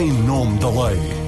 em 0.00 0.12
nome 0.12 0.58
da 0.58 0.68
lei. 0.68 1.23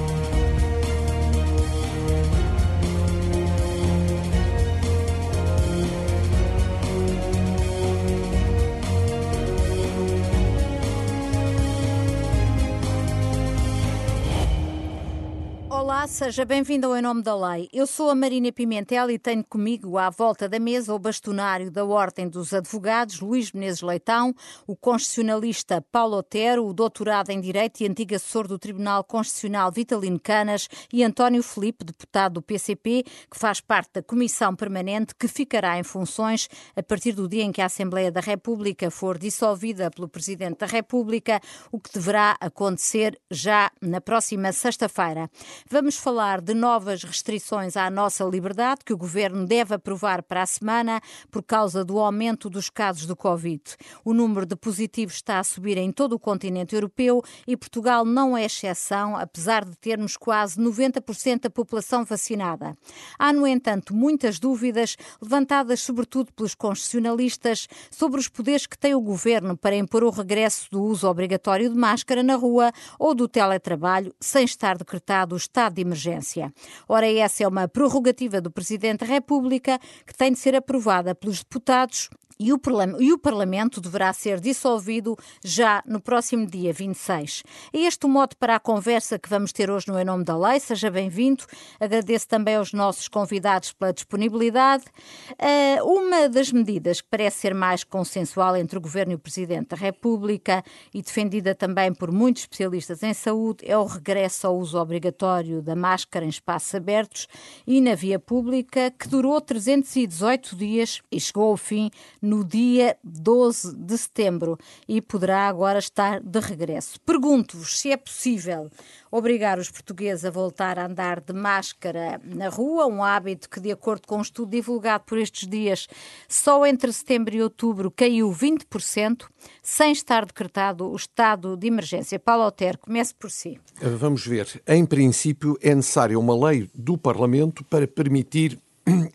Seja 16.07 16.45
bem-vindo 16.45 16.87
ao 16.87 16.97
Em 16.97 17.03
Nome 17.03 17.21
da 17.21 17.35
Lei. 17.35 17.69
Eu 17.73 17.85
sou 17.85 18.09
a 18.11 18.15
Marina 18.15 18.53
Pimentel 18.53 19.11
e 19.11 19.19
tenho 19.19 19.43
comigo 19.43 19.99
à 19.99 20.09
volta 20.09 20.49
da 20.49 20.59
mesa 20.59 20.95
o 20.95 20.99
bastonário 21.01 21.69
da 21.69 21.85
Ordem 21.85 22.29
dos 22.29 22.55
Advogados, 22.55 23.21
Luís 23.21 23.51
Menezes 23.51 23.83
Leitão, 23.83 24.33
o 24.69 24.77
constitucionalista 24.77 25.85
Paulo 25.91 26.17
Otero, 26.17 26.65
o 26.65 26.73
doutorado 26.73 27.31
em 27.31 27.41
Direito 27.41 27.81
e 27.81 27.89
antigo 27.89 28.15
assessor 28.15 28.47
do 28.47 28.57
Tribunal 28.57 29.03
Constitucional 29.03 29.73
Vitalino 29.73 30.19
Canas 30.21 30.69
e 30.93 31.03
António 31.03 31.43
Felipe, 31.43 31.85
deputado 31.85 32.35
do 32.35 32.43
PCP, 32.43 33.05
que 33.29 33.39
faz 33.39 33.61
parte 33.61 33.95
da 33.95 34.03
Comissão 34.03 34.55
Permanente 34.55 35.13
que 35.15 35.27
ficará 35.27 35.77
em 35.77 35.83
funções 35.83 36.49
a 36.77 36.83
partir 36.85 37.13
do 37.13 37.29
dia 37.29 37.43
em 37.43 37.51
que 37.51 37.61
a 37.61 37.67
Assembleia 37.67 38.13
da 38.13 38.21
República 38.21 38.91
for 38.93 39.19
dissolvida 39.19 39.91
pelo 39.91 40.09
Presidente 40.09 40.59
da 40.59 40.67
República, 40.67 41.41
o 41.73 41.81
que 41.81 41.93
deverá 41.93 42.37
acontecer 42.41 43.21
já 43.29 43.73
na 43.83 44.01
próxima 44.01 44.53
sexta-feira. 44.53 45.29
Vamos 45.69 45.96
falar 45.97 46.41
de 46.41 46.55
novas 46.55 47.03
restrições 47.03 47.77
à 47.77 47.91
nossa 47.91 48.25
liberdade 48.25 48.83
que 48.85 48.93
o 48.93 48.97
governo 48.97 49.47
deve 49.47 49.75
aprovar 49.75 50.23
para 50.23 50.43
a 50.43 50.47
semana 50.47 51.01
por 51.31 51.43
causa 51.43 51.85
do 51.85 51.99
aumento 51.99 52.51
dos 52.51 52.69
casos 52.69 53.07
do 53.07 53.17
Covid. 53.17 53.63
O 54.05 54.13
número 54.13 54.45
de 54.45 54.55
positivos 54.55 55.15
está 55.15 55.39
a 55.39 55.45
subir 55.45 55.79
em 55.79 55.91
todo 55.91 56.13
o 56.13 56.19
continente 56.19 56.75
europeu 56.75 57.23
e 57.47 57.57
Portugal 57.57 58.05
não 58.05 58.37
é 58.37 58.45
exceção, 58.45 59.17
apesar 59.17 59.65
de 59.65 59.77
termos 59.77 60.17
quase 60.17 60.61
90% 60.61 61.41
da 61.41 61.51
população 61.51 62.05
vacinada. 62.05 62.77
Há, 63.19 63.33
no 63.33 63.47
entanto, 63.47 63.95
muitas 63.95 64.39
dúvidas, 64.39 64.97
levantadas 65.21 65.81
sobretudo 65.81 66.33
pelos 66.33 66.55
constitucionalistas, 66.55 67.69
sobre 67.91 68.21
os 68.21 68.29
poderes 68.29 68.67
que 68.67 68.79
tem 68.79 68.95
o 68.95 69.01
governo 69.01 69.57
para 69.57 69.77
impor 69.77 70.05
o 70.05 70.11
regresso 70.11 70.69
do 70.71 70.83
uso 70.83 71.09
obrigatório 71.09 71.71
de 71.71 71.77
máscara 71.77 72.23
na 72.23 72.35
rua 72.35 72.73
ou 72.99 73.15
do 73.15 73.29
teletrabalho, 73.29 74.15
sem 74.21 74.45
estar 74.45 74.77
decretado 74.77 75.35
o 75.35 75.39
estado 75.39 75.75
de 75.75 75.83
emergência. 75.87 76.53
Ora, 76.89 77.11
essa 77.11 77.45
é 77.45 77.49
uma 77.49 77.67
prerrogativa 77.69 78.41
do 78.41 78.51
Presidente 78.51 79.01
da 79.01 79.07
República 79.07 79.79
que 80.07 80.15
tem 80.15 80.33
de 80.33 80.39
ser 80.39 80.55
aprovada 80.55 81.15
pelos 81.15 81.39
deputados 81.39 82.11
e 82.39 82.53
o, 82.53 82.61
e 82.99 83.13
o, 83.13 83.19
Parlamento 83.19 83.81
deverá 83.81 84.13
ser 84.13 84.41
dissolvido 84.41 85.17
já 85.43 85.83
no 85.87 86.01
próximo 86.01 86.47
dia 86.47 86.73
26. 86.73 87.43
É 87.73 87.79
este 87.81 88.05
o 88.05 88.09
modo 88.09 88.37
para 88.37 88.57
a 88.57 88.61
conversa 88.61 89.19
que 89.19 89.29
vamos 89.29 89.53
ter 89.53 89.71
hoje 89.71 89.89
no 89.89 89.99
Em 89.99 90.05
Nome 90.05 90.25
da 90.25 90.37
Lei. 90.37 90.61
Seja 90.61 90.91
bem-vindo. 90.91 91.45
Agradeço 91.81 92.29
também 92.29 92.57
aos 92.57 92.73
nossos 92.73 93.09
convidados 93.09 93.73
pela 93.73 93.93
disponibilidade. 93.93 94.85
Uh, 95.33 95.85
uma 95.85 96.29
das 96.29 96.53
medidas 96.53 97.01
que 97.01 97.09
parece 97.11 97.39
ser 97.39 97.55
mais 97.55 97.83
consensual 97.85 98.57
entre 98.57 98.77
o 98.77 98.81
Governo 98.81 99.13
e 99.13 99.15
o 99.15 99.19
Presidente 99.19 99.69
da 99.69 99.77
República 99.77 100.63
e 100.93 101.01
defendida 101.01 101.55
também 101.55 101.93
por 101.95 102.13
muitos 102.13 102.43
especialistas 102.43 103.03
em 103.03 103.15
saúde 103.15 103.65
é 103.67 103.77
o 103.79 103.85
regresso 103.85 104.47
ao 104.47 104.59
uso 104.59 104.79
obrigatório 104.79 105.63
da 105.63 105.75
máscara 105.75 106.25
em 106.25 106.29
espaços 106.29 106.75
abertos 106.75 107.27
e 107.67 107.81
na 107.81 107.95
via 107.95 108.19
pública, 108.19 108.91
que 108.91 109.09
durou 109.09 109.41
318 109.41 110.55
dias 110.57 111.01
e 111.11 111.19
chegou 111.19 111.51
ao 111.51 111.57
fim 111.57 111.91
no 112.27 112.45
dia 112.45 112.97
12 113.05 113.75
de 113.77 113.97
setembro 113.97 114.59
e 114.89 115.01
poderá 115.01 115.47
agora 115.49 115.79
estar 115.79 116.21
de 116.21 116.41
regresso. 116.41 117.01
Pergunto-vos 117.01 117.79
se 117.79 117.93
é 117.93 117.97
possível 117.97 118.69
obrigar 119.11 119.59
os 119.59 119.71
portugueses 119.71 120.25
a 120.25 120.31
voltar 120.31 120.79
a 120.79 120.87
andar 120.87 121.21
de 121.21 121.33
máscara 121.33 122.21
na 122.25 122.49
rua, 122.49 122.87
um 122.87 123.03
hábito 123.03 123.49
que, 123.49 123.61
de 123.61 123.71
acordo 123.71 124.07
com 124.07 124.19
um 124.19 124.23
estudo 124.23 124.51
divulgado 124.51 125.05
por 125.05 125.19
estes 125.19 125.49
dias, 125.49 125.87
só 126.29 126.67
entre 126.67 126.93
setembro 126.93 127.35
e 127.37 127.43
outubro 127.43 127.91
caiu 127.91 128.31
20%, 128.31 129.27
sem 129.63 129.93
estar 129.93 130.27
decretado 130.27 130.91
o 130.91 130.97
estado 130.97 131.57
de 131.57 131.69
emergência. 131.69 132.19
Paulo 132.19 132.45
Otero, 132.45 132.79
comece 132.79 133.15
por 133.15 133.31
si. 133.31 133.61
Vamos 133.81 134.27
ver. 134.27 134.61
Em 134.67 134.85
princípio, 134.85 135.57
é 135.63 135.75
necessária 135.75 136.19
uma 136.19 136.49
lei 136.49 136.69
do 136.75 136.99
Parlamento 136.99 137.65
para 137.65 137.87
permitir 137.87 138.59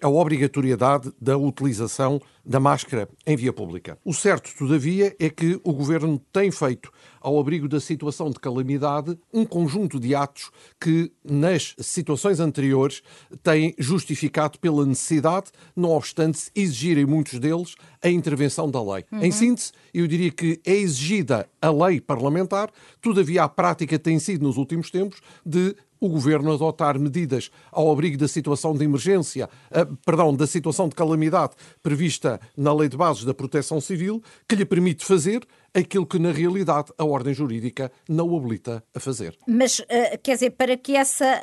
a 0.02 0.09
obrigatoriedade 0.09 1.12
da 1.20 1.38
utilização 1.38 2.22
da 2.44 2.59
máscara 2.59 3.08
em 3.26 3.36
via 3.36 3.54
pública. 3.54 3.98
O 4.04 4.14
certo, 4.14 4.50
todavia, 4.58 5.16
é 5.20 5.30
que 5.30 5.59
o 5.64 5.74
governo 5.74 6.20
tem 6.34 6.52
feito, 6.52 6.92
ao 7.22 7.40
abrigo 7.40 7.68
da 7.68 7.80
situação 7.80 8.30
de 8.32 8.40
calamidade, 8.40 9.18
um 9.32 9.46
conjunto 9.46 10.00
de 10.00 10.16
atos 10.16 10.50
que, 10.80 11.12
nas 11.24 11.76
situações 11.80 12.40
anteriores, 12.40 13.04
têm 13.44 13.76
justificado 13.78 14.58
pela 14.59 14.86
necessidade, 14.86 15.52
não 15.76 15.92
obstante 15.92 16.50
exigirem 16.56 17.06
muitos 17.06 17.40
deles 17.40 17.76
a 18.02 18.09
intervenção 18.09 18.70
da 18.70 18.82
lei. 18.82 19.06
Uhum. 19.12 19.24
Em 19.24 19.32
síntese, 19.32 19.72
eu 19.94 20.08
diria 20.08 20.32
que 20.32 20.59
é 20.66 20.74
exigida 20.74 21.48
a 21.62 21.70
lei 21.70 22.02
parlamentar, 22.02 22.72
todavia 23.00 23.44
a 23.44 23.50
prática 23.50 24.00
tem 24.00 24.18
sido, 24.18 24.44
nos 24.44 24.58
últimos 24.58 24.90
tempos, 24.90 25.22
de 25.46 25.76
o 26.01 26.09
governo 26.09 26.51
adotar 26.51 27.00
medidas 27.00 27.51
ao 27.72 27.91
abrigo 27.91 28.17
da 28.17 28.28
situação 28.28 28.73
de 28.73 28.84
emergência, 28.84 29.47
uh, 29.69 29.95
perdão, 30.03 30.35
da 30.35 30.47
situação 30.47 30.89
de 30.89 30.95
calamidade 30.95 31.53
prevista 31.84 32.41
na 32.57 32.73
Lei 32.73 32.89
de 32.89 32.97
Bases 32.97 33.23
da 33.23 33.34
Proteção 33.34 33.79
Civil, 33.79 34.22
que 34.50 34.56
lhe 34.56 34.66
permite 34.66 35.06
fazer 35.06 35.45
aquilo 35.74 36.06
que 36.06 36.20
na 36.20 36.32
realidade 36.32 36.92
a 36.98 37.06
ordem 37.06 37.34
jurídica 37.34 37.92
não 38.08 38.28
o 38.30 38.38
habilita 38.38 38.84
a 38.94 39.00
fazer. 39.00 39.38
Mas, 39.48 39.80
uh, 39.80 39.86
quer 40.22 40.34
dizer, 40.34 40.52
para 40.52 40.76
que 40.78 40.96
essa, 40.96 41.42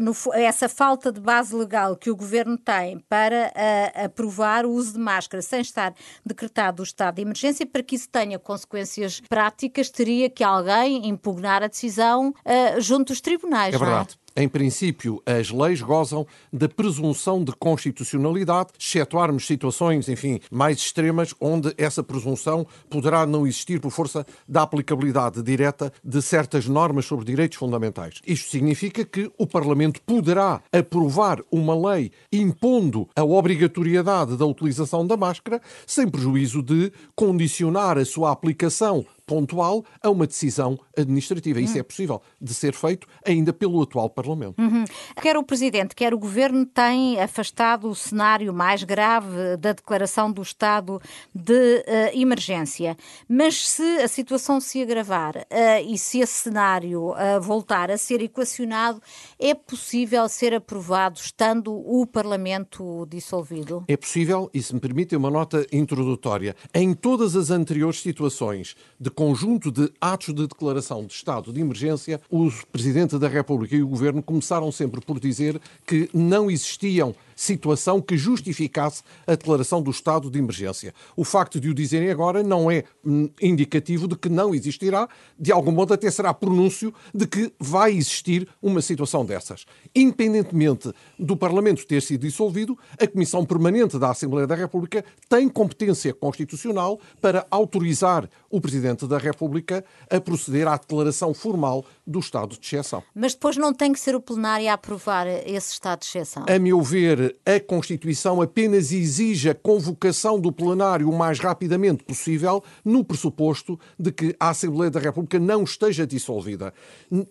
no, 0.00 0.12
essa 0.34 0.68
falta 0.68 1.10
de 1.12 1.20
base 1.20 1.54
legal 1.54 1.96
que 1.96 2.10
o 2.10 2.16
governo 2.16 2.58
tem 2.58 2.98
para 3.08 3.52
uh, 3.54 4.04
aprovar 4.04 4.66
o 4.66 4.72
uso 4.72 4.94
de 4.94 4.98
máscara 4.98 5.42
sem 5.42 5.60
estar 5.60 5.94
decretado 6.24 6.82
o 6.82 6.84
estado 6.84 7.16
de 7.16 7.22
emergência, 7.22 7.66
para 7.66 7.82
que 7.82 7.96
isso 7.96 8.08
tenha 8.08 8.38
consequências 8.38 9.20
práticas, 9.28 9.90
teria 9.90 10.28
que 10.28 10.44
alguém 10.44 11.08
impugnar 11.08 11.62
a 11.62 11.66
decisão 11.66 12.34
junto 12.78 13.08
dos 13.08 13.20
tribunais. 13.20 13.74
É, 13.74 13.76
é? 13.76 14.06
Em 14.40 14.48
princípio, 14.48 15.22
as 15.26 15.50
leis 15.50 15.82
gozam 15.82 16.26
da 16.50 16.66
presunção 16.66 17.44
de 17.44 17.52
constitucionalidade, 17.52 18.70
excetuarmos 18.80 19.46
situações, 19.46 20.08
enfim, 20.08 20.40
mais 20.50 20.78
extremas, 20.78 21.34
onde 21.38 21.74
essa 21.76 22.02
presunção 22.02 22.66
poderá 22.88 23.26
não 23.26 23.46
existir 23.46 23.78
por 23.80 23.90
força 23.90 24.24
da 24.48 24.62
aplicabilidade 24.62 25.42
direta 25.42 25.92
de 26.02 26.22
certas 26.22 26.66
normas 26.66 27.04
sobre 27.04 27.26
direitos 27.26 27.58
fundamentais. 27.58 28.22
Isto 28.26 28.50
significa 28.50 29.04
que 29.04 29.30
o 29.36 29.46
Parlamento 29.46 30.00
poderá 30.06 30.62
aprovar 30.72 31.42
uma 31.52 31.74
lei 31.90 32.10
impondo 32.32 33.06
a 33.14 33.22
obrigatoriedade 33.22 34.38
da 34.38 34.46
utilização 34.46 35.06
da 35.06 35.18
máscara, 35.18 35.60
sem 35.86 36.08
prejuízo 36.08 36.62
de 36.62 36.90
condicionar 37.14 37.98
a 37.98 38.06
sua 38.06 38.32
aplicação 38.32 39.04
pontual 39.30 39.84
a 40.02 40.10
uma 40.10 40.26
decisão 40.26 40.76
administrativa. 40.98 41.60
Isso 41.60 41.78
é 41.78 41.84
possível 41.84 42.20
de 42.40 42.52
ser 42.52 42.74
feito 42.74 43.06
ainda 43.24 43.52
pelo 43.52 43.80
atual 43.80 44.10
Parlamento. 44.10 44.60
Uhum. 44.60 44.84
Quer 45.22 45.36
o 45.36 45.44
Presidente, 45.44 45.94
quer 45.94 46.12
o 46.12 46.18
Governo 46.18 46.66
têm 46.66 47.20
afastado 47.20 47.88
o 47.88 47.94
cenário 47.94 48.52
mais 48.52 48.82
grave 48.82 49.56
da 49.56 49.72
declaração 49.72 50.32
do 50.32 50.42
estado 50.42 51.00
de 51.32 51.52
uh, 51.52 52.20
emergência. 52.20 52.96
Mas 53.28 53.68
se 53.68 53.98
a 53.98 54.08
situação 54.08 54.60
se 54.60 54.82
agravar 54.82 55.36
uh, 55.36 55.44
e 55.86 55.96
se 55.96 56.18
esse 56.18 56.32
cenário 56.32 57.10
uh, 57.10 57.40
voltar 57.40 57.88
a 57.88 57.96
ser 57.96 58.20
equacionado, 58.20 59.00
é 59.38 59.54
possível 59.54 60.28
ser 60.28 60.54
aprovado 60.54 61.20
estando 61.20 61.72
o 61.72 62.04
Parlamento 62.04 63.06
dissolvido? 63.08 63.84
É 63.86 63.96
possível, 63.96 64.50
e 64.52 64.60
se 64.60 64.74
me 64.74 64.80
permite 64.80 65.14
uma 65.14 65.30
nota 65.30 65.64
introdutória. 65.70 66.56
Em 66.74 66.94
todas 66.94 67.36
as 67.36 67.50
anteriores 67.50 68.00
situações 68.00 68.74
de 68.98 69.08
conjunto 69.20 69.70
de 69.70 69.92
atos 70.00 70.34
de 70.34 70.46
declaração 70.46 71.04
de 71.04 71.12
estado 71.12 71.52
de 71.52 71.60
emergência, 71.60 72.18
o 72.30 72.50
Presidente 72.72 73.18
da 73.18 73.28
República 73.28 73.76
e 73.76 73.82
o 73.82 73.88
Governo 73.88 74.22
começaram 74.22 74.72
sempre 74.72 74.98
por 75.02 75.20
dizer 75.20 75.60
que 75.86 76.08
não 76.14 76.50
existiam 76.50 77.14
situação 77.40 78.02
que 78.02 78.18
justificasse 78.18 79.02
a 79.26 79.30
declaração 79.30 79.80
do 79.80 79.90
estado 79.90 80.30
de 80.30 80.38
emergência. 80.38 80.92
O 81.16 81.24
facto 81.24 81.58
de 81.58 81.70
o 81.70 81.74
dizerem 81.74 82.10
agora 82.10 82.42
não 82.42 82.70
é 82.70 82.84
hum, 83.02 83.30
indicativo 83.40 84.06
de 84.06 84.14
que 84.14 84.28
não 84.28 84.54
existirá, 84.54 85.08
de 85.38 85.50
algum 85.50 85.72
modo 85.72 85.94
até 85.94 86.10
será 86.10 86.34
pronúncio 86.34 86.92
de 87.14 87.26
que 87.26 87.50
vai 87.58 87.92
existir 87.92 88.46
uma 88.60 88.82
situação 88.82 89.24
dessas. 89.24 89.64
Independentemente 89.94 90.92
do 91.18 91.34
Parlamento 91.34 91.86
ter 91.86 92.02
sido 92.02 92.26
dissolvido, 92.26 92.78
a 93.00 93.06
Comissão 93.06 93.42
Permanente 93.46 93.98
da 93.98 94.10
Assembleia 94.10 94.46
da 94.46 94.54
República 94.54 95.02
tem 95.26 95.48
competência 95.48 96.12
constitucional 96.12 97.00
para 97.22 97.46
autorizar 97.50 98.28
o 98.50 98.60
Presidente 98.60 99.06
da 99.06 99.16
República 99.16 99.82
a 100.10 100.20
proceder 100.20 100.68
à 100.68 100.76
declaração 100.76 101.32
formal 101.32 101.86
do 102.06 102.18
estado 102.18 102.58
de 102.58 102.66
exceção. 102.66 103.02
Mas 103.14 103.32
depois 103.32 103.56
não 103.56 103.72
tem 103.72 103.94
que 103.94 104.00
ser 104.00 104.14
o 104.14 104.20
plenário 104.20 104.68
a 104.68 104.74
aprovar 104.74 105.26
esse 105.26 105.72
estado 105.72 106.00
de 106.00 106.06
exceção? 106.06 106.44
A 106.46 106.58
meu 106.58 106.82
ver, 106.82 107.29
a 107.44 107.60
Constituição 107.60 108.40
apenas 108.40 108.92
exige 108.92 109.50
a 109.50 109.54
convocação 109.54 110.40
do 110.40 110.52
plenário 110.52 111.08
o 111.08 111.16
mais 111.16 111.38
rapidamente 111.38 112.04
possível, 112.04 112.62
no 112.84 113.04
pressuposto 113.04 113.78
de 113.98 114.12
que 114.12 114.36
a 114.38 114.50
Assembleia 114.50 114.90
da 114.90 115.00
República 115.00 115.38
não 115.38 115.64
esteja 115.64 116.06
dissolvida. 116.06 116.72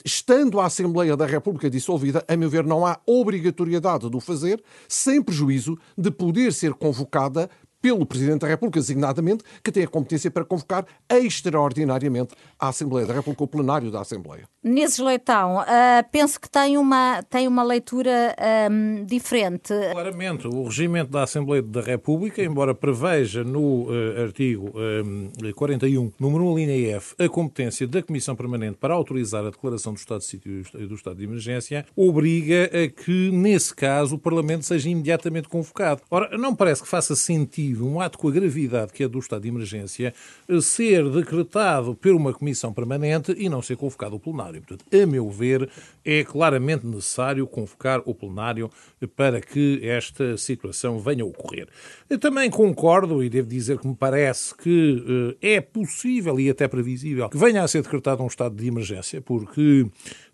Estando 0.04 0.60
a 0.60 0.66
Assembleia 0.66 1.16
da 1.16 1.26
República 1.26 1.70
dissolvida, 1.70 2.24
a 2.28 2.36
meu 2.36 2.50
ver, 2.50 2.64
não 2.66 2.86
há 2.86 3.00
obrigatoriedade 3.06 4.10
de 4.10 4.16
o 4.16 4.20
fazer, 4.20 4.62
sem 4.88 5.22
prejuízo 5.22 5.78
de 5.98 6.12
poder 6.12 6.54
ser 6.54 6.74
convocada 6.74 7.50
pelo 7.82 8.06
Presidente 8.06 8.42
da 8.42 8.48
República, 8.48 8.80
designadamente, 8.80 9.44
que 9.64 9.72
tem 9.72 9.84
a 9.84 9.88
competência 9.88 10.30
para 10.30 10.44
convocar 10.44 10.86
extraordinariamente 11.10 12.36
a 12.60 12.70
Assembleia 12.70 13.06
da 13.08 13.14
República, 13.14 13.44
o 13.44 13.48
plenário 13.48 13.92
da 13.92 14.02
Assembleia. 14.02 14.44
Nesses 14.64 15.00
Leitão, 15.00 15.58
uh, 15.58 15.66
penso 16.12 16.40
que 16.40 16.50
tem 16.50 16.78
uma, 16.78 17.24
tem 17.24 17.48
uma 17.48 17.64
leitura 17.64 18.36
um, 18.70 19.06
diferente. 19.06 19.74
Claramente, 19.92 20.48
o 20.48 20.64
regimento 20.66 21.12
da 21.12 21.24
Assembleia 21.24 21.62
da 21.62 21.82
República, 21.82 22.44
embora 22.44 22.76
preveja 22.76 23.44
no 23.44 23.86
uh, 23.86 24.22
artigo 24.22 24.72
um, 24.76 25.32
41, 25.54 26.12
número 26.20 26.46
1, 26.46 26.58
linha 26.58 26.98
F, 26.98 27.16
a 27.18 27.30
competência 27.30 27.88
da 27.88 28.04
Comissão 28.04 28.36
Permanente 28.36 28.78
para 28.78 28.94
autorizar 28.94 29.46
a 29.46 29.50
declaração 29.50 29.94
do 29.94 29.98
estado 29.98 30.20
de 30.20 30.26
sítio 30.26 30.64
e 30.74 30.86
do 30.86 30.96
estado 30.96 31.18
de 31.18 31.24
emergência, 31.24 31.86
obriga 31.96 32.66
a 32.66 32.88
que, 32.90 33.32
nesse 33.32 33.74
caso, 33.74 34.16
o 34.16 34.20
Parlamento 34.20 34.66
seja 34.66 34.90
imediatamente 34.90 35.48
convocado. 35.48 36.02
Ora, 36.12 36.38
não 36.38 36.54
parece 36.54 36.82
que 36.82 36.88
faça 36.88 37.16
sentido 37.16 37.69
um 37.78 38.00
ato 38.00 38.18
com 38.18 38.28
a 38.28 38.32
gravidade 38.32 38.94
que 38.94 39.04
é 39.04 39.08
do 39.08 39.20
estado 39.20 39.42
de 39.42 39.48
emergência, 39.48 40.14
eh, 40.48 40.62
ser 40.62 41.10
decretado 41.10 41.96
por 41.96 42.12
uma 42.12 42.34
comissão 42.34 42.74
permanente 42.74 43.36
e 43.38 43.50
não 43.50 43.62
ser 43.62 43.78
convocado 43.78 44.16
o 44.16 44.20
plenário. 44.20 44.62
Portanto, 44.62 44.86
a 44.94 45.06
meu 45.06 45.30
ver, 45.30 45.70
é 46.04 46.24
claramente 46.24 46.86
necessário 46.86 47.46
convocar 47.48 48.02
o 48.06 48.14
plenário 48.14 48.70
para 49.16 49.42
que 49.42 49.80
esta 49.84 50.38
situação 50.38 51.00
venha 51.00 51.24
a 51.24 51.28
ocorrer. 51.28 51.68
Eu 52.10 52.18
também 52.18 52.50
concordo 52.50 53.24
e 53.24 53.30
devo 53.30 53.48
dizer 53.48 53.80
que 53.80 53.88
me 53.88 53.96
parece 53.96 54.56
que 54.56 55.36
eh, 55.42 55.56
é 55.56 55.62
possível 55.62 56.40
e 56.40 56.50
até 56.50 56.68
previsível 56.68 57.30
que 57.30 57.38
venha 57.38 57.64
a 57.64 57.68
ser 57.68 57.82
decretado 57.82 58.24
um 58.24 58.28
estado 58.28 58.56
de 58.56 58.68
emergência, 58.68 59.22
porque 59.22 59.86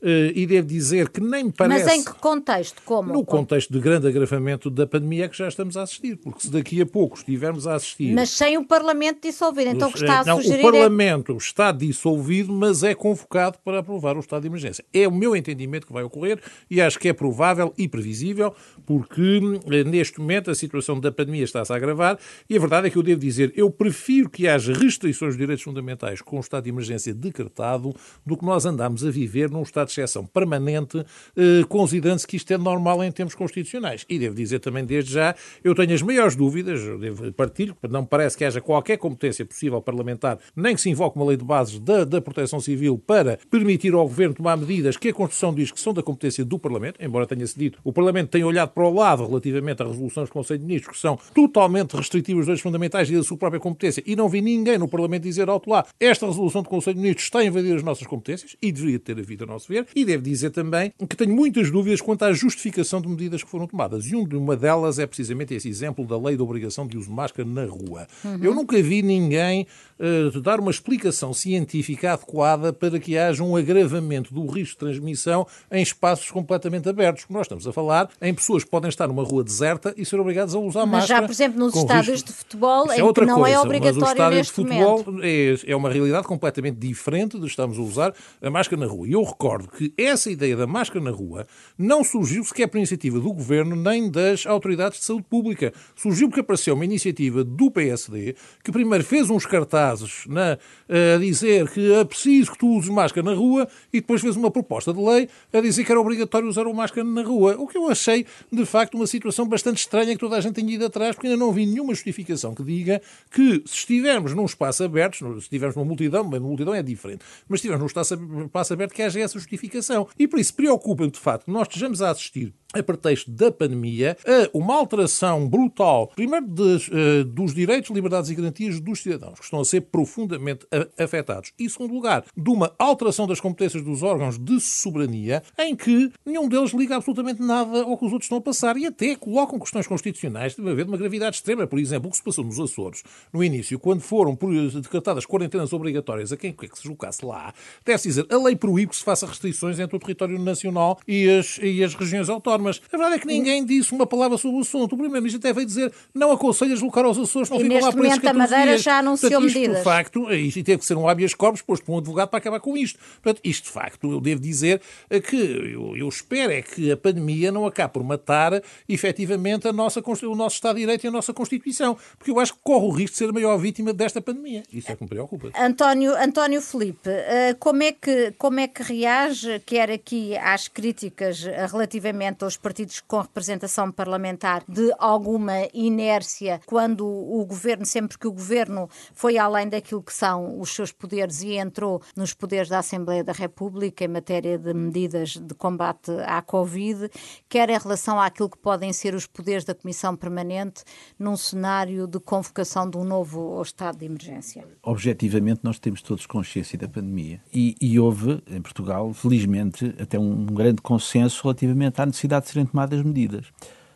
Uh, 0.05 0.29
e 0.35 0.45
devo 0.45 0.67
dizer 0.67 1.09
que 1.09 1.19
nem 1.19 1.45
me 1.45 1.51
parece. 1.51 1.85
Mas 1.85 1.95
em 1.95 2.03
que 2.03 2.13
contexto? 2.19 2.79
Como? 2.85 3.11
No 3.11 3.25
contexto 3.25 3.73
de 3.73 3.79
grande 3.79 4.07
agravamento 4.07 4.69
da 4.69 4.85
pandemia 4.85 5.25
é 5.25 5.27
que 5.27 5.35
já 5.35 5.47
estamos 5.47 5.75
a 5.75 5.81
assistir, 5.81 6.15
porque 6.17 6.41
se 6.41 6.51
daqui 6.51 6.79
a 6.79 6.85
pouco 6.85 7.17
estivermos 7.25 7.65
a 7.67 7.75
assistir. 7.75 8.13
Mas 8.13 8.29
sem 8.29 8.57
o 8.57 8.65
Parlamento 8.65 9.21
dissolvido, 9.21 9.71
então 9.71 9.89
o 9.89 9.91
que 9.91 9.99
está 9.99 10.19
a 10.19 10.25
não, 10.25 10.37
sugerir. 10.37 10.65
O 10.65 10.71
Parlamento 10.71 11.33
é... 11.33 11.37
está 11.37 11.71
dissolvido, 11.71 12.53
mas 12.53 12.83
é 12.83 12.93
convocado 12.93 13.57
para 13.63 13.79
aprovar 13.79 14.15
o 14.15 14.19
estado 14.19 14.43
de 14.43 14.47
emergência. 14.47 14.85
É 14.93 15.07
o 15.07 15.11
meu 15.11 15.35
entendimento 15.35 15.87
que 15.87 15.93
vai 15.93 16.03
ocorrer 16.03 16.39
e 16.69 16.81
acho 16.81 16.99
que 16.99 17.09
é 17.09 17.13
provável 17.13 17.73
e 17.77 17.87
previsível, 17.87 18.53
porque 18.85 19.41
eh, 19.71 19.83
neste 19.83 20.19
momento 20.19 20.51
a 20.51 20.55
situação 20.55 20.99
da 20.99 21.11
pandemia 21.11 21.43
está-se 21.43 21.73
a 21.73 21.75
agravar 21.75 22.17
e 22.49 22.55
a 22.55 22.59
verdade 22.59 22.87
é 22.87 22.89
que 22.89 22.97
eu 22.97 23.03
devo 23.03 23.19
dizer, 23.19 23.51
eu 23.55 23.69
prefiro 23.69 24.29
que 24.29 24.47
haja 24.47 24.73
restrições 24.73 25.33
de 25.33 25.39
direitos 25.39 25.63
fundamentais 25.63 26.21
com 26.21 26.37
o 26.37 26.39
estado 26.39 26.63
de 26.63 26.69
emergência 26.69 27.13
decretado 27.13 27.93
do 28.25 28.37
que 28.37 28.45
nós 28.45 28.65
andamos 28.65 29.03
a 29.03 29.09
viver 29.09 29.49
num 29.49 29.63
estado 29.63 29.87
de 29.87 29.93
exceção 29.93 30.25
permanente, 30.25 31.03
eh, 31.35 31.63
considerando-se 31.67 32.27
que 32.27 32.35
isto 32.37 32.51
é 32.51 32.57
normal 32.57 33.03
em 33.03 33.11
termos 33.11 33.35
constitucionais. 33.35 34.05
E 34.07 34.19
devo 34.19 34.35
dizer 34.35 34.59
também, 34.59 34.85
desde 34.85 35.13
já, 35.13 35.35
eu 35.63 35.73
tenho 35.73 35.93
as 35.93 36.01
maiores 36.01 36.35
dúvidas, 36.35 36.81
devo 36.99 37.14
partilho, 37.31 37.75
não 37.89 38.05
parece 38.05 38.37
que 38.37 38.45
haja 38.45 38.61
qualquer 38.61 38.97
competência 38.97 39.45
possível 39.45 39.81
parlamentar, 39.81 40.39
nem 40.55 40.75
que 40.75 40.81
se 40.81 40.89
invoque 40.89 41.17
uma 41.17 41.25
lei 41.25 41.37
de 41.37 41.43
bases 41.43 41.79
da, 41.79 42.03
da 42.03 42.21
proteção 42.21 42.59
civil 42.59 42.97
para 42.97 43.39
permitir 43.49 43.93
ao 43.93 44.03
Governo 44.07 44.35
tomar 44.35 44.57
medidas 44.57 44.97
que 44.97 45.09
a 45.09 45.13
Constituição 45.13 45.53
diz 45.53 45.71
que 45.71 45.79
são 45.79 45.93
da 45.93 46.03
competência 46.03 46.45
do 46.45 46.59
Parlamento, 46.59 47.03
embora 47.03 47.25
tenha-se 47.25 47.57
dito, 47.57 47.79
o 47.83 47.91
Parlamento 47.91 48.29
tem 48.29 48.43
olhado 48.43 48.69
para 48.69 48.83
o 48.83 48.93
lado 48.93 49.25
relativamente 49.25 49.81
a 49.81 49.85
resoluções 49.85 50.29
do 50.29 50.33
Conselho 50.33 50.59
de 50.59 50.65
Ministros 50.65 50.97
que 50.97 51.01
são 51.01 51.17
totalmente 51.33 51.95
restritivas 51.95 52.41
dos 52.41 52.45
direitos 52.45 52.61
fundamentais 52.61 53.09
e 53.09 53.15
da 53.15 53.23
sua 53.23 53.37
própria 53.37 53.59
competência, 53.59 54.03
e 54.05 54.15
não 54.15 54.29
vi 54.29 54.41
ninguém 54.41 54.77
no 54.77 54.87
Parlamento 54.87 55.23
dizer 55.23 55.49
alto 55.49 55.69
lá, 55.69 55.85
esta 55.99 56.25
resolução 56.25 56.61
do 56.61 56.69
Conselho 56.69 56.95
de 56.95 57.01
Ministros 57.01 57.25
está 57.25 57.39
a 57.39 57.45
invadir 57.45 57.75
as 57.75 57.83
nossas 57.83 58.07
competências, 58.07 58.55
e 58.61 58.71
deveria 58.71 58.99
ter 58.99 59.17
havido 59.17 59.43
a 59.43 59.47
nosso 59.47 59.67
ver, 59.67 59.87
e 59.95 60.05
devo 60.05 60.23
dizer 60.23 60.49
também 60.51 60.91
que 61.09 61.15
tenho 61.15 61.35
muitas 61.35 61.71
dúvidas 61.71 62.01
quanto 62.01 62.23
à 62.23 62.33
justificação 62.33 63.01
de 63.01 63.07
medidas 63.07 63.43
que 63.43 63.49
foram 63.49 63.67
tomadas. 63.67 64.05
E 64.05 64.15
uma 64.15 64.55
delas 64.55 64.99
é 64.99 65.05
precisamente 65.05 65.53
esse 65.53 65.67
exemplo 65.67 66.05
da 66.05 66.17
lei 66.17 66.35
da 66.35 66.43
obrigação 66.43 66.87
de 66.87 66.97
uso 66.97 67.04
máscara 67.07 67.47
na 67.47 67.65
rua. 67.65 68.07
Uhum. 68.23 68.39
Eu 68.41 68.55
nunca 68.55 68.81
vi 68.81 69.01
ninguém 69.01 69.67
uh, 69.99 70.41
dar 70.41 70.59
uma 70.59 70.71
explicação 70.71 71.33
científica 71.33 72.13
adequada 72.13 72.73
para 72.73 72.99
que 72.99 73.17
haja 73.17 73.43
um 73.43 73.55
agravamento 73.55 74.33
do 74.33 74.45
risco 74.45 74.73
de 74.73 74.77
transmissão 74.77 75.47
em 75.71 75.81
espaços 75.81 76.29
completamente 76.31 76.87
abertos. 76.87 77.25
Nós 77.29 77.43
estamos 77.43 77.67
a 77.67 77.73
falar 77.73 78.09
em 78.21 78.33
pessoas 78.33 78.63
que 78.63 78.69
podem 78.69 78.89
estar 78.89 79.07
numa 79.07 79.23
rua 79.23 79.43
deserta 79.43 79.93
e 79.97 80.05
ser 80.05 80.19
obrigadas 80.19 80.55
a 80.55 80.59
usar 80.59 80.85
mas 80.85 81.01
máscara. 81.01 81.01
Mas 81.01 81.07
já, 81.07 81.21
por 81.21 81.31
exemplo, 81.31 81.59
nos 81.59 81.75
estádios 81.75 82.07
risco... 82.07 82.27
de 82.29 82.33
futebol, 82.33 82.91
é 82.91 82.95
que 82.95 83.25
não 83.25 83.37
é 83.37 83.41
coisa, 83.41 83.55
é 83.55 83.59
obrigatório 83.59 84.29
neste 84.29 84.49
de 84.49 84.55
futebol 84.55 85.05
é, 85.21 85.55
é 85.71 85.75
uma 85.75 85.89
realidade 85.89 86.27
completamente 86.27 86.77
diferente 86.77 87.39
de 87.39 87.45
estarmos 87.45 87.77
a 87.77 87.81
usar 87.81 88.13
a 88.41 88.49
máscara 88.49 88.79
na 88.79 88.87
rua. 88.87 89.07
E 89.07 89.13
eu 89.13 89.23
recordo 89.23 89.67
que 89.67 89.93
essa 89.97 90.29
ideia 90.29 90.55
da 90.55 90.67
máscara 90.67 91.03
na 91.03 91.11
rua 91.11 91.45
não 91.77 92.03
surgiu 92.03 92.43
sequer 92.43 92.67
por 92.67 92.77
iniciativa 92.77 93.19
do 93.19 93.33
governo 93.33 93.75
nem 93.75 94.09
das 94.09 94.45
autoridades 94.45 94.99
de 94.99 95.05
saúde 95.05 95.25
pública. 95.29 95.73
Surgiu 95.95 96.27
porque 96.27 96.41
apareceu 96.41 96.73
uma 96.73 96.85
iniciativa 96.85 97.43
do 97.43 97.71
PSD 97.71 98.35
que 98.63 98.71
primeiro 98.71 99.03
fez 99.03 99.29
uns 99.29 99.45
cartazes 99.45 99.84
na, 100.27 100.57
a 100.89 101.17
dizer 101.19 101.69
que 101.69 101.93
é 101.93 102.03
preciso 102.03 102.51
que 102.51 102.57
tu 102.57 102.67
uses 102.67 102.89
máscara 102.89 103.25
na 103.25 103.35
rua 103.35 103.67
e 103.91 104.01
depois 104.01 104.21
fez 104.21 104.35
uma 104.35 104.49
proposta 104.49 104.93
de 104.93 104.99
lei 104.99 105.29
a 105.53 105.61
dizer 105.61 105.83
que 105.83 105.91
era 105.91 105.99
obrigatório 105.99 106.47
usar 106.47 106.65
uma 106.65 106.73
máscara 106.73 107.07
na 107.07 107.23
rua. 107.23 107.55
O 107.57 107.67
que 107.67 107.77
eu 107.77 107.89
achei, 107.89 108.25
de 108.51 108.65
facto, 108.65 108.95
uma 108.95 109.07
situação 109.07 109.47
bastante 109.47 109.77
estranha 109.77 110.13
que 110.13 110.19
toda 110.19 110.37
a 110.37 110.41
gente 110.41 110.55
tem 110.55 110.69
ido 110.69 110.85
atrás, 110.85 111.15
porque 111.15 111.27
ainda 111.27 111.39
não 111.39 111.51
vi 111.51 111.65
nenhuma 111.65 111.93
justificação 111.93 112.53
que 112.53 112.63
diga 112.63 113.01
que 113.31 113.63
se 113.65 113.75
estivermos 113.75 114.33
num 114.33 114.45
espaço 114.45 114.83
aberto, 114.83 115.17
se 115.17 115.37
estivermos 115.39 115.75
numa 115.75 115.85
multidão, 115.85 116.29
bem, 116.29 116.39
uma 116.39 116.49
multidão 116.49 116.73
é 116.73 116.81
diferente, 116.81 117.23
mas 117.47 117.61
se 117.61 117.67
estivermos 117.67 117.93
num 118.19 118.45
espaço 118.45 118.73
aberto, 118.73 118.93
que 118.93 119.01
haja 119.01 119.19
essa 119.19 119.37
justificação. 119.37 120.07
E 120.17 120.27
por 120.27 120.39
isso 120.39 120.53
preocupa-me, 120.53 121.11
de 121.11 121.19
facto, 121.19 121.45
que 121.45 121.51
nós 121.51 121.67
estejamos 121.67 122.01
a 122.01 122.11
assistir 122.11 122.53
a 122.73 122.83
pretexto 122.83 123.31
da 123.31 123.51
pandemia, 123.51 124.17
a 124.25 124.57
uma 124.57 124.75
alteração 124.75 125.47
brutal, 125.47 126.11
primeiro 126.15 126.45
de, 126.45 126.61
uh, 126.61 127.23
dos 127.23 127.53
direitos, 127.53 127.89
liberdades 127.89 128.29
e 128.29 128.35
garantias 128.35 128.79
dos 128.79 129.01
cidadãos, 129.01 129.39
que 129.39 129.45
estão 129.45 129.61
a 129.61 129.65
ser 129.65 129.74
profundamente 129.81 130.67
afetados, 130.97 131.51
e, 131.57 131.65
em 131.65 131.69
segundo 131.69 131.93
lugar, 131.93 132.25
de 132.35 132.49
uma 132.49 132.73
alteração 132.77 133.25
das 133.25 133.39
competências 133.39 133.83
dos 133.83 134.03
órgãos 134.03 134.37
de 134.37 134.59
soberania, 134.59 135.41
em 135.57 135.75
que 135.75 136.11
nenhum 136.25 136.47
deles 136.47 136.71
liga 136.71 136.95
absolutamente 136.97 137.41
nada 137.41 137.83
ao 137.83 137.97
que 137.97 138.05
os 138.05 138.11
outros 138.11 138.25
estão 138.25 138.37
a 138.37 138.41
passar 138.41 138.77
e 138.77 138.85
até 138.85 139.15
colocam 139.15 139.59
questões 139.59 139.87
constitucionais 139.87 140.55
de 140.55 140.61
haver 140.61 140.85
de 140.85 140.91
uma 140.91 140.97
gravidade 140.97 141.37
extrema. 141.37 141.65
Por 141.65 141.79
exemplo, 141.79 142.07
o 142.07 142.11
que 142.11 142.17
se 142.17 142.23
passou 142.23 142.43
nos 142.43 142.59
Açores, 142.59 143.03
no 143.31 143.43
início, 143.43 143.79
quando 143.79 144.01
foram 144.01 144.37
decretadas 144.81 145.25
quarentenas 145.25 145.71
obrigatórias 145.71 146.31
a 146.31 146.37
quem 146.37 146.51
quer 146.51 146.67
que 146.67 146.75
se 146.77 146.83
deslocasse 146.83 147.25
lá, 147.25 147.53
deve-se 147.85 148.09
dizer, 148.09 148.25
a 148.29 148.37
lei 148.37 148.55
proíbe 148.55 148.89
que 148.89 148.95
se 148.95 149.03
faça 149.03 149.25
restrições 149.25 149.79
entre 149.79 149.95
o 149.95 149.99
território 149.99 150.37
nacional 150.39 150.99
e 151.07 151.29
as, 151.29 151.59
e 151.61 151.83
as 151.83 151.93
regiões 151.93 152.29
autónomas 152.29 152.65
mas 152.65 152.81
a 152.91 152.97
verdade 152.97 153.15
é 153.15 153.19
que 153.19 153.27
ninguém 153.27 153.63
disse 153.63 153.93
uma 153.93 154.07
palavra 154.07 154.37
sobre 154.37 154.57
o 154.57 154.61
assunto. 154.61 154.93
O 154.93 154.97
Primeiro-Ministro 154.97 155.37
até 155.37 155.53
veio 155.53 155.67
dizer 155.67 155.93
não 156.13 156.31
aconselha 156.31 156.73
deslocar 156.73 157.05
aos 157.05 157.17
Açores, 157.17 157.49
não 157.49 157.59
e 157.59 157.63
ficam 157.63 157.79
lá 157.79 157.91
por 157.91 158.05
esses 158.05 158.19
14 158.19 158.27
a 158.27 158.33
Madeira 158.33 158.71
dias. 158.71 158.81
já 158.81 158.99
anunciou 158.99 159.31
Portanto, 159.31 159.47
isto. 159.47 159.64
De 159.73 159.83
facto, 159.83 160.31
isto 160.31 160.63
teve 160.63 160.79
que 160.79 160.85
ser 160.85 160.95
um 160.95 161.07
habeas 161.07 161.33
corpus 161.33 161.61
posto 161.61 161.85
por 161.85 161.93
um 161.93 161.97
advogado 161.97 162.29
para 162.29 162.39
acabar 162.39 162.59
com 162.59 162.77
isto. 162.77 162.99
Portanto, 163.21 163.41
isto, 163.43 163.65
de 163.65 163.71
facto, 163.71 164.11
eu 164.11 164.19
devo 164.21 164.41
dizer 164.41 164.81
que 165.27 165.35
eu, 165.35 165.95
eu 165.95 166.07
espero 166.07 166.51
é 166.51 166.61
que 166.61 166.91
a 166.91 166.97
pandemia 166.97 167.51
não 167.51 167.65
acabe 167.65 167.93
por 167.93 168.03
matar 168.03 168.61
efetivamente 168.87 169.67
a 169.67 169.73
nossa, 169.73 170.01
o 170.01 170.35
nosso 170.35 170.55
Estado 170.55 170.75
de 170.75 170.81
Direito 170.81 171.03
e 171.05 171.07
a 171.07 171.11
nossa 171.11 171.33
Constituição, 171.33 171.97
porque 172.17 172.31
eu 172.31 172.39
acho 172.39 172.53
que 172.53 172.59
corre 172.63 172.85
o 172.85 172.89
risco 172.89 173.13
de 173.13 173.17
ser 173.17 173.29
a 173.29 173.33
maior 173.33 173.57
vítima 173.57 173.93
desta 173.93 174.21
pandemia. 174.21 174.63
Isso 174.71 174.91
é 174.91 174.95
que 174.95 175.03
me 175.03 175.09
preocupa. 175.09 175.51
António, 175.55 176.15
António 176.15 176.61
Felipe, 176.61 177.09
eh, 177.09 177.55
como 177.59 177.83
é, 177.83 177.91
que, 177.91 178.33
como 178.37 178.59
é 178.59 178.67
que 178.67 178.83
reage, 178.83 179.59
quer 179.65 179.91
aqui 179.91 180.35
às 180.37 180.67
críticas 180.67 181.45
eh, 181.45 181.65
relativamente 181.65 182.43
aos 182.43 182.57
partidos 182.57 183.01
com 183.01 183.21
representação 183.21 183.91
parlamentar 183.91 184.63
de 184.67 184.91
alguma 184.97 185.67
inércia 185.73 186.61
quando 186.65 187.05
o 187.05 187.43
governo, 187.45 187.85
sempre 187.85 188.17
que 188.17 188.27
o 188.27 188.31
governo 188.31 188.89
foi 189.13 189.37
além 189.55 189.69
daquilo 189.69 190.03
que 190.03 190.13
são 190.13 190.59
os 190.59 190.69
seus 190.69 190.91
poderes 190.91 191.41
e 191.41 191.53
entrou 191.53 192.01
nos 192.15 192.33
poderes 192.33 192.67
da 192.67 192.79
Assembleia 192.79 193.23
da 193.23 193.31
República 193.31 194.03
em 194.03 194.07
matéria 194.07 194.57
de 194.57 194.73
medidas 194.73 195.37
de 195.37 195.53
combate 195.55 196.11
à 196.25 196.41
Covid, 196.41 197.09
quer 197.47 197.69
em 197.69 197.77
relação 197.77 198.19
àquilo 198.19 198.49
que 198.49 198.57
podem 198.57 198.91
ser 198.91 199.15
os 199.15 199.25
poderes 199.25 199.63
da 199.63 199.73
Comissão 199.73 200.15
Permanente 200.15 200.83
num 201.17 201.37
cenário 201.37 202.05
de 202.05 202.19
convocação 202.19 202.89
de 202.89 202.97
um 202.97 203.05
novo 203.05 203.61
estado 203.61 203.97
de 203.97 204.05
emergência? 204.05 204.67
Objetivamente, 204.83 205.61
nós 205.63 205.79
temos 205.79 206.01
todos 206.01 206.25
consciência 206.25 206.77
da 206.77 206.87
pandemia 206.87 207.39
e, 207.53 207.75
e 207.79 207.97
houve, 207.97 208.43
em 208.47 208.61
Portugal, 208.61 209.13
felizmente, 209.13 209.95
até 209.99 210.19
um 210.19 210.45
grande 210.47 210.81
consenso 210.81 211.43
relativamente 211.43 212.01
à 212.01 212.05
necessidade 212.05 212.45
de 212.45 212.51
serem 212.51 212.65
tomadas 212.65 213.01
medidas 213.01 213.45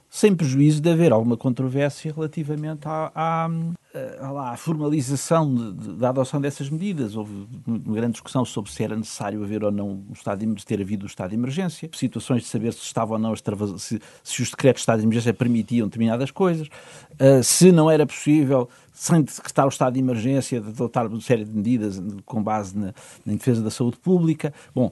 sem 0.09 0.35
prejuízo 0.35 0.81
de 0.81 0.89
haver 0.89 1.13
alguma 1.13 1.37
controvérsia 1.37 2.11
relativamente 2.11 2.87
à, 2.87 3.11
à, 3.13 3.49
lá, 3.93 4.51
a 4.51 4.57
formalização 4.57 5.53
de, 5.53 5.73
de, 5.73 5.93
da 5.93 6.09
adoção 6.09 6.39
dessas 6.39 6.69
medidas. 6.69 7.15
Houve 7.15 7.47
uma 7.65 7.95
grande 7.95 8.13
discussão 8.13 8.45
sobre 8.45 8.71
se 8.71 8.83
era 8.83 8.95
necessário 8.95 9.43
haver 9.43 9.63
ou 9.63 9.71
não 9.71 10.03
o 10.09 10.13
estado 10.13 10.45
de, 10.45 10.65
ter 10.65 10.79
havido 10.79 11.05
o 11.05 11.07
estado 11.07 11.29
de 11.29 11.35
emergência, 11.35 11.89
situações 11.93 12.43
de 12.43 12.47
saber 12.49 12.71
se 12.73 12.83
estava 12.83 13.13
ou 13.13 13.19
não 13.19 13.33
se, 13.35 13.99
se 14.23 14.41
os 14.41 14.51
decretos 14.51 14.79
de 14.79 14.83
estado 14.83 14.99
de 14.99 15.05
emergência 15.05 15.33
permitiam 15.33 15.87
determinadas 15.87 16.29
coisas, 16.29 16.67
uh, 16.67 17.43
se 17.43 17.71
não 17.71 17.89
era 17.89 18.05
possível 18.05 18.69
sem 18.99 19.21
decretar 19.21 19.65
o 19.65 19.69
estado 19.69 19.93
de 19.93 19.99
emergência, 20.01 20.59
de 20.59 20.67
adotar 20.67 21.07
uma 21.07 21.21
série 21.21 21.45
de 21.45 21.51
medidas 21.51 22.01
com 22.25 22.43
base 22.43 22.77
na, 22.77 22.93
na 23.25 23.33
defesa 23.33 23.63
da 23.63 23.71
saúde 23.71 23.97
pública. 23.97 24.53
Bom, 24.75 24.91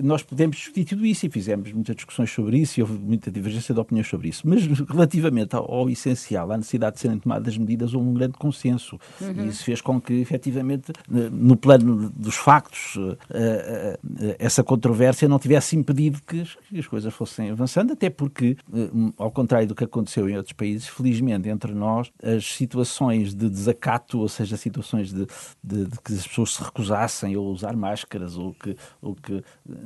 nós 0.00 0.22
podemos 0.22 0.56
discutir 0.56 0.84
tudo 0.84 1.04
isso 1.04 1.26
e 1.26 1.28
fizemos 1.28 1.72
muitas 1.72 1.96
discussões 1.96 2.30
sobre 2.30 2.58
isso 2.58 2.78
e 2.78 2.82
houve 2.84 2.96
muita 2.96 3.28
divergência 3.28 3.74
de 3.74 3.80
opiniões 3.80 4.06
sobre 4.06 4.28
isso. 4.28 4.46
Mas 4.46 4.64
relativamente 4.88 5.56
ao, 5.56 5.68
ao 5.68 5.90
essencial, 5.90 6.52
à 6.52 6.56
necessidade 6.56 6.94
de 6.94 7.00
serem 7.00 7.18
tomadas 7.18 7.58
medidas, 7.58 7.89
houve 7.94 8.08
um 8.08 8.14
grande 8.14 8.34
consenso. 8.34 8.98
Uhum. 9.20 9.44
E 9.44 9.48
isso 9.48 9.64
fez 9.64 9.80
com 9.80 10.00
que, 10.00 10.14
efetivamente, 10.14 10.92
no 11.08 11.56
plano 11.56 12.10
dos 12.10 12.36
factos, 12.36 12.96
eh, 13.30 13.98
eh, 14.20 14.36
essa 14.38 14.62
controvérsia 14.62 15.28
não 15.28 15.38
tivesse 15.38 15.76
impedido 15.76 16.20
que 16.26 16.44
as, 16.78 16.86
coisas 16.86 17.12
fossem 17.12 17.50
avançando, 17.50 17.92
até 17.92 18.10
porque, 18.10 18.56
eh, 18.72 18.90
ao 19.16 19.30
contrário 19.30 19.68
do 19.68 19.74
que 19.74 19.84
aconteceu 19.84 20.28
em 20.28 20.36
outros 20.36 20.52
países, 20.52 20.88
felizmente 20.88 21.48
entre 21.48 21.72
nós, 21.72 22.10
as 22.22 22.44
situações 22.44 23.34
de 23.34 23.48
desacato, 23.48 24.18
ou 24.18 24.28
seja, 24.28 24.56
situações 24.56 25.12
de, 25.12 25.26
de, 25.62 25.86
de, 25.86 25.98
que 26.04 26.12
as 26.12 26.26
pessoas 26.26 26.54
se 26.54 26.62
recusassem 26.62 27.34
a 27.34 27.40
usar 27.40 27.76
máscaras, 27.76 28.36
ou 28.36 28.54
que, 28.54 28.76
ou 29.00 29.14
que 29.14 29.42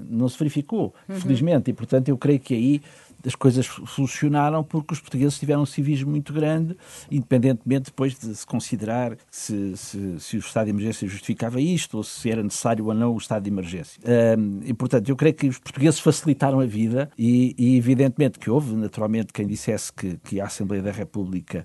não 0.09 0.29
se 0.29 0.39
verificou, 0.39 0.95
uhum. 1.09 1.21
felizmente. 1.21 1.71
E, 1.71 1.75
portanto, 1.75 2.09
eu 2.09 2.17
creio 2.17 2.41
que 2.41 2.55
aí 2.55 2.83
as 3.27 3.35
coisas 3.35 3.67
funcionaram 3.67 4.63
porque 4.63 4.95
os 4.95 5.01
portugueses 5.01 5.39
tiveram 5.39 5.63
um 5.63 5.67
civismo 5.67 6.11
muito 6.11 6.33
grande, 6.33 6.77
independentemente 7.11 7.87
depois 7.87 8.19
de 8.19 8.35
se 8.35 8.47
considerar 8.47 9.17
se, 9.31 9.77
se, 9.77 10.21
se 10.21 10.37
o 10.37 10.41
estado 10.41 10.67
de 10.67 10.71
emergência 10.71 11.09
justificava 11.09 11.61
isto 11.61 11.97
ou 11.97 12.03
se 12.03 12.31
era 12.31 12.43
necessário 12.43 12.87
ou 12.87 12.95
não 12.95 13.15
o 13.15 13.19
estado 13.19 13.45
de 13.45 13.51
emergência. 13.51 14.01
Um, 14.39 14.61
e, 14.65 14.75
portanto, 14.75 15.09
eu 15.09 15.17
creio 15.17 15.35
que 15.35 15.49
os 15.49 15.59
portugueses 15.59 16.01
facilitaram 16.01 16.61
a 16.61 16.67
vida 16.67 17.11
e, 17.19 17.55
e 17.59 17.77
evidentemente, 17.77 18.39
que 18.39 18.51
houve, 18.51 18.75
naturalmente, 18.75 19.33
quem 19.33 19.47
dissesse 19.47 19.93
que, 19.93 20.19
que 20.19 20.41
a 20.41 20.47
Assembleia 20.47 20.83
da 20.83 20.93
República 20.93 21.65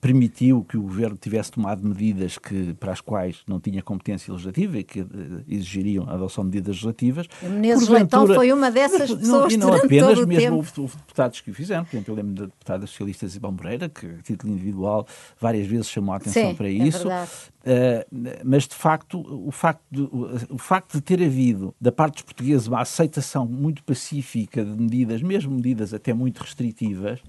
permitiu 0.00 0.64
que 0.64 0.76
o 0.76 0.82
governo 0.82 1.16
tivesse 1.16 1.52
tomado 1.52 1.86
medidas 1.86 2.38
que, 2.38 2.72
para 2.74 2.92
as 2.92 3.00
quais 3.00 3.42
não 3.46 3.60
tinha 3.60 3.82
competência 3.82 4.32
legislativa 4.32 4.78
e 4.78 4.84
que 4.84 5.00
uh, 5.02 5.44
exigiriam 5.46 6.08
a 6.08 6.14
adoção 6.14 6.44
de 6.44 6.50
medidas 6.50 6.76
legislativas. 6.76 7.26
Menezes 7.42 7.88
Leitão 7.88 8.26
foi 8.26 8.52
uma 8.52 8.70
dessas 8.70 9.12
pessoas 9.14 9.52
e 9.52 9.56
não 9.56 9.74
apenas, 9.74 10.24
mesmo 10.24 10.56
houve, 10.56 10.72
deputados 10.96 11.40
que 11.40 11.50
o 11.50 11.54
fizeram. 11.54 11.84
Por 11.84 11.94
exemplo, 11.96 12.12
eu 12.12 12.16
lembro 12.16 12.34
da 12.34 12.44
deputada 12.46 12.86
socialista 12.86 13.26
Isabel 13.26 13.52
Moreira, 13.52 13.88
que, 13.88 14.06
a 14.06 14.22
título 14.22 14.52
individual, 14.52 15.06
várias 15.38 15.66
vezes 15.66 15.88
chamou 15.88 16.14
a 16.14 16.16
atenção 16.16 16.50
Sim, 16.50 16.54
para 16.54 16.68
é 16.68 16.72
isso. 16.72 17.10
É 17.10 18.06
uh, 18.06 18.40
mas, 18.42 18.66
de 18.66 18.74
facto, 18.74 19.20
o 19.20 19.50
facto, 19.50 19.82
de, 19.90 20.08
o 20.48 20.58
facto 20.58 20.94
de 20.94 21.02
ter 21.02 21.22
havido, 21.22 21.74
da 21.78 21.92
parte 21.92 22.14
dos 22.14 22.22
portugueses, 22.22 22.66
uma 22.66 22.80
aceitação 22.80 23.44
muito 23.44 23.84
pacífica 23.84 24.64
de 24.64 24.80
medidas, 24.80 25.20
mesmo 25.20 25.54
medidas 25.54 25.92
até 25.92 26.14
muito 26.14 26.38
restritivas, 26.38 27.20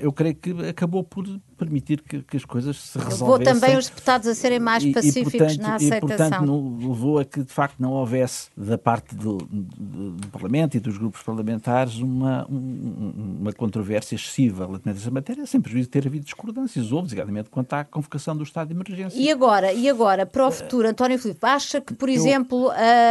eu 0.00 0.12
creio 0.12 0.34
que 0.34 0.50
acabou 0.68 1.04
por 1.04 1.24
permitir 1.58 1.73
que, 1.80 2.22
que 2.22 2.36
as 2.36 2.44
coisas 2.44 2.76
se 2.76 2.98
resolvessem. 2.98 3.26
Levou 3.26 3.60
também 3.60 3.76
os 3.76 3.88
deputados 3.88 4.28
a 4.28 4.34
serem 4.34 4.58
mais 4.58 4.84
pacíficos 4.84 5.34
e, 5.34 5.38
portanto, 5.38 5.60
na 5.60 5.74
aceitação. 5.74 6.06
E, 6.06 6.18
portanto, 6.18 6.88
levou 6.88 7.18
a 7.18 7.24
que, 7.24 7.42
de 7.42 7.52
facto, 7.52 7.76
não 7.78 7.92
houvesse, 7.92 8.48
da 8.56 8.76
parte 8.76 9.14
do, 9.14 9.38
do, 9.38 10.10
do 10.12 10.28
Parlamento 10.28 10.76
e 10.76 10.80
dos 10.80 10.98
grupos 10.98 11.22
parlamentares, 11.22 11.96
uma, 11.96 12.46
um, 12.50 13.38
uma 13.40 13.52
controvérsia 13.52 14.16
excessiva 14.16 14.66
relativamente 14.66 14.98
a 14.98 15.00
essa 15.02 15.10
matéria, 15.10 15.46
sem 15.46 15.60
prejuízo 15.60 15.86
de 15.86 15.92
ter 15.92 16.06
havido 16.06 16.24
discordâncias. 16.24 16.92
Houve, 16.92 17.04
desigualmente, 17.04 17.50
quanto 17.50 17.72
à 17.72 17.84
convocação 17.84 18.36
do 18.36 18.42
estado 18.42 18.68
de 18.68 18.74
emergência. 18.74 19.18
E 19.18 19.30
agora, 19.30 19.72
e 19.72 19.88
agora 19.88 20.26
para 20.26 20.46
o 20.46 20.50
futuro, 20.50 20.88
António 20.88 21.18
Filipe, 21.18 21.44
acha 21.46 21.80
que, 21.80 21.94
por 21.94 22.08
Eu... 22.08 22.14
exemplo, 22.14 22.70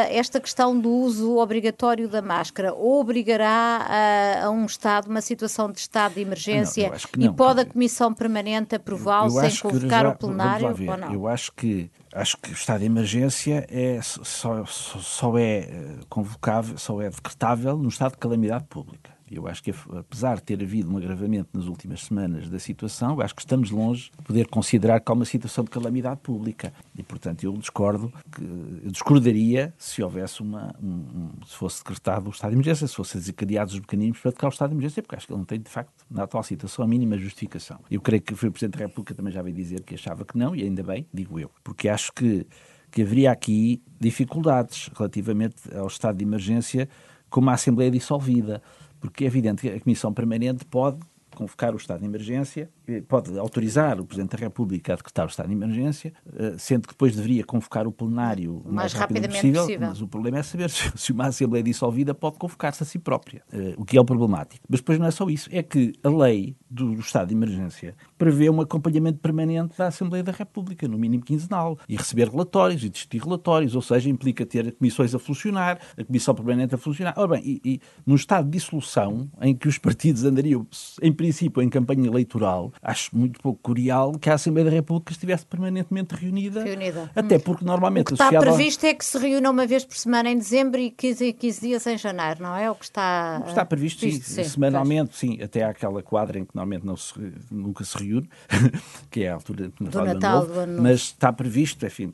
esta 0.09 0.39
questão 0.39 0.77
do 0.77 0.89
uso 0.89 1.37
obrigatório 1.37 2.07
da 2.07 2.21
máscara 2.21 2.73
obrigará 2.73 3.85
a, 3.87 4.45
a 4.45 4.49
um 4.49 4.65
Estado, 4.65 5.09
uma 5.09 5.21
situação 5.21 5.71
de 5.71 5.79
estado 5.79 6.15
de 6.15 6.21
emergência, 6.21 6.89
não, 6.89 7.25
não, 7.25 7.33
e 7.33 7.35
pode 7.35 7.61
a 7.61 7.65
Comissão 7.65 8.13
Permanente 8.13 8.43
permanente 8.53 8.75
aprová-lo 8.75 9.31
sem 9.31 9.57
convocar 9.57 10.03
já, 10.03 10.09
o 10.09 10.15
plenário 10.15 10.67
ou 10.67 10.97
não? 10.97 11.13
Eu 11.13 11.27
acho 11.27 11.51
que 11.53 11.89
acho 12.13 12.37
que 12.37 12.51
o 12.51 12.53
estado 12.53 12.79
de 12.81 12.85
emergência 12.85 13.65
é, 13.69 13.99
só, 14.01 14.65
só, 14.65 14.65
só 14.65 15.37
é 15.37 15.59
eh, 15.59 15.97
convocável, 16.09 16.77
só 16.77 17.01
é 17.01 17.09
decretável 17.09 17.77
no 17.77 17.89
estado 17.89 18.11
de 18.11 18.17
calamidade 18.19 18.65
pública. 18.65 19.12
Eu 19.35 19.47
acho 19.47 19.63
que, 19.63 19.73
apesar 19.97 20.35
de 20.35 20.43
ter 20.43 20.61
havido 20.61 20.91
um 20.91 20.97
agravamento 20.97 21.49
nas 21.53 21.65
últimas 21.65 22.03
semanas 22.03 22.49
da 22.49 22.59
situação, 22.59 23.19
acho 23.19 23.33
que 23.33 23.41
estamos 23.41 23.71
longe 23.71 24.11
de 24.17 24.23
poder 24.23 24.47
considerar 24.47 24.99
que 24.99 25.11
há 25.11 25.13
uma 25.15 25.25
situação 25.25 25.63
de 25.63 25.71
calamidade 25.71 26.19
pública. 26.21 26.71
E, 26.95 27.01
portanto, 27.01 27.43
eu 27.43 27.53
discordo, 27.53 28.13
que, 28.31 28.43
eu 28.43 28.91
discordaria 28.91 29.73
se 29.77 30.03
houvesse 30.03 30.41
uma, 30.41 30.75
um, 30.81 30.87
um, 30.87 31.29
se 31.45 31.55
fosse 31.55 31.79
decretado 31.79 32.27
o 32.27 32.31
estado 32.31 32.51
de 32.51 32.55
emergência, 32.57 32.87
se 32.87 32.95
fossem 32.95 33.19
desencadeados 33.19 33.73
os 33.73 33.79
mecanismos 33.79 34.19
para 34.19 34.31
declarar 34.31 34.51
o 34.51 34.53
estado 34.53 34.69
de 34.69 34.75
emergência, 34.75 35.01
porque 35.01 35.15
acho 35.15 35.25
que 35.25 35.33
ele 35.33 35.39
não 35.39 35.45
tem, 35.45 35.59
de 35.59 35.69
facto, 35.69 36.05
na 36.09 36.23
atual 36.23 36.43
situação, 36.43 36.85
a 36.85 36.87
mínima 36.87 37.17
justificação. 37.17 37.79
Eu 37.89 38.01
creio 38.01 38.21
que 38.21 38.35
foi 38.35 38.49
o 38.49 38.51
Presidente 38.51 38.77
da 38.77 38.85
República 38.85 39.15
também 39.15 39.33
já 39.33 39.41
veio 39.41 39.55
dizer 39.55 39.81
que 39.81 39.95
achava 39.95 40.23
que 40.23 40.37
não, 40.37 40.55
e 40.55 40.61
ainda 40.61 40.83
bem, 40.83 41.07
digo 41.11 41.39
eu, 41.39 41.49
porque 41.63 41.89
acho 41.89 42.13
que, 42.13 42.45
que 42.91 43.01
haveria 43.01 43.31
aqui 43.31 43.81
dificuldades 43.99 44.91
relativamente 44.95 45.55
ao 45.75 45.87
estado 45.87 46.17
de 46.17 46.23
emergência 46.23 46.87
com 47.29 47.41
uma 47.41 47.53
Assembleia 47.53 47.89
dissolvida 47.89 48.61
porque 49.03 49.25
é 49.25 49.27
evidente 49.27 49.61
que 49.61 49.67
a 49.67 49.79
Comissão 49.81 50.13
Permanente 50.13 50.63
pode 50.63 50.97
convocar 51.35 51.73
o 51.73 51.77
estado 51.77 51.99
de 51.99 52.05
emergência 52.05 52.69
pode 53.07 53.37
autorizar 53.37 53.99
o 53.99 54.05
Presidente 54.05 54.31
da 54.31 54.37
República 54.37 54.93
a 54.93 54.95
decretar 54.95 55.25
o 55.25 55.29
estado 55.29 55.47
de 55.47 55.53
emergência, 55.53 56.13
eh, 56.35 56.55
sendo 56.57 56.87
que 56.87 56.93
depois 56.93 57.15
deveria 57.15 57.43
convocar 57.43 57.87
o 57.87 57.91
plenário 57.91 58.57
o 58.57 58.63
mais, 58.65 58.75
mais 58.75 58.93
rapidamente, 58.93 59.35
possível, 59.35 59.61
possível, 59.61 59.87
Mas 59.87 60.01
o 60.01 60.07
problema 60.07 60.39
é 60.39 60.43
saber 60.43 60.69
se 60.95 61.11
uma 61.11 61.27
Assembleia 61.27 61.63
dissolvida 61.63 62.13
pode 62.13 62.37
convocar-se 62.37 62.83
a 62.83 62.85
si 62.85 62.99
própria, 62.99 63.41
eh, 63.51 63.73
o 63.77 63.85
que 63.85 63.97
é 63.97 64.01
o 64.01 64.05
problemático. 64.05 64.65
Mas 64.69 64.79
depois 64.79 64.99
não 64.99 65.05
é 65.05 65.11
só 65.11 65.29
isso, 65.29 65.49
é 65.51 65.63
que 65.63 65.93
a 66.03 66.09
lei 66.09 66.55
do 66.69 66.93
estado 66.95 67.29
de 67.29 67.35
emergência 67.35 67.95
prevê 68.17 68.49
um 68.49 68.59
acompanhamento 68.59 69.19
permanente 69.19 69.77
da 69.77 69.87
Assembleia 69.87 70.23
da 70.23 70.31
República, 70.31 70.87
no 70.87 70.97
mínimo 70.97 71.23
quinzenal, 71.23 71.77
e 71.87 71.95
receber 71.95 72.29
relatórios 72.29 72.83
e 72.83 72.89
discutir 72.89 73.21
relatórios, 73.21 73.75
ou 73.75 73.81
seja, 73.81 74.09
implica 74.09 74.45
ter 74.45 74.73
comissões 74.73 75.13
a 75.13 75.19
funcionar, 75.19 75.79
a 75.97 76.03
Comissão 76.03 76.33
Permanente 76.33 76.75
a 76.75 76.77
funcionar. 76.77 77.13
Ora 77.15 77.39
bem, 77.39 77.43
e, 77.45 77.61
e 77.63 77.81
num 78.05 78.15
estado 78.15 78.45
de 78.45 78.57
dissolução, 78.57 79.29
em 79.41 79.55
que 79.55 79.67
os 79.67 79.77
partidos 79.77 80.23
andariam, 80.23 80.65
em 81.01 81.13
princípio, 81.13 81.61
em 81.61 81.69
campanha 81.69 82.07
eleitoral, 82.07 82.72
acho 82.81 83.15
muito 83.15 83.39
pouco 83.39 83.59
curial 83.61 84.13
que 84.13 84.29
a 84.29 84.35
Assembleia 84.35 84.65
da 84.65 84.71
República 84.71 85.11
estivesse 85.11 85.45
permanentemente 85.45 86.15
reunida. 86.15 86.63
reunida. 86.63 87.09
Até 87.15 87.39
porque 87.39 87.63
normalmente... 87.65 88.13
O 88.13 88.17
que 88.17 88.23
está 88.23 88.39
previsto 88.39 88.85
é 88.85 88.93
que 88.93 89.05
se 89.05 89.17
reúna 89.17 89.49
uma 89.49 89.65
vez 89.65 89.85
por 89.85 89.95
semana 89.95 90.29
em 90.29 90.37
dezembro 90.37 90.79
e 90.79 90.91
15, 90.91 91.33
15 91.33 91.61
dias 91.61 91.87
em 91.87 91.97
janeiro, 91.97 92.43
não 92.43 92.55
é? 92.55 92.69
O 92.69 92.75
que 92.75 92.85
está... 92.85 93.37
O 93.41 93.43
que 93.43 93.49
está 93.49 93.65
previsto, 93.65 94.01
sim, 94.01 94.11
sim, 94.11 94.43
semanalmente, 94.43 95.17
sim. 95.17 95.41
Até 95.41 95.63
há 95.63 95.69
aquela 95.69 96.01
quadra 96.01 96.39
em 96.39 96.45
que 96.45 96.55
normalmente 96.55 96.85
não 96.85 96.97
se, 96.97 97.13
nunca 97.51 97.83
se 97.83 97.97
reúne, 97.97 98.29
que 99.09 99.23
é 99.23 99.29
a 99.29 99.35
altura 99.35 99.69
do 99.69 99.85
Natal, 99.85 100.05
do, 100.05 100.13
Natal, 100.13 100.45
do, 100.45 100.59
ano, 100.59 100.81
Mas 100.81 101.01
está 101.01 101.31
previsto, 101.31 101.85
enfim, 101.85 102.13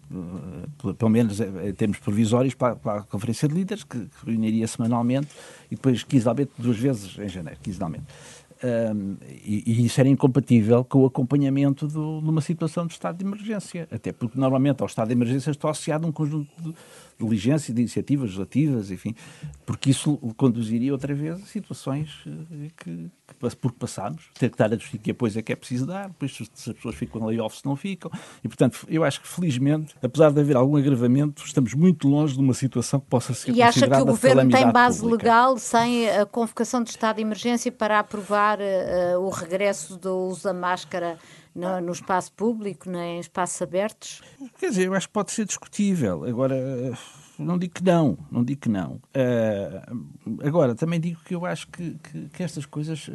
pelo 0.97 1.09
menos 1.09 1.39
em 1.39 1.73
termos 1.73 1.97
provisórios, 1.99 2.53
para, 2.53 2.75
para 2.75 2.99
a 3.01 3.03
Conferência 3.03 3.47
de 3.47 3.55
Líderes, 3.55 3.83
que, 3.83 3.97
que 3.97 4.25
reuniria 4.25 4.67
semanalmente 4.67 5.29
e 5.71 5.75
depois 5.75 6.03
quinzenalmente 6.03 6.51
duas 6.57 6.77
vezes 6.77 7.17
em 7.17 7.29
janeiro, 7.29 7.59
quinzenalmente. 7.61 8.05
Um, 8.61 9.15
e, 9.25 9.63
e, 9.65 9.85
isso 9.85 10.01
era 10.01 10.09
incompatível 10.09 10.83
com 10.83 11.03
o 11.03 11.05
acompanhamento 11.05 11.87
de 11.87 11.97
uma 11.97 12.41
situação 12.41 12.85
de 12.85 12.93
estado 12.93 13.17
de 13.17 13.25
emergência. 13.25 13.87
Até 13.89 14.11
porque, 14.11 14.37
normalmente, 14.37 14.81
ao 14.81 14.87
estado 14.87 15.07
de 15.07 15.13
emergência 15.13 15.51
está 15.51 15.69
associado 15.69 16.05
um 16.05 16.11
conjunto 16.11 16.49
de 16.61 16.73
diligências, 17.19 17.75
de 17.75 17.81
iniciativas 17.81 18.29
legislativas, 18.29 18.91
enfim, 18.91 19.13
porque 19.65 19.89
isso 19.89 20.17
conduziria 20.37 20.91
outra 20.91 21.13
vez 21.13 21.41
a 21.41 21.45
situações 21.45 22.23
eh, 22.25 22.69
que, 22.77 23.11
que 23.27 23.55
porque 23.57 23.77
passámos, 23.77 24.29
ter 24.37 24.49
que 24.49 24.57
dar 24.57 24.71
a 24.71 24.75
justiça 24.75 24.97
que 24.97 25.11
depois 25.11 25.35
é 25.35 25.41
que 25.41 25.51
é 25.51 25.55
preciso 25.55 25.85
dar, 25.85 26.07
depois 26.07 26.35
se 26.35 26.43
as 26.43 26.75
pessoas 26.75 26.95
ficam 26.95 27.25
layoff 27.25 27.57
se 27.57 27.65
não 27.65 27.75
ficam, 27.75 28.09
e 28.43 28.47
portanto 28.47 28.85
eu 28.87 29.03
acho 29.03 29.21
que 29.21 29.27
felizmente, 29.27 29.95
apesar 30.01 30.31
de 30.31 30.39
haver 30.39 30.55
algum 30.55 30.77
agravamento, 30.77 31.43
estamos 31.45 31.73
muito 31.73 32.07
longe 32.07 32.33
de 32.35 32.39
uma 32.39 32.53
situação 32.53 32.99
que 32.99 33.07
possa 33.07 33.33
ser 33.33 33.51
E 33.51 33.61
acha 33.61 33.87
que 33.87 33.97
o 33.97 34.05
Governo 34.05 34.49
tem 34.49 34.71
base 34.71 35.01
pública. 35.01 35.23
legal, 35.23 35.57
sem 35.57 36.09
a 36.09 36.25
convocação 36.25 36.81
de 36.81 36.89
estado 36.89 37.17
de 37.17 37.21
emergência, 37.21 37.71
para 37.71 37.99
aprovar 37.99 38.59
uh, 38.59 39.19
o 39.19 39.29
regresso 39.29 39.97
do 39.97 40.27
uso 40.27 40.43
da 40.43 40.53
máscara 40.53 41.17
no, 41.55 41.81
no, 41.81 41.91
espaço 41.91 42.31
público, 42.33 42.89
nem 42.89 43.17
em 43.17 43.19
espaços 43.19 43.61
abertos? 43.61 44.21
Quer 44.59 44.69
dizer, 44.69 44.87
eu 44.87 44.93
acho 44.93 45.07
que 45.07 45.13
pode 45.13 45.31
ser 45.31 45.45
discutível. 45.45 46.23
Agora, 46.25 46.55
não 47.37 47.57
digo 47.57 47.73
que 47.73 47.83
não, 47.83 48.17
não 48.29 48.43
digo 48.43 48.61
que 48.61 48.69
não. 48.69 49.01
Uh, 49.15 50.41
agora, 50.45 50.75
também 50.75 50.99
digo 50.99 51.19
que 51.23 51.33
eu 51.33 51.45
acho 51.45 51.67
que, 51.69 51.95
que, 52.03 52.29
que 52.29 52.43
estas 52.43 52.65
coisas. 52.65 53.07
Uh, 53.07 53.13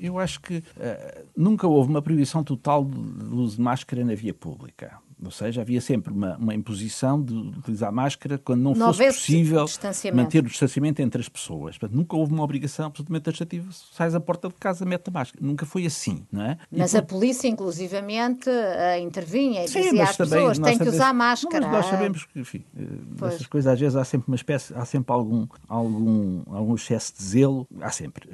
eu 0.00 0.18
acho 0.18 0.40
que 0.40 0.58
uh, 0.58 1.26
nunca 1.36 1.66
houve 1.66 1.88
uma 1.88 2.02
proibição 2.02 2.42
total 2.42 2.84
do 2.84 3.36
uso 3.36 3.56
de 3.56 3.62
máscara 3.62 4.04
na 4.04 4.14
via 4.14 4.34
pública. 4.34 4.98
Ou 5.24 5.30
seja, 5.30 5.60
havia 5.60 5.80
sempre 5.80 6.12
uma, 6.12 6.36
uma 6.36 6.54
imposição 6.54 7.22
de 7.22 7.34
utilizar 7.34 7.92
máscara 7.92 8.38
quando 8.38 8.60
não, 8.60 8.72
não 8.72 8.92
fosse 8.92 9.04
possível 9.04 9.66
manter 10.14 10.40
o 10.40 10.48
distanciamento 10.48 11.02
entre 11.02 11.20
as 11.20 11.28
pessoas. 11.28 11.76
Portanto, 11.76 11.96
nunca 11.96 12.16
houve 12.16 12.32
uma 12.32 12.42
obrigação 12.42 12.86
absolutamente 12.86 13.24
taxativa. 13.24 13.68
Sais 13.92 14.14
à 14.14 14.20
porta 14.20 14.48
de 14.48 14.54
casa, 14.54 14.84
mete 14.84 15.08
a 15.08 15.10
máscara. 15.10 15.44
Nunca 15.44 15.66
foi 15.66 15.86
assim, 15.86 16.24
não 16.32 16.42
é? 16.42 16.58
Mas 16.70 16.94
a 16.94 17.02
polícia, 17.02 17.48
inclusivamente, 17.48 18.48
uh, 18.48 19.00
intervinha 19.00 19.64
e 19.64 19.68
Sim, 19.68 19.82
dizia 19.82 20.04
às 20.04 20.16
pessoas 20.16 20.58
têm 20.58 20.78
que 20.78 20.88
usar 20.88 21.12
máscara. 21.12 21.66
Não, 21.66 21.72
nós 21.72 21.86
sabemos 21.86 22.24
que, 22.24 22.40
enfim, 22.40 22.64
uh, 22.74 23.26
essas 23.26 23.46
coisas, 23.46 23.72
às 23.72 23.78
vezes 23.78 23.96
há 23.96 24.04
sempre 24.04 24.28
uma 24.28 24.36
espécie, 24.36 24.74
há 24.74 24.84
sempre 24.84 25.12
algum, 25.12 25.46
algum, 25.68 26.42
algum 26.46 26.74
excesso 26.74 27.14
de 27.16 27.22
zelo, 27.22 27.66
há 27.80 27.90
sempre. 27.90 28.28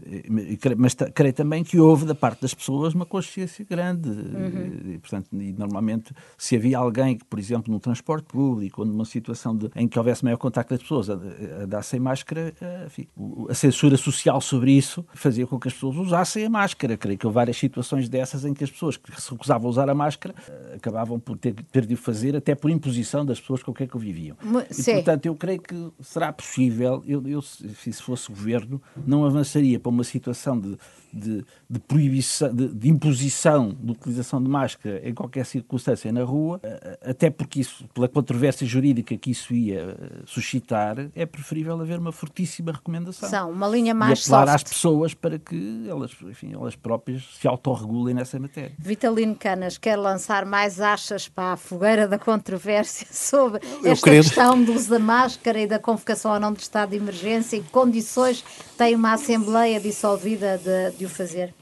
Uh, 0.00 0.76
mas 0.76 0.94
creio 1.14 1.32
também 1.32 1.62
que 1.62 1.78
houve 1.78 2.04
da 2.04 2.14
parte 2.14 2.42
das 2.42 2.54
pessoas 2.54 2.94
uma 2.94 3.06
consciência 3.06 3.64
grande 3.68 4.08
uhum. 4.08 4.94
e, 4.94 4.98
portanto 4.98 5.28
e 5.32 5.52
normalmente 5.52 6.12
se 6.36 6.56
havia 6.56 6.78
alguém 6.78 7.16
que 7.16 7.24
por 7.24 7.38
exemplo 7.38 7.72
no 7.72 7.78
transporte 7.78 8.26
público 8.26 8.82
ou 8.82 8.86
numa 8.86 9.04
situação 9.04 9.56
de, 9.56 9.70
em 9.76 9.86
que 9.86 9.98
houvesse 9.98 10.24
maior 10.24 10.36
contacto 10.36 10.74
das 10.74 10.82
pessoas 10.82 11.10
a, 11.10 11.14
a 11.62 11.66
dar 11.66 11.82
sem 11.82 12.00
máscara 12.00 12.52
eh, 12.60 12.84
enfim, 12.86 13.08
a 13.48 13.54
censura 13.54 13.96
social 13.96 14.40
sobre 14.40 14.72
isso 14.72 15.04
fazia 15.14 15.46
com 15.46 15.58
que 15.58 15.68
as 15.68 15.74
pessoas 15.74 15.96
usassem 15.96 16.44
a 16.44 16.50
máscara. 16.50 16.96
Creio 16.96 17.18
que 17.18 17.26
houve 17.26 17.34
várias 17.34 17.56
situações 17.56 18.08
dessas 18.08 18.44
em 18.44 18.54
que 18.54 18.64
as 18.64 18.70
pessoas 18.70 18.96
que 18.96 19.20
se 19.20 19.30
recusavam 19.30 19.66
a 19.66 19.70
usar 19.70 19.88
a 19.88 19.94
máscara 19.94 20.34
eh, 20.48 20.74
acabavam 20.76 21.18
por 21.18 21.36
ter, 21.36 21.54
ter 21.54 21.86
de 21.86 21.94
o 21.94 21.96
fazer 21.96 22.36
até 22.36 22.54
por 22.54 22.70
imposição 22.70 23.24
das 23.24 23.40
pessoas 23.40 23.62
com 23.62 23.72
quem 23.72 23.86
conviviam 23.86 24.36
e, 24.90 24.94
portanto 24.94 25.26
eu 25.26 25.34
creio 25.34 25.60
que 25.60 25.90
será 26.00 26.32
possível 26.32 27.02
eu, 27.06 27.26
eu 27.26 27.42
se 27.42 27.92
fosse 27.94 28.28
governo 28.28 28.80
não 29.06 29.24
avançaria 29.24 29.78
para 29.82 29.90
uma 29.90 30.04
situação 30.04 30.58
de, 30.58 30.78
de, 31.12 31.44
de 31.68 31.78
proibição, 31.80 32.54
de, 32.54 32.68
de, 32.68 32.88
imposição 32.88 33.76
de 33.78 33.92
utilização 33.92 34.42
de 34.42 34.48
máscara 34.48 35.00
em 35.06 35.12
qualquer 35.12 35.44
circunstância 35.44 36.10
na 36.12 36.22
rua, 36.22 36.60
até 37.04 37.28
porque 37.30 37.60
isso, 37.60 37.84
pela 37.92 38.08
controvérsia 38.08 38.66
jurídica 38.66 39.16
que 39.16 39.30
isso 39.30 39.52
ia 39.52 39.96
eh, 39.98 40.22
suscitar, 40.24 41.10
é 41.14 41.26
preferível 41.26 41.80
haver 41.80 41.98
uma 41.98 42.12
fortíssima 42.12 42.72
recomendação. 42.72 43.28
São 43.28 43.50
uma 43.50 43.68
linha 43.68 43.94
mais 43.94 44.20
e 44.20 44.22
apelar 44.22 44.46
soft. 44.46 44.54
às 44.54 44.72
pessoas 44.72 45.14
para 45.14 45.38
que 45.38 45.86
elas, 45.88 46.12
enfim, 46.22 46.52
elas 46.52 46.76
próprias 46.76 47.24
se 47.40 47.46
autorregulem 47.48 48.14
nessa 48.14 48.38
matéria. 48.38 48.72
Vitalino 48.78 49.34
Canas 49.34 49.76
quer 49.76 49.96
lançar 49.96 50.46
mais 50.46 50.80
achas 50.80 51.28
para 51.28 51.52
a 51.52 51.56
fogueira 51.56 52.06
da 52.06 52.18
controvérsia 52.18 53.06
sobre 53.10 53.60
esta 53.84 54.10
questão 54.10 54.62
do 54.62 54.72
uso 54.72 54.90
da 54.90 54.98
máscara 54.98 55.60
e 55.60 55.66
da 55.66 55.78
convocação 55.78 56.32
ou 56.32 56.40
não 56.40 56.52
de 56.52 56.62
estado 56.62 56.90
de 56.90 56.96
emergência 56.96 57.56
e 57.56 57.62
que 57.62 57.70
condições 57.70 58.44
tem 58.76 58.94
uma 58.94 59.12
Assembleia 59.12 59.71
dissolvida 59.80 60.58
de, 60.58 60.90
de 60.98 61.04
o 61.04 61.08
fazer? 61.08 61.52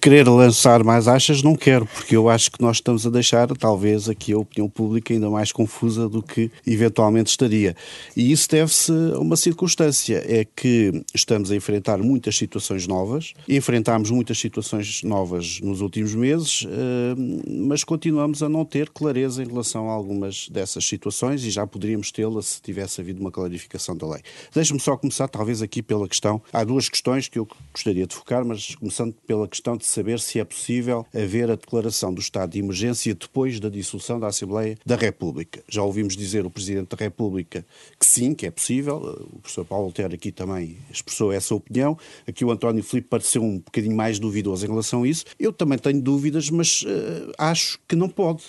Querer 0.00 0.26
lançar 0.28 0.82
mais 0.82 1.06
achas, 1.06 1.42
não 1.42 1.54
quero, 1.54 1.86
porque 1.86 2.16
eu 2.16 2.28
acho 2.28 2.50
que 2.50 2.62
nós 2.62 2.76
estamos 2.76 3.06
a 3.06 3.10
deixar, 3.10 3.48
talvez, 3.48 4.08
aqui 4.08 4.32
a 4.32 4.38
opinião 4.38 4.68
pública 4.68 5.12
ainda 5.12 5.28
mais 5.28 5.52
confusa 5.52 6.08
do 6.08 6.22
que 6.22 6.50
eventualmente 6.66 7.30
estaria. 7.30 7.76
E 8.16 8.32
isso 8.32 8.48
deve-se 8.48 8.92
a 9.14 9.18
uma 9.18 9.36
circunstância, 9.36 10.22
é 10.26 10.44
que 10.44 11.04
estamos 11.14 11.50
a 11.50 11.56
enfrentar 11.56 11.98
muitas 11.98 12.36
situações 12.36 12.86
novas, 12.86 13.34
enfrentámos 13.48 14.10
muitas 14.10 14.38
situações 14.38 15.02
novas 15.02 15.60
nos 15.60 15.80
últimos 15.80 16.14
meses, 16.14 16.66
eh, 16.66 17.14
mas 17.46 17.84
continuamos 17.84 18.42
a 18.42 18.48
não 18.48 18.64
ter 18.64 18.88
clareza 18.88 19.42
em 19.42 19.46
relação 19.46 19.88
a 19.90 19.92
algumas 19.92 20.48
dessas 20.48 20.86
situações 20.86 21.44
e 21.44 21.50
já 21.50 21.66
poderíamos 21.66 22.10
tê-la 22.10 22.40
se 22.42 22.60
tivesse 22.60 23.00
havido 23.00 23.20
uma 23.20 23.30
clarificação 23.30 23.96
da 23.96 24.06
lei. 24.08 24.22
Deixe-me 24.54 24.80
só 24.80 24.96
começar, 24.96 25.28
talvez, 25.28 25.62
aqui 25.62 25.82
pela 25.82 26.08
questão. 26.08 26.42
Há 26.52 26.64
duas 26.64 26.88
questões 26.88 27.28
que 27.28 27.38
eu 27.38 27.46
gostaria 27.72 28.06
de 28.06 28.14
focar, 28.14 28.44
mas 28.44 28.74
começando 28.74 29.14
pela 29.26 29.46
questão 29.46 29.76
de 29.82 29.88
saber 29.88 30.20
se 30.20 30.38
é 30.38 30.44
possível 30.44 31.04
haver 31.12 31.50
a 31.50 31.56
declaração 31.56 32.14
do 32.14 32.20
estado 32.20 32.52
de 32.52 32.60
emergência 32.60 33.14
depois 33.14 33.58
da 33.58 33.68
dissolução 33.68 34.20
da 34.20 34.28
Assembleia 34.28 34.78
da 34.86 34.94
República. 34.94 35.60
Já 35.68 35.82
ouvimos 35.82 36.16
dizer 36.16 36.46
o 36.46 36.50
Presidente 36.50 36.96
da 36.96 37.04
República 37.04 37.66
que 37.98 38.06
sim, 38.06 38.32
que 38.32 38.46
é 38.46 38.50
possível. 38.50 38.96
O 39.32 39.40
professor 39.40 39.64
Paulo 39.64 39.86
Altero 39.86 40.14
aqui 40.14 40.30
também 40.30 40.76
expressou 40.90 41.32
essa 41.32 41.52
opinião. 41.54 41.98
Aqui 42.26 42.44
o 42.44 42.50
António 42.52 42.82
Filipe 42.84 43.08
pareceu 43.08 43.42
um 43.42 43.58
bocadinho 43.58 43.96
mais 43.96 44.20
duvidoso 44.20 44.64
em 44.64 44.68
relação 44.68 45.02
a 45.02 45.08
isso. 45.08 45.24
Eu 45.38 45.52
também 45.52 45.78
tenho 45.78 46.00
dúvidas, 46.00 46.48
mas 46.48 46.82
uh, 46.82 47.32
acho 47.36 47.80
que 47.88 47.96
não 47.96 48.08
pode 48.08 48.44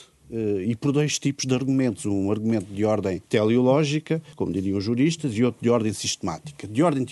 e 0.66 0.76
por 0.76 0.92
dois 0.92 1.20
tipos 1.20 1.46
de 1.46 1.54
argumentos. 1.54 2.06
Um 2.06 2.32
argumento 2.32 2.74
de 2.74 2.84
ordem 2.84 3.22
teleológica, 3.30 4.22
como 4.36 4.52
diriam 4.52 4.78
os 4.78 4.84
juristas, 4.84 5.38
e 5.38 5.44
outro 5.44 5.62
de 5.62 5.70
ordem 5.70 5.94
sistemática. 5.94 6.68
De 6.68 6.82
ordem 6.82 7.06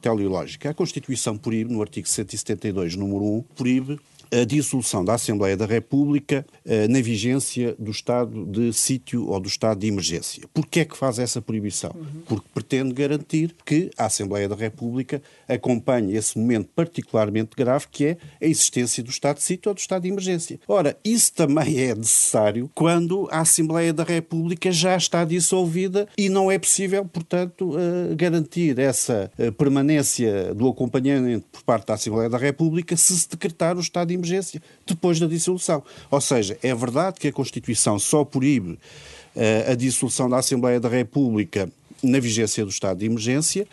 teleológica, 0.00 0.70
a 0.70 0.74
Constituição 0.74 1.36
proíbe, 1.36 1.72
no 1.72 1.80
artigo 1.80 2.06
172, 2.06 2.96
número 2.96 3.24
1, 3.24 3.44
proíbe 3.56 3.98
a 4.30 4.44
dissolução 4.44 5.04
da 5.04 5.14
Assembleia 5.14 5.56
da 5.56 5.66
República 5.66 6.46
eh, 6.64 6.88
na 6.88 7.00
vigência 7.00 7.74
do 7.78 7.90
estado 7.90 8.44
de 8.46 8.72
sítio 8.72 9.28
ou 9.28 9.38
do 9.38 9.48
estado 9.48 9.80
de 9.80 9.86
emergência. 9.86 10.44
Porquê 10.52 10.80
é 10.80 10.84
que 10.84 10.96
faz 10.96 11.18
essa 11.18 11.42
proibição? 11.42 11.94
Porque 12.26 12.46
pretende 12.52 12.92
garantir 12.94 13.54
que 13.64 13.90
a 13.96 14.06
Assembleia 14.06 14.48
da 14.48 14.56
República 14.56 15.22
acompanhe 15.48 16.16
esse 16.16 16.38
momento 16.38 16.68
particularmente 16.74 17.50
grave 17.56 17.86
que 17.90 18.06
é 18.06 18.16
a 18.40 18.46
existência 18.46 19.02
do 19.02 19.10
estado 19.10 19.36
de 19.36 19.42
sítio 19.42 19.68
ou 19.68 19.74
do 19.74 19.78
estado 19.78 20.02
de 20.02 20.08
emergência. 20.08 20.58
Ora, 20.66 20.96
isso 21.04 21.32
também 21.32 21.78
é 21.78 21.94
necessário 21.94 22.70
quando 22.74 23.28
a 23.30 23.40
Assembleia 23.40 23.92
da 23.92 24.04
República 24.04 24.72
já 24.72 24.96
está 24.96 25.24
dissolvida 25.24 26.08
e 26.16 26.28
não 26.28 26.50
é 26.50 26.58
possível, 26.58 27.04
portanto, 27.04 27.74
eh, 27.78 28.14
garantir 28.14 28.78
essa 28.78 29.30
eh, 29.38 29.50
permanência 29.50 30.54
do 30.54 30.68
acompanhamento 30.68 31.46
por 31.52 31.62
parte 31.62 31.86
da 31.86 31.94
Assembleia 31.94 32.28
da 32.28 32.38
República 32.38 32.96
se 32.96 33.16
se 33.16 33.28
decretar 33.28 33.76
o 33.76 33.80
estado 33.80 34.08
de 34.08 34.14
emergência 34.16 34.62
depois 34.86 35.20
da 35.20 35.26
dissolução. 35.26 35.82
Ou 36.10 36.20
seja, 36.20 36.58
é 36.62 36.74
verdade 36.74 37.20
que 37.20 37.28
a 37.28 37.32
Constituição 37.32 37.98
só 37.98 38.24
proíbe 38.24 38.72
uh, 38.72 39.70
a 39.70 39.74
dissolução 39.74 40.28
da 40.28 40.38
Assembleia 40.38 40.80
da 40.80 40.88
República 40.88 41.70
na 42.02 42.20
vigência 42.20 42.64
do 42.64 42.70
estado 42.70 42.98
de 42.98 43.06
emergência, 43.06 43.66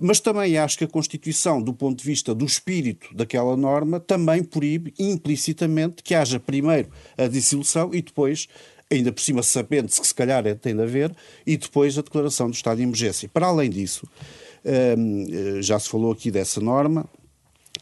mas 0.00 0.20
também 0.20 0.56
acho 0.56 0.78
que 0.78 0.84
a 0.84 0.88
Constituição, 0.88 1.60
do 1.62 1.72
ponto 1.72 1.98
de 1.98 2.04
vista 2.04 2.34
do 2.34 2.44
espírito 2.44 3.14
daquela 3.14 3.56
norma, 3.56 4.00
também 4.00 4.42
proíbe 4.42 4.92
implicitamente 4.98 6.02
que 6.02 6.14
haja 6.14 6.40
primeiro 6.40 6.88
a 7.16 7.26
dissolução 7.28 7.94
e 7.94 8.00
depois 8.00 8.48
ainda 8.92 9.10
por 9.10 9.20
cima 9.20 9.42
sabendo-se 9.42 10.00
que 10.00 10.06
se 10.06 10.14
calhar 10.14 10.46
é, 10.46 10.54
tem 10.54 10.76
de 10.76 10.82
haver, 10.82 11.14
e 11.46 11.56
depois 11.56 11.96
a 11.96 12.02
declaração 12.02 12.50
do 12.50 12.54
estado 12.54 12.76
de 12.76 12.82
emergência. 12.82 13.28
Para 13.32 13.46
além 13.46 13.70
disso, 13.70 14.06
hum, 14.64 15.24
eh, 15.30 15.62
já 15.62 15.78
se 15.78 15.88
falou 15.88 16.12
aqui 16.12 16.30
dessa 16.30 16.60
norma, 16.60 17.08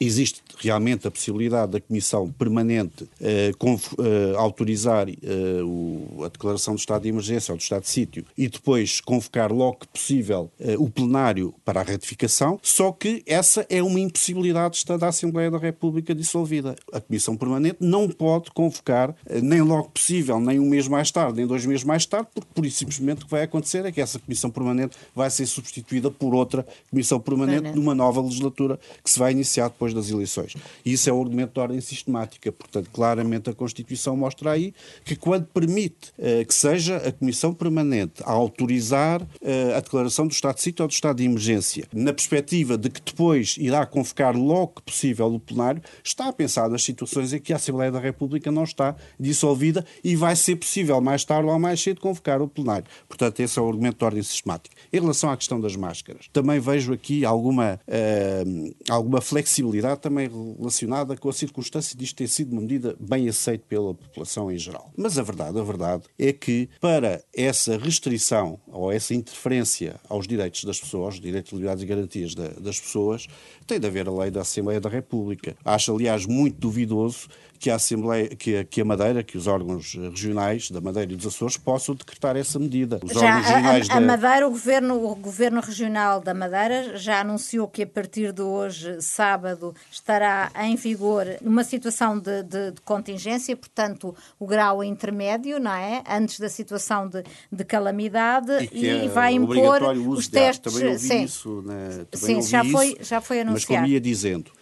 existe 0.00 0.40
realmente 0.58 1.06
a 1.06 1.10
possibilidade 1.10 1.72
da 1.72 1.80
Comissão 1.80 2.30
Permanente 2.32 3.06
eh, 3.20 3.50
eh, 3.52 4.34
autorizar 4.36 5.08
eh, 5.08 5.62
o, 5.62 6.24
a 6.24 6.28
declaração 6.28 6.74
do 6.74 6.78
estado 6.78 7.02
de 7.02 7.10
emergência 7.10 7.52
ou 7.52 7.58
do 7.58 7.60
estado 7.60 7.82
de 7.82 7.90
sítio 7.90 8.24
e 8.36 8.48
depois 8.48 9.00
convocar 9.00 9.52
logo 9.52 9.80
que 9.80 9.88
possível 9.88 10.50
o 10.78 10.88
plenário 10.88 11.54
para 11.64 11.80
a 11.80 11.82
ratificação, 11.82 12.58
só 12.62 12.92
que 12.92 13.22
essa 13.26 13.66
é 13.68 13.82
uma 13.82 14.00
impossibilidade 14.00 14.84
da 14.98 15.08
Assembleia 15.08 15.50
da 15.50 15.58
República 15.58 16.14
dissolvida. 16.14 16.76
A 16.92 17.00
Comissão 17.00 17.36
Permanente 17.36 17.78
não 17.80 18.08
pode 18.08 18.50
convocar 18.50 19.14
nem 19.42 19.60
logo 19.60 19.90
possível, 19.90 20.40
nem 20.40 20.58
um 20.58 20.68
mês 20.68 20.88
mais 20.88 21.10
tarde, 21.10 21.38
nem 21.38 21.46
dois 21.46 21.66
meses 21.66 21.84
mais 21.84 22.06
tarde, 22.06 22.28
porque 22.34 22.48
por 22.54 22.64
isso 22.64 22.78
simplesmente 22.78 23.22
o 23.22 23.24
que 23.26 23.30
vai 23.30 23.42
acontecer 23.42 23.84
é 23.84 23.92
que 23.92 24.00
essa 24.00 24.18
Comissão 24.18 24.50
Permanente 24.50 24.96
vai 25.14 25.30
ser 25.30 25.46
substituída 25.46 26.10
por 26.10 26.34
outra 26.34 26.66
Comissão 26.90 27.20
Permanente 27.20 27.72
numa 27.74 27.94
nova 27.94 28.20
legislatura 28.20 28.78
que 29.02 29.10
se 29.10 29.18
vai 29.18 29.32
iniciar 29.32 29.68
depois 29.68 29.89
das 29.94 30.10
eleições. 30.10 30.54
E 30.84 30.92
isso 30.92 31.08
é 31.08 31.12
um 31.12 31.20
argumento 31.20 31.54
de 31.54 31.60
ordem 31.60 31.80
sistemática. 31.80 32.50
Portanto, 32.52 32.90
claramente 32.92 33.50
a 33.50 33.54
Constituição 33.54 34.16
mostra 34.16 34.52
aí 34.52 34.74
que 35.04 35.16
quando 35.16 35.46
permite 35.46 36.12
uh, 36.18 36.44
que 36.46 36.54
seja 36.54 36.96
a 36.96 37.12
Comissão 37.12 37.52
Permanente 37.52 38.22
a 38.24 38.32
autorizar 38.32 39.22
uh, 39.22 39.76
a 39.76 39.80
declaração 39.80 40.26
do 40.26 40.32
estado 40.32 40.56
de 40.56 40.62
sítio 40.62 40.82
ou 40.82 40.88
do 40.88 40.92
estado 40.92 41.16
de 41.16 41.24
emergência, 41.24 41.86
na 41.92 42.12
perspectiva 42.12 42.76
de 42.76 42.90
que 42.90 43.00
depois 43.00 43.56
irá 43.58 43.84
convocar 43.86 44.36
logo 44.36 44.74
que 44.76 44.82
possível 44.82 45.26
o 45.34 45.40
plenário, 45.40 45.82
está 46.02 46.28
a 46.28 46.32
pensar 46.32 46.68
nas 46.68 46.82
situações 46.82 47.32
em 47.32 47.40
que 47.40 47.52
a 47.52 47.56
Assembleia 47.56 47.90
da 47.90 47.98
República 47.98 48.50
não 48.50 48.64
está 48.64 48.94
dissolvida 49.18 49.84
e 50.02 50.16
vai 50.16 50.36
ser 50.36 50.56
possível 50.56 51.00
mais 51.00 51.24
tarde 51.24 51.48
ou 51.48 51.58
mais 51.58 51.80
cedo 51.80 52.00
convocar 52.00 52.40
o 52.40 52.48
plenário. 52.48 52.86
Portanto, 53.08 53.40
esse 53.40 53.58
é 53.58 53.62
o 53.62 53.68
argumento 53.68 53.98
de 53.98 54.04
ordem 54.04 54.22
sistemática. 54.22 54.76
Em 54.92 55.00
relação 55.00 55.30
à 55.30 55.36
questão 55.36 55.60
das 55.60 55.76
máscaras, 55.76 56.28
também 56.32 56.60
vejo 56.60 56.92
aqui 56.92 57.24
alguma, 57.24 57.80
uh, 57.86 58.74
alguma 58.88 59.20
flexibilidade 59.20 59.79
também 59.96 60.28
relacionada 60.28 61.16
com 61.16 61.28
a 61.28 61.32
circunstância 61.32 61.96
de 61.96 62.04
isto 62.04 62.16
ter 62.16 62.28
sido 62.28 62.52
uma 62.52 62.62
medida 62.62 62.96
bem 62.98 63.28
aceita 63.28 63.64
pela 63.68 63.94
população 63.94 64.50
em 64.50 64.58
geral. 64.58 64.92
Mas 64.96 65.18
a 65.18 65.22
verdade, 65.22 65.58
a 65.58 65.62
verdade 65.62 66.04
é 66.18 66.32
que 66.32 66.68
para 66.80 67.22
essa 67.34 67.76
restrição 67.76 68.58
ou 68.68 68.90
essa 68.92 69.14
interferência 69.14 70.00
aos 70.08 70.26
direitos 70.26 70.64
das 70.64 70.80
pessoas, 70.80 71.20
direitos, 71.20 71.52
liberdades 71.52 71.82
e 71.82 71.86
garantias 71.86 72.34
da, 72.34 72.48
das 72.48 72.80
pessoas, 72.80 73.26
tem 73.66 73.78
de 73.78 73.86
haver 73.86 74.08
a 74.08 74.12
lei 74.12 74.30
da 74.30 74.40
Assembleia 74.40 74.80
da 74.80 74.88
República. 74.88 75.56
Acho, 75.64 75.94
aliás, 75.94 76.26
muito 76.26 76.58
duvidoso 76.58 77.28
que 77.60 77.68
a 77.68 77.74
Assembleia, 77.74 78.26
que 78.28 78.56
a, 78.56 78.64
que 78.64 78.80
a 78.80 78.84
Madeira, 78.86 79.22
que 79.22 79.36
os 79.36 79.46
órgãos 79.46 79.94
regionais 79.94 80.70
da 80.70 80.80
Madeira 80.80 81.12
e 81.12 81.16
dos 81.16 81.26
Açores 81.26 81.58
possam 81.58 81.94
decretar 81.94 82.34
essa 82.34 82.58
medida. 82.58 82.98
Os 83.04 83.12
já, 83.12 83.20
órgãos 83.20 83.46
regionais 83.46 83.90
a, 83.90 83.92
a, 83.92 84.00
da... 84.00 84.06
Madeira, 84.06 84.48
o 84.48 84.50
governo, 84.50 85.04
o 85.04 85.14
governo 85.14 85.60
regional 85.60 86.22
da 86.22 86.32
Madeira 86.32 86.96
já 86.96 87.20
anunciou 87.20 87.68
que 87.68 87.82
a 87.82 87.86
partir 87.86 88.32
de 88.32 88.40
hoje, 88.40 89.02
sábado, 89.02 89.74
estará 89.90 90.50
em 90.62 90.74
vigor 90.74 91.26
uma 91.42 91.62
situação 91.62 92.18
de, 92.18 92.42
de, 92.44 92.70
de 92.72 92.80
contingência, 92.80 93.54
portanto, 93.54 94.16
o 94.38 94.46
grau 94.46 94.82
intermédio, 94.82 95.60
não 95.60 95.74
é? 95.74 96.02
Antes 96.08 96.40
da 96.40 96.48
situação 96.48 97.06
de, 97.08 97.22
de 97.52 97.64
calamidade 97.64 98.70
e, 98.72 98.86
e 98.86 98.88
é 98.88 99.08
vai 99.08 99.34
impor 99.34 99.82
os 100.08 100.28
testes. 100.28 100.72
Também 100.72 100.92
ouvi 100.92 100.98
sim, 100.98 101.24
isso, 101.24 101.62
né? 101.66 102.06
sim 102.14 102.40
já, 102.40 102.64
foi, 102.64 102.96
já 103.02 103.20
foi 103.20 103.40
anunciado. 103.40 103.52
Mas 103.52 103.64
como 103.66 103.86
ia 103.86 104.00
dizendo, 104.00 104.50
eh, 104.50 104.59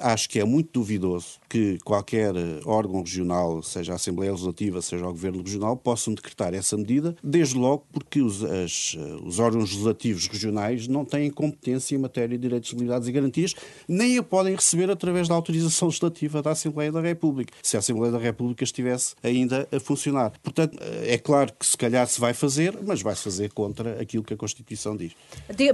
acho 0.00 0.28
que 0.28 0.38
é 0.38 0.44
muito 0.44 0.70
duvidoso 0.72 1.38
que 1.48 1.78
qualquer 1.84 2.34
eh, 2.34 2.60
órgão 2.64 3.00
regional, 3.00 3.62
seja 3.62 3.92
a 3.92 3.96
Assembleia 3.96 4.32
Legislativa, 4.32 4.82
seja 4.82 5.06
o 5.06 5.12
Governo 5.12 5.42
Regional, 5.42 5.76
possam 5.76 6.12
decretar 6.12 6.52
essa 6.52 6.76
medida, 6.76 7.14
desde 7.22 7.56
logo 7.56 7.86
porque 7.92 8.20
os, 8.20 8.42
as, 8.42 8.96
eh, 8.98 9.16
os 9.22 9.38
órgãos 9.38 9.70
legislativos 9.70 10.26
regionais 10.26 10.88
não 10.88 11.04
têm 11.04 11.30
competência 11.30 11.94
em 11.94 11.98
matéria 11.98 12.36
de 12.36 12.42
direitos, 12.42 12.72
liberdades 12.72 13.08
e 13.08 13.12
garantias, 13.12 13.54
nem 13.86 14.18
a 14.18 14.22
podem 14.22 14.54
receber 14.54 14.90
através 14.90 15.28
da 15.28 15.34
autorização 15.34 15.88
legislativa 15.88 16.42
da 16.42 16.50
Assembleia 16.50 16.90
da 16.90 17.00
República, 17.00 17.52
se 17.62 17.76
a 17.76 17.78
Assembleia 17.78 18.12
da 18.12 18.18
República 18.18 18.64
estivesse 18.64 19.14
ainda 19.22 19.68
a 19.70 19.78
funcionar. 19.78 20.32
Portanto, 20.42 20.76
é 21.04 21.18
claro 21.18 21.52
que 21.58 21.64
se 21.64 21.76
calhar 21.76 22.06
se 22.08 22.20
vai 22.20 22.34
fazer, 22.34 22.76
mas 22.82 23.00
vai-se 23.00 23.22
fazer 23.22 23.52
contra 23.52 24.00
aquilo 24.00 24.24
que 24.24 24.34
a 24.34 24.36
Constituição 24.36 24.96
diz. 24.96 25.12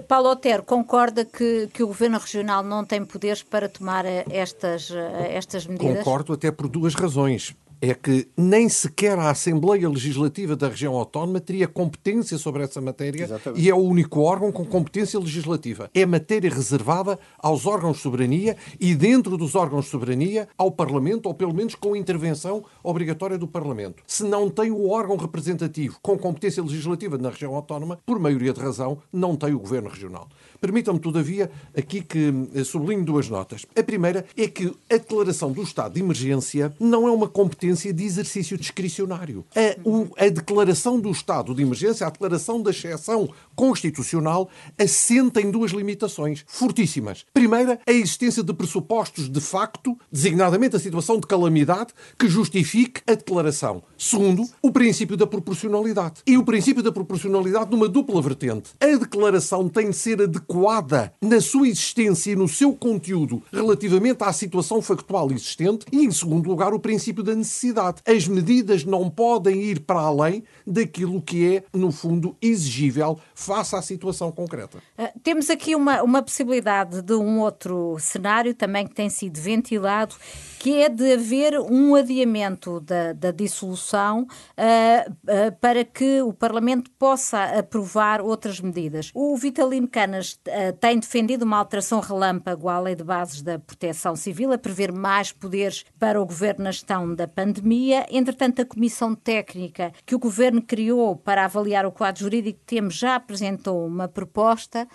Paulo 0.07 0.31
Otero 0.31 0.63
concorda 0.63 1.25
que, 1.25 1.69
que 1.73 1.83
o 1.83 1.87
Governo 1.87 2.19
Regional 2.19 2.63
não 2.63 2.85
tem 2.85 3.05
poderes 3.05 3.43
para 3.43 3.69
tomar 3.81 4.05
estas, 4.05 4.91
estas 4.91 5.67
medidas? 5.67 5.99
Concordo 5.99 6.35
até 6.35 6.51
por 6.51 6.69
duas 6.69 6.95
razões 6.95 7.57
é 7.81 7.95
que 7.95 8.29
nem 8.37 8.69
sequer 8.69 9.19
a 9.19 9.31
Assembleia 9.31 9.89
Legislativa 9.89 10.55
da 10.55 10.69
região 10.69 10.95
autónoma 10.95 11.41
teria 11.41 11.67
competência 11.67 12.37
sobre 12.37 12.63
essa 12.63 12.81
matéria 12.81 13.25
Exatamente. 13.25 13.63
e 13.63 13.71
é 13.71 13.75
o 13.75 13.79
único 13.79 14.21
órgão 14.21 14.53
com 14.53 14.65
competência 14.67 15.19
legislativa. 15.19 15.91
É 15.95 16.05
matéria 16.05 16.51
reservada 16.51 17.19
aos 17.39 17.67
órgãos 17.67 17.97
de 17.97 18.03
soberania 18.03 18.57
e, 18.79 18.95
dentro 18.95 19.37
dos 19.39 19.55
órgãos 19.55 19.87
de 19.87 19.91
soberania, 19.93 20.47
ao 20.59 20.71
Parlamento, 20.71 21.27
ou 21.27 21.35
pelo 21.35 21.55
menos 21.55 21.75
com 21.75 21.97
intervenção 21.97 22.63
obrigatória 22.83 23.39
do 23.39 23.49
Parlamento. 23.49 24.03
Se 24.07 24.25
não 24.25 24.51
tem 24.51 24.71
o 24.71 24.91
órgão 24.91 25.17
representativo 25.17 25.99
com 26.03 26.19
competência 26.19 26.63
legislativa 26.63 27.17
na 27.17 27.31
região 27.31 27.55
autónoma, 27.55 27.99
por 28.05 28.19
maioria 28.19 28.53
de 28.53 28.61
razão, 28.61 28.99
não 29.11 29.37
tem 29.37 29.55
o 29.55 29.59
Governo 29.59 29.89
Regional. 29.89 30.29
Permitam-me, 30.61 31.01
todavia, 31.01 31.51
aqui 31.77 32.03
que 32.03 32.33
eh, 32.55 32.65
sublinho 32.65 33.05
duas 33.05 33.29
notas. 33.29 33.65
A 33.75 33.83
primeira 33.83 34.27
é 34.37 34.47
que 34.47 34.73
a 34.91 34.95
declaração 34.95 35.53
do 35.53 35.63
estado 35.63 35.95
de 35.95 36.01
emergência 36.01 36.75
não 36.79 37.09
é 37.09 37.11
uma 37.11 37.29
competência 37.29 37.93
de 37.93 38.05
exercício 38.05 38.59
discricionário. 38.59 39.45
A, 39.57 39.89
o, 39.89 40.09
a 40.19 40.29
declaração 40.29 41.01
do 41.01 41.11
estado 41.11 41.55
de 41.55 41.63
emergência, 41.63 42.07
a 42.07 42.11
declaração 42.11 42.63
da 42.63 42.71
exceção 42.71 43.31
constitucional, 43.61 44.49
assenta 44.79 45.39
em 45.39 45.51
duas 45.51 45.71
limitações 45.71 46.47
fortíssimas. 46.47 47.27
Primeira, 47.35 47.79
a 47.87 47.93
existência 47.93 48.43
de 48.43 48.55
pressupostos 48.55 49.29
de 49.29 49.39
facto, 49.39 49.99
designadamente 50.11 50.77
a 50.77 50.79
situação 50.79 51.21
de 51.21 51.27
calamidade, 51.27 51.93
que 52.19 52.27
justifique 52.27 53.03
a 53.07 53.13
declaração. 53.13 53.83
Segundo, 53.99 54.49
o 54.63 54.73
princípio 54.73 55.15
da 55.15 55.27
proporcionalidade. 55.27 56.23
E 56.27 56.39
o 56.39 56.43
princípio 56.43 56.83
da 56.83 56.91
proporcionalidade 56.91 57.71
numa 57.71 57.87
dupla 57.87 58.23
vertente. 58.23 58.71
A 58.81 58.97
declaração 58.97 59.69
tem 59.69 59.91
de 59.91 59.97
ser 59.97 60.23
adequada 60.23 61.13
na 61.21 61.39
sua 61.39 61.69
existência 61.69 62.33
e 62.33 62.37
no 62.37 62.49
seu 62.49 62.73
conteúdo 62.73 63.43
relativamente 63.53 64.25
à 64.25 64.33
situação 64.33 64.81
factual 64.81 65.31
existente 65.31 65.85
e, 65.93 66.07
em 66.07 66.11
segundo 66.11 66.49
lugar, 66.49 66.73
o 66.73 66.81
princípio 66.81 67.23
da 67.23 67.35
necessidade. 67.35 68.01
As 68.07 68.27
medidas 68.27 68.87
não 68.87 69.11
podem 69.11 69.61
ir 69.65 69.81
para 69.81 70.01
além 70.01 70.45
daquilo 70.67 71.21
que 71.21 71.57
é, 71.57 71.65
no 71.75 71.93
fundo, 71.93 72.35
exigível 72.41 73.21
face 73.51 73.75
à 73.75 73.83
situação 73.83 74.31
concreta. 74.31 74.79
Uh, 74.99 75.21
temos 75.23 75.51
aqui 75.51 75.75
uma, 75.75 76.03
uma 76.03 76.23
possibilidade 76.23 77.03
de 77.03 77.15
um 77.15 77.41
outro 77.41 77.97
cenário 77.99 78.55
também 78.55 78.87
que 78.87 78.95
tem 78.95 79.11
sido 79.11 79.41
ventilado 79.41 80.15
que 80.61 80.83
é 80.83 80.91
de 80.91 81.15
haver 81.15 81.59
um 81.59 81.95
adiamento 81.95 82.81
da, 82.81 83.15
da 83.15 83.31
dissolução 83.31 84.27
uh, 84.59 85.11
uh, 85.11 85.57
para 85.59 85.83
que 85.87 86.21
o 86.21 86.35
Parlamento 86.35 86.91
possa 86.99 87.43
aprovar 87.59 88.21
outras 88.21 88.61
medidas. 88.61 89.11
O 89.15 89.35
Vitalino 89.39 89.89
Canas 89.89 90.35
uh, 90.35 90.77
tem 90.79 90.99
defendido 90.99 91.47
uma 91.47 91.57
alteração 91.57 91.99
relâmpago 91.99 92.69
à 92.69 92.79
Lei 92.79 92.95
de 92.95 93.03
Bases 93.03 93.41
da 93.41 93.59
Proteção 93.59 94.15
Civil, 94.15 94.53
a 94.53 94.59
prever 94.59 94.93
mais 94.93 95.33
poderes 95.33 95.87
para 95.99 96.21
o 96.21 96.27
Governo 96.27 96.65
na 96.65 96.73
gestão 96.73 97.15
da 97.15 97.27
pandemia. 97.27 98.05
Entretanto, 98.11 98.61
a 98.61 98.67
Comissão 98.67 99.15
Técnica 99.15 99.95
que 100.05 100.15
o 100.15 100.19
Governo 100.19 100.61
criou 100.61 101.17
para 101.17 101.47
avaliar 101.47 101.87
o 101.87 101.93
quadro 101.93 102.21
jurídico 102.25 102.59
que 102.59 102.67
temos 102.67 102.97
já 102.97 103.15
apresentou 103.15 103.87
uma 103.87 104.09
proposta. 104.09 104.87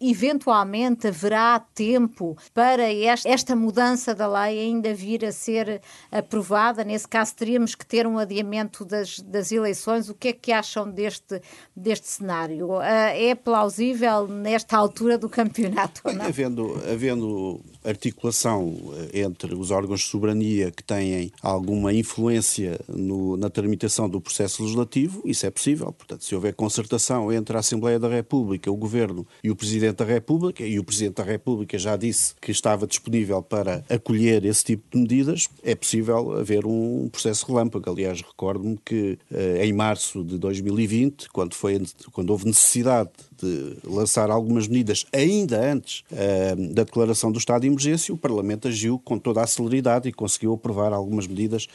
eventualmente 0.00 1.08
haverá 1.08 1.58
tempo 1.58 2.36
para 2.54 2.84
esta 3.24 3.56
mudança 3.56 4.14
da 4.14 4.28
lei 4.28 4.51
ainda 4.60 4.94
vir 4.94 5.24
a 5.24 5.32
ser 5.32 5.80
aprovada. 6.10 6.84
Nesse 6.84 7.08
caso, 7.08 7.34
teríamos 7.34 7.74
que 7.74 7.86
ter 7.86 8.06
um 8.06 8.18
adiamento 8.18 8.84
das, 8.84 9.18
das 9.20 9.52
eleições. 9.52 10.08
O 10.08 10.14
que 10.14 10.28
é 10.28 10.32
que 10.32 10.52
acham 10.52 10.90
deste, 10.90 11.40
deste 11.74 12.06
cenário? 12.08 12.76
Uh, 12.76 12.82
é 12.82 13.34
plausível 13.34 14.26
nesta 14.28 14.76
altura 14.76 15.18
do 15.18 15.28
campeonato? 15.28 16.02
Havendo, 16.20 16.80
havendo 16.90 17.60
articulação 17.84 18.74
eh, 19.12 19.22
entre 19.22 19.54
os 19.54 19.70
órgãos 19.70 20.00
de 20.00 20.06
soberania 20.06 20.70
que 20.70 20.82
têm 20.82 21.32
alguma 21.42 21.92
influência 21.92 22.78
no, 22.88 23.36
na 23.36 23.50
tramitação 23.50 24.08
do 24.08 24.20
processo 24.20 24.62
legislativo, 24.62 25.22
isso 25.24 25.46
é 25.46 25.50
possível. 25.50 25.92
Portanto, 25.92 26.24
se 26.24 26.34
houver 26.34 26.54
concertação 26.54 27.32
entre 27.32 27.56
a 27.56 27.60
Assembleia 27.60 27.98
da 27.98 28.08
República, 28.08 28.70
o 28.70 28.76
Governo 28.76 29.26
e 29.42 29.50
o 29.50 29.56
Presidente 29.56 29.96
da 29.96 30.04
República, 30.04 30.64
e 30.64 30.78
o 30.78 30.84
Presidente 30.84 31.16
da 31.16 31.24
República 31.24 31.78
já 31.78 31.96
disse 31.96 32.34
que 32.40 32.52
estava 32.52 32.86
disponível 32.86 33.42
para 33.42 33.84
acolher 33.88 34.41
esse 34.44 34.64
tipo 34.64 34.82
de 34.90 34.98
medidas, 34.98 35.48
é 35.62 35.74
possível 35.74 36.32
haver 36.32 36.66
um 36.66 37.08
processo 37.10 37.46
relâmpago. 37.46 37.90
Aliás, 37.90 38.20
recordo-me 38.20 38.78
que 38.84 39.18
eh, 39.30 39.64
em 39.66 39.72
março 39.72 40.24
de 40.24 40.38
2020, 40.38 41.28
quando, 41.30 41.54
foi, 41.54 41.82
quando 42.12 42.30
houve 42.30 42.46
necessidade 42.46 43.10
de 43.42 43.76
lançar 43.84 44.30
algumas 44.30 44.68
medidas 44.68 45.04
ainda 45.12 45.60
antes 45.60 46.04
uh, 46.12 46.74
da 46.74 46.84
declaração 46.84 47.32
do 47.32 47.38
estado 47.38 47.62
de 47.62 47.66
emergência, 47.66 48.14
o 48.14 48.16
Parlamento 48.16 48.68
agiu 48.68 48.98
com 48.98 49.18
toda 49.18 49.42
a 49.42 49.46
celeridade 49.46 50.08
e 50.08 50.12
conseguiu 50.12 50.52
aprovar 50.52 50.92
algumas 50.92 51.26
medidas 51.26 51.66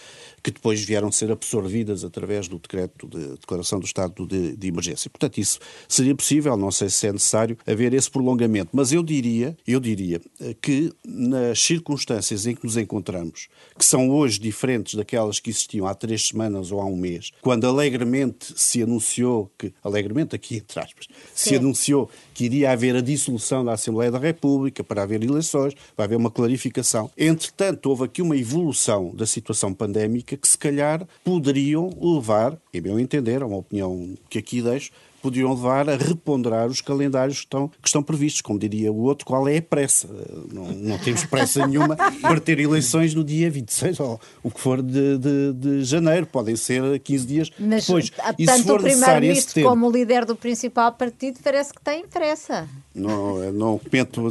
que 0.41 0.51
depois 0.51 0.83
vieram 0.83 1.11
ser 1.11 1.31
absorvidas 1.31 2.03
através 2.03 2.47
do 2.47 2.57
decreto 2.57 3.07
de 3.07 3.37
declaração 3.37 3.79
do 3.79 3.85
estado 3.85 4.25
de, 4.25 4.55
de 4.55 4.67
emergência. 4.67 5.09
Portanto, 5.09 5.39
isso 5.39 5.59
seria 5.87 6.15
possível, 6.15 6.55
não 6.55 6.71
sei 6.71 6.89
se 6.89 7.07
é 7.07 7.11
necessário 7.11 7.57
haver 7.65 7.93
esse 7.93 8.09
prolongamento, 8.09 8.69
mas 8.73 8.91
eu 8.91 9.03
diria, 9.03 9.57
eu 9.67 9.79
diria 9.79 10.21
eh, 10.39 10.55
que 10.61 10.93
nas 11.05 11.59
circunstâncias 11.59 12.45
em 12.45 12.55
que 12.55 12.63
nos 12.63 12.77
encontramos, 12.77 13.47
que 13.77 13.85
são 13.85 14.09
hoje 14.09 14.39
diferentes 14.39 14.95
daquelas 14.95 15.39
que 15.39 15.49
existiam 15.49 15.87
há 15.87 15.93
três 15.93 16.27
semanas 16.27 16.71
ou 16.71 16.79
há 16.79 16.85
um 16.85 16.95
mês, 16.95 17.31
quando 17.41 17.65
alegremente 17.65 18.53
se 18.55 18.81
anunciou 18.81 19.51
que, 19.57 19.73
alegremente 19.83 20.35
aqui 20.35 20.57
entre 20.57 20.79
aspas, 20.79 21.07
se 21.33 21.55
anunciou 21.55 22.09
que 22.33 22.45
iria 22.45 22.71
haver 22.71 22.95
a 22.95 23.01
dissolução 23.01 23.65
da 23.65 23.73
Assembleia 23.73 24.11
da 24.11 24.19
República 24.19 24.83
para 24.83 25.03
haver 25.03 25.23
eleições, 25.23 25.73
vai 25.95 26.05
haver 26.05 26.15
uma 26.15 26.31
clarificação. 26.31 27.09
Entretanto, 27.17 27.89
houve 27.89 28.05
aqui 28.05 28.21
uma 28.21 28.37
evolução 28.37 29.13
da 29.15 29.25
situação 29.25 29.73
pandémica 29.73 30.36
que 30.37 30.47
se 30.47 30.57
calhar 30.57 31.05
poderiam 31.23 31.89
levar, 31.99 32.57
em 32.73 32.81
meu 32.81 32.99
entender, 32.99 33.41
é 33.41 33.45
uma 33.45 33.57
opinião 33.57 34.15
que 34.29 34.37
aqui 34.37 34.61
deixo, 34.61 34.91
podiam 35.21 35.53
levar 35.53 35.89
a 35.89 35.95
reponderar 35.95 36.67
os 36.67 36.81
calendários 36.81 37.39
que 37.39 37.45
estão, 37.45 37.67
que 37.67 37.87
estão 37.87 38.03
previstos. 38.03 38.41
Como 38.41 38.59
diria 38.59 38.91
o 38.91 39.01
outro, 39.01 39.25
qual 39.25 39.47
é 39.47 39.57
a 39.57 39.61
pressa? 39.61 40.07
Não, 40.51 40.65
não 40.71 40.97
temos 40.97 41.25
pressa 41.25 41.65
nenhuma 41.65 41.95
para 42.21 42.39
ter 42.39 42.59
eleições 42.59 43.13
no 43.13 43.23
dia 43.23 43.49
26 43.49 43.99
ou 43.99 44.19
o 44.43 44.51
que 44.51 44.59
for 44.59 44.81
de, 44.81 45.17
de, 45.17 45.53
de 45.53 45.83
janeiro. 45.83 46.25
Podem 46.25 46.55
ser 46.55 46.99
15 46.99 47.25
dias 47.25 47.51
Mas, 47.59 47.85
depois. 47.85 48.11
E 48.37 48.45
tanto 48.45 48.73
o 48.73 48.79
Primeiro-Ministro 48.79 49.63
como 49.63 49.87
o 49.87 49.91
líder 49.91 50.25
do 50.25 50.35
principal 50.35 50.91
partido 50.91 51.39
parece 51.43 51.73
que 51.73 51.81
têm 51.81 52.07
pressa. 52.07 52.67
Não, 52.93 53.51
não, 53.51 53.79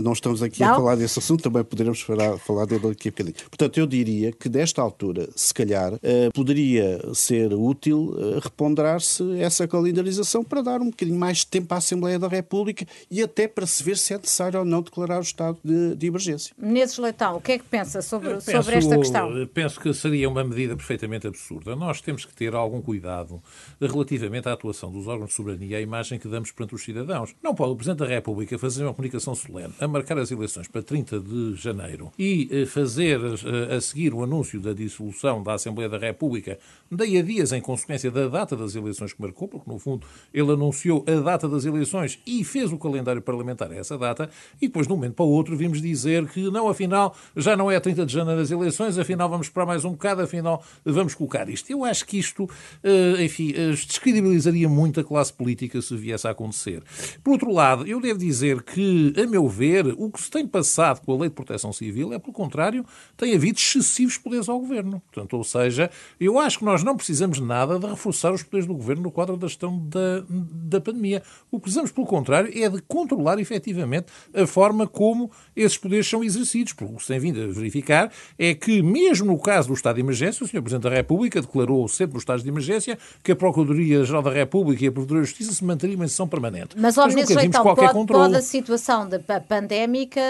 não 0.01 0.13
estamos 0.13 0.43
aqui 0.43 0.61
não. 0.61 0.73
a 0.73 0.75
falar 0.75 0.97
desse 0.97 1.19
assunto, 1.19 1.43
também 1.43 1.63
poderemos 1.63 2.01
falar, 2.01 2.37
falar 2.39 2.67
dele 2.67 2.89
aqui 2.89 3.09
a 3.09 3.11
bocadinho. 3.13 3.37
Portanto, 3.49 3.79
eu 3.79 3.87
diria 3.87 4.33
que 4.33 4.49
desta 4.49 4.83
altura, 4.83 5.29
se 5.37 5.55
calhar, 5.55 5.95
eh, 6.03 6.31
poderia 6.35 7.01
ser 7.15 7.55
útil 7.55 8.15
eh, 8.19 8.41
reponderar-se 8.43 9.23
essa 9.41 9.69
calendarização 9.69 10.43
para 10.43 10.63
dar 10.63 10.76
um 10.81 10.91
bocadinho 10.91 11.19
mais 11.19 11.39
de 11.39 11.47
tempo 11.49 11.73
à 11.75 11.79
Assembleia 11.79 12.19
da 12.19 12.29
República 12.29 12.87
e 13.11 13.23
até 13.23 13.49
para 13.49 13.67
se 13.67 13.83
ver 13.83 13.97
se 13.97 14.15
é 14.15 14.19
necessário 14.19 14.61
ou 14.61 14.65
não 14.65 14.83
declarar 14.83 15.19
o 15.19 15.23
estado 15.23 15.59
de, 15.65 15.95
de 15.97 16.07
emergência. 16.07 16.55
Menezes 16.59 16.99
Leitão, 16.99 17.37
o 17.37 17.41
que 17.41 17.53
é 17.53 17.59
que 17.59 17.65
pensa 17.65 18.03
sobre, 18.03 18.31
penso, 18.35 18.53
sobre 18.53 18.77
esta 18.77 18.97
questão? 18.97 19.47
Penso 19.53 19.81
que 19.81 19.93
seria 19.93 20.29
uma 20.29 20.45
medida 20.45 20.77
perfeitamente 20.77 21.27
absurda. 21.27 21.75
Nós 21.77 22.01
temos 22.01 22.25
que 22.25 22.35
ter 22.35 22.55
algum 22.55 22.81
cuidado 22.81 23.43
relativamente 23.81 24.49
à 24.49 24.53
atuação 24.53 24.91
dos 24.91 25.07
órgãos 25.07 25.31
de 25.31 25.37
soberania 25.37 25.69
e 25.71 25.75
à 25.75 25.81
imagem 25.81 26.19
que 26.19 26.29
damos 26.29 26.53
perante 26.53 26.75
os 26.75 26.85
cidadãos. 26.85 27.35
Não 27.43 27.55
pode 27.55 27.73
o 27.73 27.77
Presidente 27.77 27.99
da 27.99 28.07
República 28.07 28.27
República 28.37 28.59
fazer 28.59 28.85
uma 28.85 28.93
comunicação 28.93 29.35
solene 29.35 29.73
a 29.81 29.89
marcar 29.89 30.19
as 30.19 30.31
eleições 30.31 30.69
para 30.69 30.83
30 30.83 31.21
de 31.21 31.55
janeiro 31.55 32.13
e 32.19 32.49
eh, 32.51 32.67
fazer 32.67 33.21
eh, 33.21 33.77
a 33.77 33.81
seguir 33.81 34.13
o 34.13 34.23
anúncio 34.23 34.61
da 34.61 34.73
dissolução 34.73 35.43
da 35.43 35.55
Assembleia 35.55 35.89
da 35.89 35.99
República 35.99 36.59
daí 36.91 37.19
a 37.19 37.23
dias 37.23 37.53
em 37.53 37.61
consequência 37.61 38.11
da 38.11 38.29
data 38.29 38.57
das 38.57 38.75
eleições 38.75 39.13
que 39.13 39.21
marcou, 39.21 39.49
porque 39.49 39.71
no 39.71 39.79
fundo 39.79 40.07
ele 40.33 40.53
anunciou 40.53 40.66
a 41.07 41.21
data 41.21 41.49
das 41.49 41.65
eleições 41.65 42.19
e 42.27 42.45
fez 42.45 42.73
o 42.73 42.79
calendário 42.79 43.21
parlamentar 43.23 43.71
a 43.71 43.77
essa 43.77 43.97
data, 43.99 44.31
e 44.61 44.67
depois, 44.67 44.87
de 44.87 44.93
um 44.93 44.97
momento 44.97 45.15
para 45.15 45.25
o 45.25 45.29
outro, 45.29 45.57
vimos 45.57 45.81
dizer 45.81 46.27
que 46.29 46.51
não, 46.51 46.69
afinal, 46.69 47.15
já 47.37 47.57
não 47.57 47.71
é 47.71 47.79
30 47.79 48.07
de 48.07 48.13
janeiro 48.13 48.41
as 48.41 48.51
eleições, 48.51 48.99
afinal 48.99 49.29
vamos 49.29 49.47
esperar 49.47 49.67
mais 49.67 49.85
um 49.85 49.91
bocado, 49.91 50.23
afinal 50.23 50.63
vamos 50.85 51.15
colocar 51.15 51.49
isto. 51.49 51.71
Eu 51.71 51.85
acho 51.85 52.07
que 52.07 52.19
isto, 52.19 52.49
eh, 52.83 53.25
enfim, 53.25 53.53
eh, 53.55 53.71
descredibilizaria 53.71 54.69
muito 54.69 55.01
a 55.01 55.05
classe 55.05 55.33
política 55.33 55.81
se 55.81 55.97
viesse 55.97 56.27
a 56.27 56.31
acontecer. 56.31 56.83
Por 57.23 57.33
outro 57.33 57.53
lado, 57.53 57.87
eu 57.87 58.01
devo 58.01 58.19
dizer 58.19 58.63
que, 58.63 59.13
a 59.17 59.27
meu 59.27 59.49
ver, 59.49 59.95
o 59.99 60.11
que 60.11 60.21
se 60.21 60.31
tem 60.31 60.47
passado 60.47 61.01
com 61.01 61.13
a 61.13 61.19
Lei 61.19 61.29
de 61.29 61.35
Proteção 61.35 61.73
Civil 61.73 62.13
é, 62.13 62.19
pelo 62.19 62.33
contrário, 62.33 62.85
tem 63.17 63.35
havido 63.35 63.59
excessivos 63.59 64.19
poderes 64.19 64.49
ao 64.49 64.59
Governo. 64.59 65.03
Portanto, 65.11 65.37
ou 65.37 65.45
seja, 65.45 65.91
eu 66.19 66.39
acho 66.39 66.59
que 66.59 66.65
nós 66.65 66.83
não 66.83 66.97
precisamos 66.97 67.41
nada 67.41 67.79
de 67.79 67.87
reforçar 67.87 68.33
os 68.33 68.43
poderes 68.43 68.67
do 68.67 68.75
Governo 68.75 69.05
no 69.05 69.11
quadro 69.11 69.37
da 69.37 69.47
gestão 69.47 69.79
da, 69.89 70.25
da 70.57 70.81
pandemia. 70.81 71.23
O 71.51 71.59
que 71.59 71.63
precisamos, 71.63 71.93
pelo 71.93 72.07
contrário, 72.07 72.51
é 72.55 72.69
de 72.69 72.81
controlar 72.83 73.39
efetivamente 73.39 74.07
a 74.35 74.47
forma 74.47 74.87
como 74.87 75.31
esses 75.55 75.79
poderes 75.79 76.09
são 76.09 76.23
exercidos. 76.23 76.73
Porque 76.73 76.93
o 76.93 76.97
que 76.97 77.03
se 77.03 77.09
tem 77.09 77.19
vindo 77.19 77.43
a 77.43 77.47
verificar 77.47 78.11
é 78.39 78.55
que, 78.55 78.83
mesmo 78.83 79.27
no 79.27 79.39
caso 79.39 79.69
do 79.69 79.75
estado 79.75 79.97
de 79.97 80.01
emergência, 80.01 80.45
o 80.45 80.49
Sr. 80.49 80.63
Presidente 80.63 80.83
da 80.85 80.91
República 80.91 81.41
declarou 81.41 81.87
sempre 81.89 82.15
no 82.15 82.19
estado 82.19 82.43
de 82.43 82.49
emergência 82.49 82.99
que 83.23 83.33
a 83.33 83.37
Procuradoria-Geral 83.37 84.23
da 84.23 84.31
República 84.31 84.85
e 84.85 84.89
a 84.89 84.93
Procuradoria 84.93 85.23
de 85.23 85.29
Justiça 85.29 85.53
se 85.53 85.65
mantariam 85.65 86.03
em 86.03 86.09
sessão 86.09 86.29
permanente. 86.29 86.77
Mas, 86.77 86.97
Mas 86.97 87.15
então, 87.31 87.63
pode, 87.63 88.07
pode, 88.07 88.37
a 88.37 88.43
situação 88.43 89.09
da 89.09 89.41
pandémica 89.41 90.21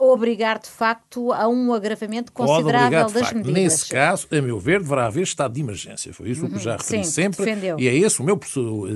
uh, 0.00 0.04
obrigar, 0.04 0.58
de 0.58 0.68
facto, 0.68 1.32
a 1.32 1.48
um 1.48 1.72
agravamento 1.72 2.32
considerável 2.32 3.00
obrigar, 3.02 3.10
das 3.10 3.32
medidas? 3.32 3.52
Nesse 3.52 3.88
caso, 3.88 4.26
a 4.30 4.40
meu 4.40 4.58
ver, 4.58 4.80
deverá 4.80 5.06
haver 5.06 5.22
estado 5.22 5.52
de 5.54 5.60
emergência. 5.60 6.12
Foi 6.12 6.30
isso 6.30 6.42
uhum, 6.44 6.50
que 6.50 6.58
já 6.58 6.76
referi 6.76 7.04
sim, 7.04 7.10
sempre. 7.10 7.44
Defendeu. 7.44 7.78
E 7.78 7.88
é 7.88 7.94
esse 7.94 8.20
o 8.20 8.24
meu 8.24 8.38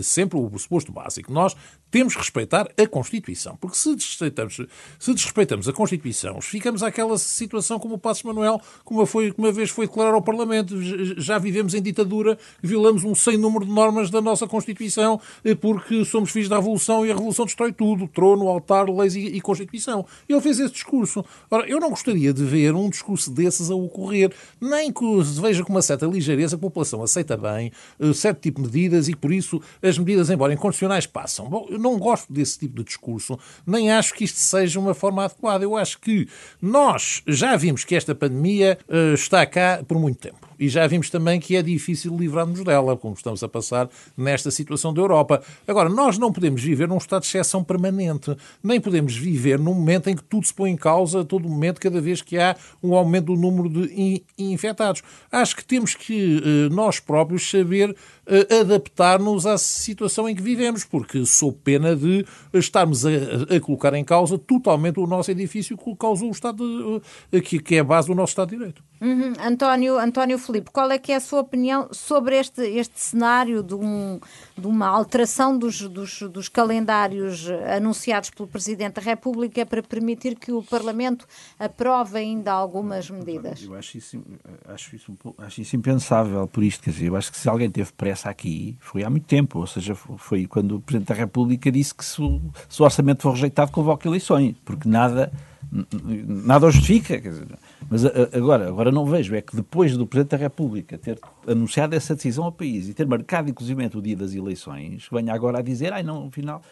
sempre 0.02 0.38
o 0.38 0.50
pressuposto 0.80 0.92
básico. 0.92 1.32
Nós 1.32 1.54
temos 1.90 2.14
que 2.14 2.20
respeitar 2.20 2.68
a 2.78 2.86
Constituição, 2.86 3.56
porque 3.56 3.76
se 3.76 3.94
desrespeitamos, 3.94 4.60
se 4.98 5.12
desrespeitamos 5.12 5.68
a 5.68 5.72
Constituição, 5.72 6.40
ficamos 6.40 6.82
àquela 6.82 7.18
situação 7.18 7.78
como 7.78 7.94
o 7.94 7.98
Passos 7.98 8.22
Manuel, 8.22 8.60
como, 8.84 9.04
foi, 9.04 9.34
uma 9.36 9.50
vez 9.50 9.70
foi 9.70 9.86
declarar 9.86 10.14
ao 10.14 10.22
Parlamento, 10.22 10.80
já 11.20 11.36
vivemos 11.38 11.74
em 11.74 11.82
ditadura, 11.82 12.38
violamos 12.62 13.02
um 13.04 13.14
sem 13.14 13.36
número 13.36 13.64
de 13.64 13.72
normas 13.72 14.08
da 14.08 14.20
nossa 14.20 14.46
Constituição, 14.46 15.20
eh, 15.44 15.54
porque 15.54 16.04
somos 16.04 16.30
filhos 16.30 16.48
da 16.48 16.56
Revolução 16.56 17.04
e 17.04 17.10
a 17.10 17.14
Revolução 17.14 17.44
destrói 17.44 17.72
tudo, 17.72 18.06
trono, 18.06 18.48
altar, 18.48 18.88
leis 18.88 19.16
e, 19.16 19.20
e 19.20 19.40
Constituição. 19.40 20.06
Ele 20.28 20.40
fez 20.40 20.60
esse 20.60 20.72
discurso. 20.72 21.24
Ora, 21.50 21.68
eu 21.68 21.80
não 21.80 21.90
gostaria 21.90 22.32
de 22.32 22.44
ver 22.44 22.72
um 22.74 22.88
discurso 22.88 23.32
desses 23.32 23.68
a 23.68 23.74
ocorrer, 23.74 24.32
nem 24.60 24.92
que 24.92 25.24
se 25.24 25.40
veja 25.40 25.64
com 25.64 25.72
uma 25.72 25.82
certa 25.82 26.06
ligeireza, 26.06 26.54
a 26.54 26.58
população 26.58 27.02
aceita 27.02 27.36
bem 27.36 27.72
uh, 27.98 28.14
certo 28.14 28.40
tipo 28.40 28.62
de 28.62 28.68
medidas 28.68 29.08
e, 29.08 29.16
por 29.16 29.32
isso, 29.32 29.60
as 29.82 29.98
medidas, 29.98 30.30
embora 30.30 30.52
incondicionais, 30.70 31.06
passam. 31.06 31.48
Bom, 31.48 31.66
eu 31.68 31.78
não 31.78 31.98
gosto 31.98 32.32
desse 32.32 32.58
tipo 32.58 32.76
de 32.76 32.84
discurso, 32.84 33.38
nem 33.66 33.90
acho 33.90 34.14
que 34.14 34.24
isto 34.24 34.38
seja 34.38 34.78
uma 34.78 34.94
forma 34.94 35.24
adequada. 35.24 35.64
Eu 35.64 35.76
acho 35.76 35.98
que 35.98 36.28
nós 36.60 37.22
já 37.26 37.56
vimos 37.56 37.84
que 37.84 37.94
esta 37.94 38.14
pandemia 38.14 38.78
uh, 38.88 39.14
está 39.14 39.44
cá 39.44 39.82
por 39.86 39.98
muito 39.98 40.18
tempo. 40.18 40.49
E 40.60 40.68
já 40.68 40.86
vimos 40.86 41.08
também 41.08 41.40
que 41.40 41.56
é 41.56 41.62
difícil 41.62 42.14
livrarmos 42.14 42.62
dela, 42.62 42.94
como 42.94 43.14
estamos 43.14 43.42
a 43.42 43.48
passar 43.48 43.88
nesta 44.14 44.50
situação 44.50 44.92
da 44.92 45.00
Europa. 45.00 45.42
Agora, 45.66 45.88
nós 45.88 46.18
não 46.18 46.30
podemos 46.30 46.62
viver 46.62 46.86
num 46.86 46.98
estado 46.98 47.22
de 47.22 47.28
exceção 47.28 47.64
permanente, 47.64 48.36
nem 48.62 48.78
podemos 48.78 49.16
viver 49.16 49.58
num 49.58 49.72
momento 49.72 50.10
em 50.10 50.14
que 50.14 50.22
tudo 50.22 50.46
se 50.46 50.52
põe 50.52 50.70
em 50.70 50.76
causa 50.76 51.22
a 51.22 51.24
todo 51.24 51.48
momento, 51.48 51.80
cada 51.80 51.98
vez 51.98 52.20
que 52.20 52.38
há 52.38 52.54
um 52.82 52.94
aumento 52.94 53.26
do 53.26 53.36
número 53.36 53.70
de 53.70 54.22
infectados. 54.36 55.02
Acho 55.32 55.56
que 55.56 55.64
temos 55.64 55.94
que 55.94 56.36
eh, 56.38 56.74
nós 56.74 57.00
próprios 57.00 57.48
saber 57.48 57.96
eh, 58.26 58.60
adaptar-nos 58.60 59.46
à 59.46 59.58
situação 59.58 60.28
em 60.28 60.34
que 60.36 60.42
vivemos, 60.42 60.84
porque 60.84 61.24
sou 61.24 61.52
pena 61.52 61.96
de 61.96 62.24
estarmos 62.52 63.04
a, 63.06 63.10
a, 63.56 63.60
colocar 63.60 63.94
em 63.94 64.04
causa 64.04 64.38
totalmente 64.38 65.00
o 65.00 65.06
nosso 65.06 65.30
edifício 65.30 65.76
que 65.76 65.96
causou 65.96 66.28
o 66.28 66.32
Estado, 66.32 67.02
de, 67.32 67.38
eh, 67.38 67.40
que, 67.40 67.58
que 67.58 67.76
é 67.76 67.80
a 67.80 67.84
base 67.84 68.08
do 68.08 68.14
nosso 68.14 68.30
Estado 68.30 68.50
de 68.50 68.56
Direito. 68.56 68.82
Uhum. 69.00 69.32
António, 69.40 69.98
António 69.98 70.38
Filipe, 70.50 70.70
qual 70.72 70.90
é 70.90 70.98
que 70.98 71.12
é 71.12 71.16
a 71.16 71.20
sua 71.20 71.40
opinião 71.40 71.88
sobre 71.92 72.36
este, 72.36 72.62
este 72.62 73.00
cenário 73.00 73.62
de, 73.62 73.74
um, 73.74 74.18
de 74.58 74.66
uma 74.66 74.88
alteração 74.88 75.56
dos, 75.56 75.80
dos, 75.82 76.22
dos, 76.22 76.48
calendários 76.48 77.48
anunciados 77.76 78.30
pelo 78.30 78.48
Presidente 78.48 78.94
da 78.94 79.02
República 79.02 79.64
para 79.64 79.80
permitir 79.80 80.34
que 80.34 80.50
o 80.50 80.60
Parlamento 80.62 81.24
aprove 81.58 82.18
ainda 82.18 82.52
algumas 82.52 83.08
medidas? 83.08 83.62
Eu 83.62 83.74
acho 83.74 83.98
isso, 83.98 84.22
acho 84.66 84.96
isso, 84.96 85.16
acho 85.38 85.60
isso 85.60 85.76
impensável 85.76 86.46
por 86.48 86.64
isto, 86.64 86.82
quer 86.82 86.90
dizer, 86.90 87.06
eu 87.06 87.16
acho 87.16 87.30
que 87.30 87.38
se 87.38 87.48
alguém 87.48 87.70
teve 87.70 87.92
pressa 87.92 88.28
aqui 88.28 88.76
foi 88.80 89.04
há 89.04 89.10
muito 89.10 89.26
tempo, 89.26 89.60
ou 89.60 89.66
seja, 89.66 89.94
foi 89.94 90.46
quando 90.46 90.76
o 90.76 90.80
Presidente 90.80 91.08
da 91.08 91.14
República 91.14 91.70
disse 91.70 91.94
que 91.94 92.04
se 92.04 92.20
o, 92.20 92.40
se 92.68 92.82
o 92.82 92.84
orçamento 92.84 93.22
for 93.22 93.30
rejeitado 93.30 93.70
convoca 93.70 94.08
eleições, 94.08 94.56
porque 94.64 94.88
nada 94.88 95.32
nada 95.72 96.66
o 96.66 96.70
justifica. 96.70 97.20
Dizer, 97.20 97.46
mas 97.88 98.04
agora, 98.04 98.68
agora 98.68 98.90
não 98.90 99.06
vejo, 99.06 99.34
é 99.34 99.40
que 99.40 99.54
depois 99.54 99.96
do 99.96 100.06
Presidente 100.06 100.32
da 100.32 100.36
República 100.36 100.98
ter 100.98 101.18
anunciado 101.46 101.94
essa 101.94 102.14
decisão 102.14 102.44
ao 102.44 102.52
país 102.52 102.88
e 102.88 102.94
ter 102.94 103.06
marcado, 103.06 103.48
inclusive, 103.48 103.90
o 103.94 104.02
dia 104.02 104.16
das 104.16 104.34
eleições, 104.34 105.08
venha 105.10 105.32
agora 105.32 105.58
a 105.58 105.62
dizer, 105.62 105.92
ai 105.92 106.02
não, 106.02 106.26
afinal, 106.26 106.62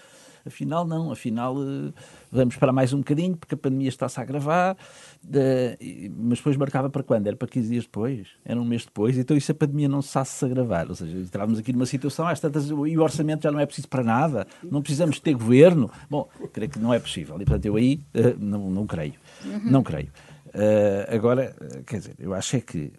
afinal 0.46 0.86
não, 0.86 1.12
afinal 1.12 1.56
eh, 1.60 1.92
vamos 2.30 2.56
para 2.56 2.72
mais 2.72 2.92
um 2.92 2.98
bocadinho 2.98 3.36
porque 3.36 3.54
a 3.54 3.58
pandemia 3.58 3.88
está-se 3.88 4.18
a 4.18 4.22
agravar, 4.22 4.76
mas 6.16 6.38
depois 6.38 6.56
marcava 6.56 6.88
para 6.90 7.02
quando? 7.02 7.26
Era 7.26 7.36
para 7.36 7.48
15 7.48 7.68
dias 7.68 7.84
depois? 7.84 8.28
Era 8.44 8.60
um 8.60 8.64
mês 8.64 8.84
depois? 8.84 9.16
Então 9.18 9.36
isso 9.36 9.52
a 9.52 9.54
pandemia 9.54 9.88
não 9.88 10.02
se 10.02 10.18
se 10.24 10.44
agravar, 10.44 10.88
ou 10.88 10.94
seja, 10.94 11.16
estávamos 11.18 11.58
aqui 11.58 11.72
numa 11.72 11.86
situação, 11.86 12.26
às 12.26 12.40
tantas, 12.40 12.68
e 12.68 12.72
o 12.72 13.02
orçamento 13.02 13.42
já 13.42 13.52
não 13.52 13.60
é 13.60 13.66
preciso 13.66 13.88
para 13.88 14.02
nada, 14.02 14.46
não 14.62 14.82
precisamos 14.82 15.20
ter 15.20 15.34
governo. 15.34 15.90
Bom, 16.10 16.28
creio 16.52 16.70
que 16.70 16.78
não 16.78 16.92
é 16.92 16.98
possível, 16.98 17.36
e 17.36 17.44
portanto 17.44 17.66
eu 17.66 17.76
aí 17.76 18.00
uh, 18.14 18.36
não, 18.38 18.70
não 18.70 18.86
creio, 18.86 19.14
uhum. 19.44 19.70
não 19.70 19.82
creio. 19.82 20.08
Uh, 20.48 21.14
agora, 21.14 21.54
quer 21.86 21.98
dizer, 21.98 22.14
eu 22.18 22.32
acho 22.34 22.56
é 22.56 22.60
que 22.60 22.92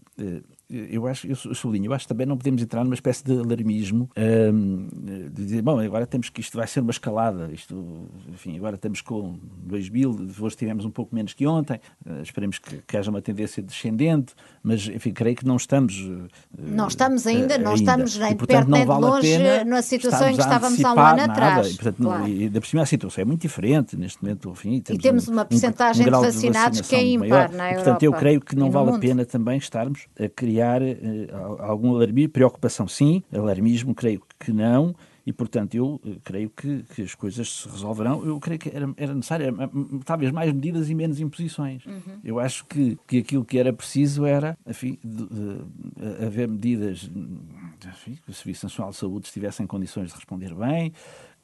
eu 0.69 1.07
acho, 1.07 1.27
eu 1.27 1.35
sublinho, 1.35 1.87
eu 1.87 1.93
acho 1.93 2.05
que 2.05 2.09
também 2.09 2.27
não 2.27 2.37
podemos 2.37 2.61
entrar 2.61 2.83
numa 2.83 2.93
espécie 2.93 3.23
de 3.23 3.31
alarmismo 3.31 4.07
um, 4.15 4.87
de 5.31 5.43
dizer, 5.43 5.63
bom, 5.63 5.79
agora 5.79 6.05
temos 6.05 6.29
que 6.29 6.41
isto 6.41 6.55
vai 6.57 6.67
ser 6.67 6.81
uma 6.81 6.91
escalada, 6.91 7.49
isto, 7.51 8.07
enfim, 8.31 8.55
agora 8.55 8.75
estamos 8.75 9.01
com 9.01 9.39
2 9.63 9.89
mil, 9.89 10.29
hoje 10.39 10.55
tivemos 10.55 10.85
um 10.85 10.91
pouco 10.91 11.15
menos 11.15 11.33
que 11.33 11.47
ontem, 11.47 11.79
uh, 12.05 12.21
esperemos 12.21 12.59
que, 12.59 12.77
que, 12.85 12.97
haja 12.97 13.09
uma 13.09 13.19
tendência 13.21 13.63
descendente, 13.63 14.35
mas, 14.61 14.87
enfim, 14.87 15.11
creio 15.11 15.35
que 15.35 15.45
não 15.45 15.55
estamos... 15.55 16.01
Uh, 16.01 16.27
não 16.55 16.87
estamos 16.87 17.25
ainda, 17.25 17.55
uh, 17.55 17.61
não 17.61 17.71
ainda. 17.71 17.81
estamos 17.81 18.17
nem 18.17 18.35
de 18.35 18.45
perto 18.45 18.69
nem 18.69 18.81
de 18.81 18.87
longe 18.87 19.63
na 19.65 19.81
situação 19.81 20.29
em 20.29 20.35
que 20.35 20.41
estávamos 20.41 20.85
há 20.85 20.93
um 20.93 20.99
ano 20.99 21.17
nada. 21.17 21.31
atrás. 21.31 21.67
E, 21.73 21.75
portanto, 21.77 22.03
claro. 22.03 22.27
e, 22.27 22.47
da 22.47 22.61
por 22.61 22.67
cima 22.67 22.83
a 22.83 22.85
situação 22.85 23.21
é 23.23 23.25
muito 23.25 23.41
diferente 23.41 23.97
neste 23.97 24.21
momento, 24.21 24.51
enfim, 24.51 24.81
temos, 24.81 24.99
e 24.99 25.01
temos 25.01 25.27
uma 25.27 25.45
percentagem 25.45 26.05
um, 26.05 26.15
um 26.15 26.21
de 26.21 26.27
vacinados 26.27 26.81
de 26.81 26.87
que 26.87 26.95
é 26.95 27.03
ímpar 27.03 27.51
na 27.51 27.71
Europa. 27.71 27.83
Portanto, 27.83 28.03
eu 28.03 28.13
creio 28.13 28.39
que 28.39 28.55
não 28.55 28.69
vale 28.69 28.91
a 28.91 28.99
pena 28.99 29.25
também 29.25 29.57
estarmos 29.57 30.07
a 30.19 30.29
criar 30.29 30.58
criar 30.59 30.81
uh, 30.81 31.61
algum 31.61 31.95
alarmismo, 31.95 32.29
preocupação 32.29 32.87
sim, 32.87 33.23
alarmismo 33.33 33.95
creio 33.95 34.21
que 34.37 34.51
não, 34.51 34.93
e 35.25 35.31
portanto 35.31 35.75
eu 35.75 36.01
uh, 36.03 36.19
creio 36.23 36.49
que, 36.49 36.83
que, 36.93 37.01
as 37.01 37.15
coisas 37.15 37.49
se 37.49 37.69
resolverão. 37.69 38.25
Eu 38.25 38.39
creio 38.39 38.59
que 38.59 38.69
era, 38.69 38.91
era 38.97 39.13
necessário, 39.13 39.47
eh, 39.47 39.69
talvez 40.03 40.31
mais 40.31 40.51
medidas 40.51 40.89
e 40.89 40.95
menos 40.95 41.19
imposições. 41.21 41.85
Uhum. 41.85 42.19
Eu 42.23 42.39
acho 42.39 42.65
que, 42.65 42.97
que 43.07 43.19
aquilo 43.19 43.45
que 43.45 43.57
era 43.57 43.71
preciso 43.71 44.25
era, 44.25 44.57
enfim, 44.67 44.97
de, 45.03 45.25
de, 45.27 46.25
haver 46.25 46.47
medidas, 46.47 47.09
enfim, 47.87 48.17
que 48.25 48.31
o 48.31 48.33
Serviço 48.33 48.65
Nacional 48.65 48.91
de 48.91 48.97
Saúde 48.97 49.27
estivesse 49.27 49.63
em 49.63 49.67
condições 49.67 50.09
de 50.09 50.15
responder 50.15 50.53
bem, 50.53 50.91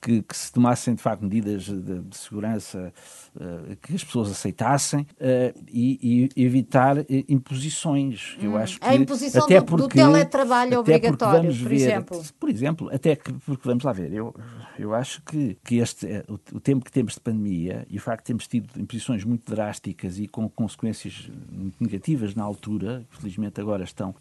que, 0.05 0.21
que 0.21 0.37
se 0.37 0.53
tomassem 0.53 0.93
de 0.93 1.01
facto 1.01 1.23
medidas 1.23 1.63
de, 1.63 1.99
de 1.99 2.15
segurança 2.15 2.93
uh, 3.35 3.75
que 3.77 3.95
as 3.95 4.03
pessoas 4.03 4.29
aceitassem 4.29 5.01
uh, 5.01 5.59
e, 5.67 6.29
e, 6.35 6.43
evitar 6.43 6.99
uh, 6.99 7.05
imposições. 7.27 8.37
Hum. 8.39 8.45
Eu 8.45 8.57
acho 8.57 8.79
que 8.79 8.85
a 8.85 8.93
imposição 8.93 9.45
até 9.45 9.59
do, 9.59 9.65
porque, 9.65 9.81
do 9.81 10.11
teletrabalho 10.11 10.79
obrigatório, 10.79 11.51
por 11.51 11.69
ver, 11.69 11.75
exemplo. 11.75 12.23
Por 12.39 12.49
exemplo, 12.49 12.89
até 12.93 13.15
que 13.15 13.33
porque 13.33 13.67
vamos 13.67 13.83
lá 13.83 13.91
ver, 13.91 14.13
eu, 14.13 14.35
eu 14.77 14.93
acho 14.93 15.23
que, 15.23 15.57
que 15.63 15.77
este 15.77 16.05
o, 16.27 16.33
o, 16.55 16.59
tempo 16.59 16.85
que 16.85 16.91
temos 16.91 17.15
de 17.15 17.19
pandemia 17.19 17.87
e 17.89 17.97
o 17.97 18.01
facto 18.01 18.21
de 18.21 18.25
termos 18.27 18.47
tido 18.47 18.79
imposições 18.79 19.23
muito 19.23 19.51
drásticas 19.51 20.19
e 20.19 20.27
com 20.27 20.47
consequências 20.47 21.31
muito 21.51 21.83
negativas 21.83 22.35
na 22.35 22.43
altura, 22.43 23.03
felizmente 23.09 23.59
agora 23.59 23.83
estão 23.83 24.13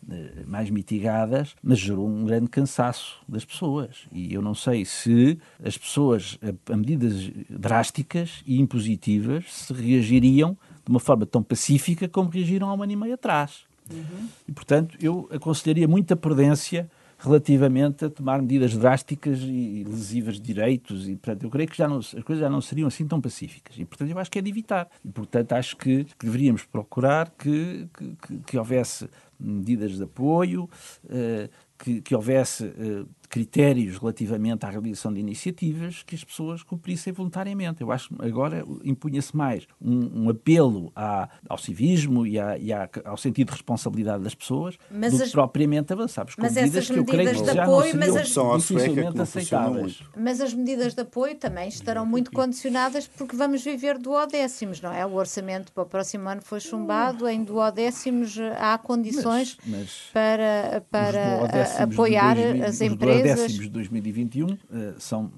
mais 0.46 0.70
mitigadas, 0.70 1.54
mas 1.62 1.78
gerou 1.78 2.08
um 2.08 2.24
grande 2.24 2.48
cansaço 2.48 3.22
das 3.28 3.44
pessoas. 3.44 4.06
E 4.10 4.32
eu 4.32 4.40
não 4.40 4.54
sei 4.54 4.86
se 4.86 5.38
as 5.62 5.73
as 5.74 5.78
pessoas 5.78 6.38
a, 6.70 6.76
medidas 6.76 7.30
drásticas 7.50 8.42
e 8.46 8.60
impositivas 8.60 9.44
se 9.52 9.72
reagiriam 9.72 10.56
de 10.84 10.90
uma 10.90 11.00
forma 11.00 11.26
tão 11.26 11.42
pacífica 11.42 12.08
como 12.08 12.30
reagiram 12.30 12.68
há 12.68 12.74
um 12.74 12.82
ano 12.82 12.92
e 12.92 12.96
meio 12.96 13.14
atrás. 13.14 13.64
Uhum. 13.90 14.28
E, 14.48 14.52
portanto, 14.52 14.96
eu 15.00 15.28
aconselharia 15.30 15.87
muita 15.87 16.16
prudência 16.16 16.90
relativamente 17.18 18.04
a 18.04 18.10
tomar 18.10 18.40
medidas 18.40 18.76
drásticas 18.76 19.40
e 19.40 19.84
lesivas 19.87 20.34
de 20.34 20.42
direitos 20.42 21.08
e, 21.08 21.16
portanto, 21.16 21.42
eu 21.44 21.50
creio 21.50 21.68
que 21.68 21.76
já 21.76 21.88
não, 21.88 21.98
as 21.98 22.12
coisas 22.22 22.38
já 22.38 22.50
não 22.50 22.60
seriam 22.60 22.88
assim 22.88 23.06
tão 23.06 23.20
pacíficas 23.20 23.76
e, 23.78 23.84
portanto, 23.84 24.10
eu 24.10 24.18
acho 24.18 24.30
que 24.30 24.38
é 24.38 24.42
de 24.42 24.50
evitar. 24.50 24.88
E, 25.04 25.08
portanto, 25.08 25.52
acho 25.52 25.76
que, 25.76 26.04
que 26.04 26.26
deveríamos 26.26 26.64
procurar 26.64 27.30
que, 27.30 27.88
que, 27.96 28.38
que, 28.46 28.58
houvesse 28.58 29.08
medidas 29.38 29.96
de 29.96 30.02
apoio, 30.02 30.68
uh, 31.04 31.48
que, 31.78 32.00
que, 32.00 32.14
houvesse 32.14 32.64
uh, 32.64 33.08
critérios 33.28 33.98
relativamente 33.98 34.64
à 34.64 34.70
realização 34.70 35.12
de 35.12 35.18
iniciativas 35.18 36.02
que 36.04 36.14
as 36.14 36.22
pessoas 36.22 36.62
cumprissem 36.62 37.12
voluntariamente. 37.12 37.82
Eu 37.82 37.90
acho 37.90 38.08
que 38.08 38.24
agora 38.24 38.64
impunha-se 38.84 39.37
mais 39.37 39.66
um, 39.80 40.24
um 40.24 40.30
apelo 40.30 40.92
à, 40.94 41.28
ao 41.48 41.58
civismo 41.58 42.26
e, 42.26 42.38
à, 42.38 42.56
e 42.56 42.72
à, 42.72 42.88
ao 43.04 43.16
sentido 43.16 43.48
de 43.48 43.52
responsabilidade 43.54 44.22
das 44.22 44.34
pessoas 44.34 44.78
mas 44.90 45.12
do 45.12 45.22
as, 45.22 45.28
que 45.28 45.32
propriamente 45.34 45.92
avançar 45.92 46.26
com 46.34 46.42
medidas 46.42 46.88
que 46.88 46.98
eu 46.98 47.04
creio 47.04 47.30
que 47.30 47.44
já 47.44 47.64
apoio, 47.64 47.96
não 47.96 48.24
seriam 48.24 48.52
as, 48.52 48.62
dificilmente 48.62 49.20
aceitáveis. 49.20 50.02
Mas 50.16 50.40
as 50.40 50.54
medidas 50.54 50.94
de 50.94 51.00
apoio 51.00 51.34
também 51.34 51.68
estarão 51.68 52.06
muito 52.06 52.30
condicionadas 52.30 53.08
porque 53.08 53.37
vamos 53.37 53.64
viver 53.64 53.98
duodécimos, 53.98 54.80
não 54.80 54.92
é? 54.92 55.04
O 55.04 55.14
orçamento 55.14 55.72
para 55.72 55.82
o 55.82 55.87
próximo 55.87 56.28
ano 56.28 56.40
foi 56.42 56.60
chumbado, 56.60 57.28
em 57.28 57.42
duodécimos 57.42 58.37
há 58.58 58.78
condições 58.78 59.58
mas, 59.66 59.80
mas 59.80 60.10
para, 60.12 60.82
para 60.90 61.63
apoiar 61.79 62.35
2000, 62.35 62.64
as 62.64 62.81
empresas 62.81 63.40
décimos 63.40 63.64
de 63.64 63.70
2021 63.70 64.46
uh, 64.46 64.59
eh, 64.72 64.94
são 64.98 65.33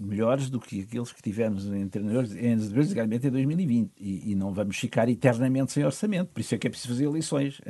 melhores 0.00 0.50
do 0.50 0.60
que 0.60 0.80
aqueles 0.80 1.12
que 1.12 1.22
tivemos 1.22 1.66
em 1.66 1.82
anteriores, 1.82 2.34
em 2.34 2.56
2020. 2.56 3.90
E, 3.98 4.32
e, 4.32 4.34
não 4.34 4.52
vamos 4.52 4.76
ficar 4.76 5.08
eternamente 5.08 5.72
sem 5.72 5.84
orçamento. 5.84 6.28
Por 6.28 6.40
isso 6.40 6.54
é 6.54 6.58
que 6.58 6.66
é 6.66 6.70
preciso 6.70 6.92
fazer 6.92 7.04
eleições. 7.04 7.60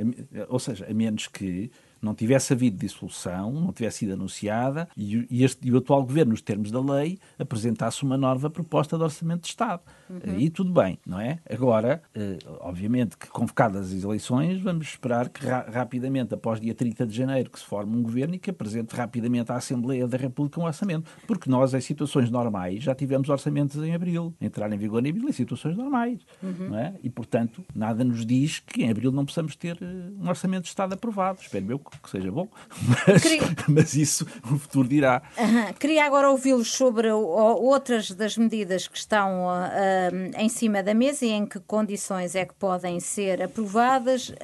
Ou 0.49 0.59
seja, 0.59 0.85
a 0.89 0.93
menos 0.93 1.27
que 1.27 1.71
não 2.05 2.13
tivesse 2.13 2.53
havido 2.53 2.77
dissolução, 2.77 3.51
não 3.51 3.73
tivesse 3.73 3.99
sido 3.99 4.13
anunciada 4.13 4.87
e, 4.95 5.25
e, 5.29 5.43
este, 5.43 5.67
e 5.67 5.71
o 5.71 5.77
atual 5.77 6.03
governo, 6.03 6.31
nos 6.31 6.41
termos 6.41 6.71
da 6.71 6.79
lei, 6.79 7.17
apresentasse 7.37 8.03
uma 8.03 8.17
nova 8.17 8.49
proposta 8.49 8.97
de 8.97 9.03
orçamento 9.03 9.41
de 9.41 9.47
Estado. 9.47 9.81
Uhum. 10.09 10.19
Aí 10.35 10.49
tudo 10.49 10.71
bem, 10.71 10.99
não 11.05 11.19
é? 11.19 11.39
Agora, 11.49 12.01
eh, 12.13 12.37
obviamente 12.59 13.17
que 13.17 13.27
convocadas 13.27 13.91
as 13.91 14.03
eleições, 14.03 14.61
vamos 14.61 14.87
esperar 14.87 15.29
que 15.29 15.45
ra 15.45 15.65
rapidamente, 15.71 16.33
após 16.33 16.59
dia 16.59 16.73
30 16.73 17.07
de 17.07 17.15
janeiro, 17.15 17.49
que 17.49 17.59
se 17.59 17.65
forme 17.65 17.95
um 17.95 18.03
governo 18.03 18.35
e 18.35 18.39
que 18.39 18.49
apresente 18.49 18.95
rapidamente 18.95 19.51
à 19.51 19.55
Assembleia 19.55 20.07
da 20.07 20.17
República 20.17 20.59
um 20.59 20.65
orçamento. 20.65 21.09
Porque 21.27 21.49
nós, 21.49 21.73
em 21.73 21.81
situações 21.81 22.29
normais, 22.29 22.83
já 22.83 22.93
tivemos 22.93 23.29
orçamentos 23.29 23.81
em 23.83 23.93
abril, 23.93 24.33
entrar 24.39 24.71
em 24.71 24.77
vigor 24.77 25.05
em 25.05 25.09
abril, 25.09 25.27
em 25.27 25.31
situações 25.31 25.75
normais. 25.75 26.19
Uhum. 26.41 26.69
Não 26.69 26.77
é? 26.77 26.93
E, 27.03 27.09
portanto, 27.09 27.63
nada 27.73 28.03
nos 28.03 28.25
diz 28.25 28.59
que 28.59 28.83
em 28.83 28.91
abril 28.91 29.11
não 29.11 29.25
possamos 29.25 29.55
ter 29.55 29.77
eh, 29.81 29.85
um 30.19 30.27
orçamento 30.27 30.63
de 30.63 30.69
Estado 30.69 30.93
aprovado. 30.93 31.39
Espero 31.41 31.71
eu 31.71 31.79
que 31.79 32.09
seja 32.09 32.31
bom, 32.31 32.47
mas, 33.07 33.21
Queria... 33.21 33.41
mas 33.67 33.95
isso 33.95 34.25
o 34.43 34.57
futuro 34.59 34.87
dirá. 34.87 35.21
Uhum. 35.37 35.73
Queria 35.73 36.05
agora 36.05 36.29
ouvi-los 36.29 36.71
sobre 36.71 37.11
outras 37.11 38.11
das 38.11 38.37
medidas 38.37 38.87
que 38.87 38.97
estão 38.97 39.49
uh, 39.95 40.41
em 40.41 40.49
cima 40.49 40.83
da 40.83 40.93
mesa 40.93 41.25
e 41.25 41.29
em 41.29 41.45
que 41.45 41.59
condições 41.59 42.35
é 42.35 42.45
que 42.45 42.53
podem 42.53 42.99
ser 42.99 43.41
aprovadas. 43.41 44.29
Uh, 44.29 44.35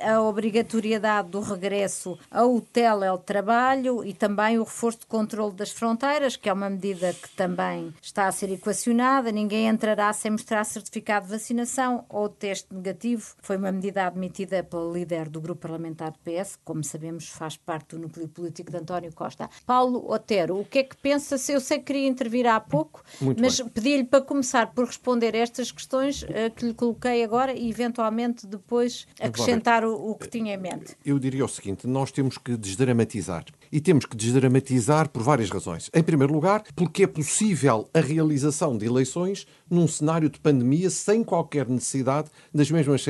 a 0.00 0.20
obrigatoriedade 0.22 1.28
do 1.28 1.40
regresso 1.40 2.18
ao 2.30 2.60
teletrabalho 2.60 4.04
e 4.04 4.12
também 4.12 4.58
o 4.58 4.64
reforço 4.64 5.00
de 5.00 5.06
controle 5.06 5.54
das 5.54 5.70
fronteiras, 5.70 6.36
que 6.36 6.48
é 6.48 6.52
uma 6.52 6.70
medida 6.70 7.12
que 7.12 7.28
também 7.30 7.94
está 8.00 8.26
a 8.26 8.32
ser 8.32 8.50
equacionada. 8.50 9.30
Ninguém 9.30 9.68
entrará 9.68 10.12
sem 10.12 10.30
mostrar 10.30 10.64
certificado 10.64 11.26
de 11.26 11.32
vacinação 11.32 12.04
ou 12.08 12.28
teste 12.28 12.72
negativo. 12.72 13.34
Foi 13.42 13.56
uma 13.56 13.72
medida 13.72 14.06
admitida 14.06 14.62
pelo 14.62 14.92
líder 14.92 15.28
do 15.28 15.40
grupo 15.40 15.60
parlamentar 15.60 16.12
do 16.12 16.18
PS, 16.18 16.58
como 16.64 16.82
sabemos, 16.82 17.28
faz 17.28 17.56
parte 17.56 17.96
do 17.96 17.98
núcleo 17.98 18.28
político 18.28 18.70
de 18.70 18.76
António 18.78 19.12
Costa. 19.12 19.48
Paulo 19.66 20.10
Otero, 20.10 20.58
o 20.58 20.64
que 20.64 20.80
é 20.80 20.84
que 20.84 20.96
pensa? 20.96 21.36
Eu 21.50 21.60
sei 21.60 21.78
que 21.78 21.84
queria 21.84 22.08
intervir 22.08 22.46
há 22.46 22.58
pouco, 22.60 23.02
Muito 23.20 23.40
mas 23.40 23.60
pedi-lhe 23.60 24.04
para 24.04 24.20
começar 24.20 24.66
por 24.74 24.86
responder 24.86 25.34
estas 25.34 25.70
questões 25.70 26.22
uh, 26.22 26.50
que 26.54 26.66
lhe 26.66 26.74
coloquei 26.74 27.22
agora 27.24 27.52
e, 27.52 27.68
eventualmente, 27.68 28.46
depois 28.46 29.06
acrescentar 29.20 29.82
agora, 29.82 29.98
o, 29.98 30.10
o 30.10 30.14
que 30.14 30.28
tinha 30.28 30.54
em 30.54 30.58
mente. 30.58 30.96
Eu 31.04 31.18
diria 31.18 31.44
o 31.44 31.48
seguinte: 31.48 31.86
nós 31.86 32.10
temos 32.10 32.38
que 32.38 32.56
desdramatizar. 32.56 33.44
E 33.72 33.80
temos 33.80 34.04
que 34.04 34.16
desdramatizar 34.16 35.08
por 35.08 35.22
várias 35.22 35.48
razões. 35.48 35.90
Em 35.94 36.02
primeiro 36.02 36.32
lugar, 36.32 36.64
porque 36.74 37.04
é 37.04 37.06
possível 37.06 37.88
a 37.94 38.00
realização 38.00 38.76
de 38.76 38.84
eleições 38.84 39.46
num 39.70 39.86
cenário 39.86 40.28
de 40.28 40.38
pandemia 40.40 40.90
sem 40.90 41.22
qualquer 41.22 41.68
necessidade 41.68 42.28
das 42.52 42.70
mesmas 42.70 43.04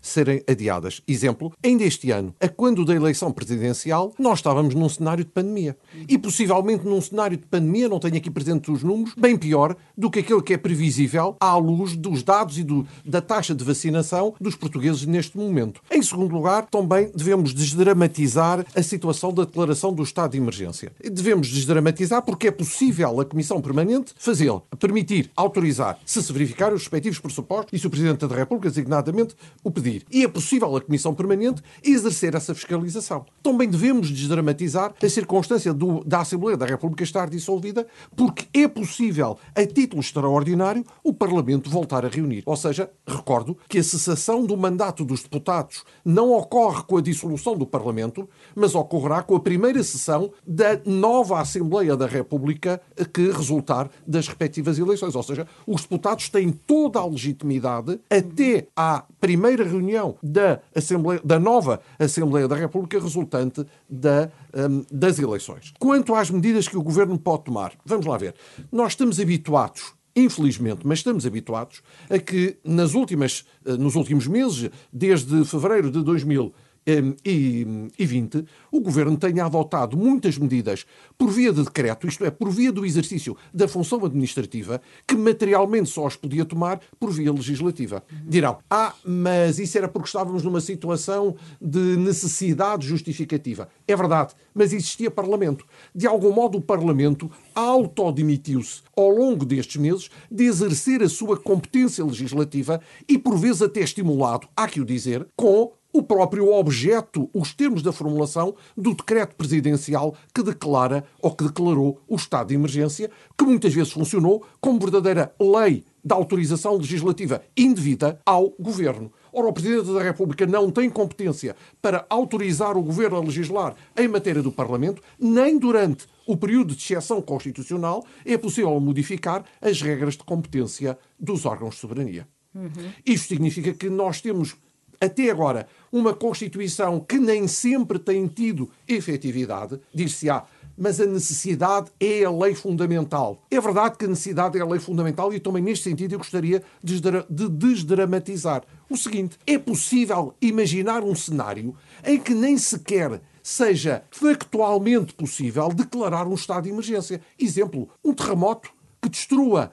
serem 0.00 0.42
adiadas. 0.48 1.02
Exemplo, 1.06 1.52
ainda 1.62 1.84
este 1.84 2.10
ano, 2.10 2.34
a 2.40 2.48
quando 2.48 2.84
da 2.84 2.94
eleição 2.94 3.30
presidencial, 3.30 4.12
nós 4.18 4.38
estávamos 4.38 4.74
num 4.74 4.88
cenário 4.88 5.24
de 5.24 5.30
pandemia. 5.30 5.76
E 6.08 6.16
possivelmente 6.16 6.84
num 6.84 7.00
cenário 7.00 7.36
de 7.36 7.46
pandemia, 7.46 7.88
não 7.88 8.00
tenho 8.00 8.16
aqui 8.16 8.30
presente 8.30 8.70
os 8.70 8.82
números, 8.82 9.14
bem 9.16 9.36
pior 9.36 9.76
do 9.96 10.10
que 10.10 10.20
aquele 10.20 10.42
que 10.42 10.54
é 10.54 10.58
previsível 10.58 11.36
à 11.38 11.56
luz 11.56 11.96
dos 11.96 12.22
dados 12.22 12.58
e 12.58 12.64
do, 12.64 12.86
da 13.04 13.20
taxa 13.20 13.54
de 13.54 13.64
vacinação 13.64 14.34
dos 14.40 14.56
portugueses 14.56 15.04
neste 15.06 15.36
momento. 15.36 15.80
Em 15.90 16.02
segundo 16.02 16.34
lugar, 16.34 16.66
também 16.66 17.10
devemos 17.14 17.52
desdramatizar 17.52 18.64
a 18.74 18.82
situação 18.82 19.32
da 19.32 19.44
declaração 19.44 19.92
do 19.92 20.02
estado 20.02 20.32
de 20.32 20.38
emergência. 20.38 20.92
Devemos 21.02 21.48
desdramatizar 21.48 22.22
porque 22.22 22.48
é 22.48 22.50
possível 22.50 23.20
a 23.20 23.24
Comissão 23.24 23.60
Permanente 23.60 24.14
fazê-lo, 24.16 24.62
permitir, 24.78 25.30
autorizar, 25.36 25.98
se 26.06 26.22
se 26.22 26.32
verificar 26.32 26.72
os 26.72 26.82
respectivos 26.82 27.18
pressupostos 27.18 27.72
e 27.72 27.78
se 27.78 27.86
o 27.86 27.90
Presidente 27.90 28.24
da 28.26 28.34
República, 28.34 28.70
designadamente, 28.70 29.34
o 29.62 29.70
pedir. 29.72 30.06
E 30.10 30.22
é 30.22 30.28
possível 30.28 30.74
a 30.76 30.80
Comissão 30.80 31.12
Permanente 31.12 31.60
exercer 31.82 32.34
essa 32.36 32.54
fiscalização. 32.54 33.26
Também 33.42 33.68
devemos 33.68 34.08
desdramatizar 34.08 34.94
a 35.02 35.08
circunstância 35.08 35.74
do, 35.74 36.04
da 36.04 36.20
Assembleia 36.20 36.56
da 36.56 36.64
República 36.64 37.02
estar 37.02 37.28
dissolvida, 37.28 37.86
porque 38.14 38.46
é 38.56 38.68
possível, 38.68 39.36
a 39.54 39.66
título 39.66 40.00
extraordinário, 40.00 40.84
o 41.02 41.12
Parlamento 41.12 41.68
voltar 41.68 42.04
a 42.04 42.08
reunir. 42.08 42.44
Ou 42.46 42.56
seja, 42.56 42.88
recordo 43.06 43.58
que 43.68 43.78
a 43.78 43.84
cessação 43.84 44.46
do 44.46 44.56
mandato 44.56 45.04
dos 45.04 45.24
deputados 45.24 45.82
não 46.04 46.30
ocorre 46.32 46.84
com 46.84 46.98
a 46.98 47.02
dissolução 47.02 47.56
do 47.56 47.66
Parlamento, 47.66 48.28
mas 48.54 48.76
ocorrerá 48.76 49.22
com 49.22 49.34
a 49.34 49.40
primeira 49.40 49.82
sessão 49.82 50.30
da 50.46 50.80
nova 50.84 51.40
Assembleia 51.40 51.96
da 51.96 52.06
República 52.06 52.80
que 53.12 53.28
resultar 53.32 53.90
das 54.06 54.28
respectivas 54.28 54.78
eleições. 54.78 55.16
Ou 55.16 55.22
seja, 55.22 55.48
os 55.66 55.82
deputados 55.82 55.95
têm 56.30 56.50
toda 56.50 56.98
a 56.98 57.06
legitimidade 57.06 58.00
até 58.10 58.66
à 58.76 59.04
primeira 59.20 59.64
reunião 59.64 60.16
da, 60.22 60.60
Assembleia, 60.74 61.20
da 61.24 61.38
nova 61.38 61.80
Assembleia 61.98 62.48
da 62.48 62.56
República 62.56 63.00
resultante 63.00 63.64
da, 63.88 64.30
um, 64.54 64.84
das 64.90 65.18
eleições. 65.18 65.72
Quanto 65.78 66.14
às 66.14 66.30
medidas 66.30 66.68
que 66.68 66.76
o 66.76 66.82
governo 66.82 67.18
pode 67.18 67.44
tomar, 67.44 67.72
vamos 67.84 68.06
lá 68.06 68.16
ver. 68.16 68.34
Nós 68.70 68.92
estamos 68.92 69.20
habituados 69.20 69.96
infelizmente, 70.16 70.80
mas 70.82 71.00
estamos 71.00 71.26
habituados 71.26 71.82
a 72.08 72.18
que 72.18 72.56
nas 72.64 72.94
últimas, 72.94 73.44
eh, 73.66 73.76
nos 73.76 73.94
últimos 73.96 74.26
meses, 74.26 74.70
desde 74.90 75.44
fevereiro 75.44 75.90
de 75.90 76.02
2000 76.02 76.54
e 76.86 77.90
20, 77.98 78.44
o 78.70 78.80
Governo 78.80 79.16
tenha 79.16 79.44
adotado 79.44 79.96
muitas 79.96 80.38
medidas 80.38 80.86
por 81.18 81.30
via 81.30 81.52
de 81.52 81.64
decreto, 81.64 82.06
isto 82.06 82.24
é, 82.24 82.30
por 82.30 82.50
via 82.50 82.70
do 82.70 82.86
exercício 82.86 83.36
da 83.52 83.66
função 83.66 84.04
administrativa, 84.04 84.80
que 85.06 85.16
materialmente 85.16 85.88
só 85.88 86.06
as 86.06 86.14
podia 86.14 86.44
tomar 86.44 86.80
por 87.00 87.10
via 87.10 87.32
legislativa. 87.32 88.04
Dirão, 88.24 88.58
ah, 88.70 88.94
mas 89.04 89.58
isso 89.58 89.76
era 89.76 89.88
porque 89.88 90.06
estávamos 90.06 90.42
numa 90.42 90.60
situação 90.60 91.34
de 91.60 91.96
necessidade 91.96 92.86
justificativa. 92.86 93.68
É 93.88 93.96
verdade, 93.96 94.34
mas 94.54 94.72
existia 94.72 95.10
Parlamento. 95.10 95.64
De 95.94 96.06
algum 96.06 96.32
modo, 96.32 96.58
o 96.58 96.62
Parlamento 96.62 97.30
autodemitiu-se 97.54 98.82
ao 98.96 99.10
longo 99.10 99.44
destes 99.44 99.76
meses 99.76 100.10
de 100.30 100.44
exercer 100.44 101.02
a 101.02 101.08
sua 101.08 101.36
competência 101.36 102.04
legislativa 102.04 102.80
e, 103.08 103.18
por 103.18 103.36
vezes, 103.36 103.62
até 103.62 103.80
estimulado, 103.80 104.48
há 104.56 104.68
que 104.68 104.80
o 104.80 104.84
dizer, 104.84 105.26
com 105.36 105.72
o 105.96 106.02
próprio 106.02 106.52
objeto, 106.52 107.30
os 107.32 107.54
termos 107.54 107.82
da 107.82 107.90
formulação 107.90 108.54
do 108.76 108.94
decreto 108.94 109.34
presidencial 109.34 110.14
que 110.34 110.42
declara 110.42 111.04
ou 111.22 111.34
que 111.34 111.44
declarou 111.44 112.02
o 112.06 112.16
estado 112.16 112.48
de 112.48 112.54
emergência, 112.54 113.10
que 113.36 113.44
muitas 113.44 113.72
vezes 113.72 113.92
funcionou 113.92 114.44
como 114.60 114.78
verdadeira 114.78 115.34
lei 115.40 115.84
da 116.04 116.14
autorização 116.14 116.76
legislativa 116.76 117.42
indevida 117.56 118.20
ao 118.26 118.50
governo. 118.60 119.10
Ora, 119.32 119.48
o 119.48 119.52
Presidente 119.54 119.90
da 119.90 120.02
República 120.02 120.46
não 120.46 120.70
tem 120.70 120.90
competência 120.90 121.56
para 121.80 122.04
autorizar 122.10 122.76
o 122.76 122.82
governo 122.82 123.16
a 123.16 123.20
legislar 123.20 123.74
em 123.96 124.06
matéria 124.06 124.42
do 124.42 124.52
Parlamento, 124.52 125.02
nem 125.18 125.58
durante 125.58 126.06
o 126.26 126.36
período 126.36 126.76
de 126.76 126.82
exceção 126.82 127.22
constitucional 127.22 128.04
é 128.24 128.36
possível 128.36 128.78
modificar 128.80 129.44
as 129.62 129.80
regras 129.80 130.14
de 130.14 130.24
competência 130.24 130.98
dos 131.18 131.46
órgãos 131.46 131.74
de 131.74 131.80
soberania. 131.80 132.28
Uhum. 132.54 132.70
Isto 133.04 133.28
significa 133.28 133.72
que 133.74 133.90
nós 133.90 134.20
temos 134.20 134.56
até 135.00 135.30
agora, 135.30 135.66
uma 135.92 136.14
Constituição 136.14 137.00
que 137.00 137.18
nem 137.18 137.46
sempre 137.46 137.98
tem 137.98 138.26
tido 138.26 138.70
efetividade, 138.88 139.80
dir-se-á, 139.94 140.44
mas 140.76 141.00
a 141.00 141.06
necessidade 141.06 141.90
é 141.98 142.24
a 142.24 142.30
lei 142.30 142.54
fundamental. 142.54 143.42
É 143.50 143.60
verdade 143.60 143.96
que 143.96 144.04
a 144.04 144.08
necessidade 144.08 144.58
é 144.58 144.60
a 144.60 144.66
lei 144.66 144.78
fundamental 144.78 145.32
e 145.32 145.40
também 145.40 145.62
neste 145.62 145.84
sentido 145.88 146.14
eu 146.14 146.18
gostaria 146.18 146.62
de 146.82 147.00
desdramatizar 147.48 148.62
o 148.90 148.96
seguinte: 148.96 149.38
é 149.46 149.58
possível 149.58 150.34
imaginar 150.40 151.02
um 151.02 151.14
cenário 151.14 151.74
em 152.04 152.18
que 152.18 152.34
nem 152.34 152.58
sequer 152.58 153.22
seja 153.42 154.02
factualmente 154.10 155.14
possível 155.14 155.68
declarar 155.68 156.26
um 156.26 156.34
estado 156.34 156.64
de 156.64 156.70
emergência. 156.70 157.20
Exemplo, 157.38 157.88
um 158.04 158.12
terremoto 158.12 158.70
que 159.00 159.08
destrua 159.08 159.72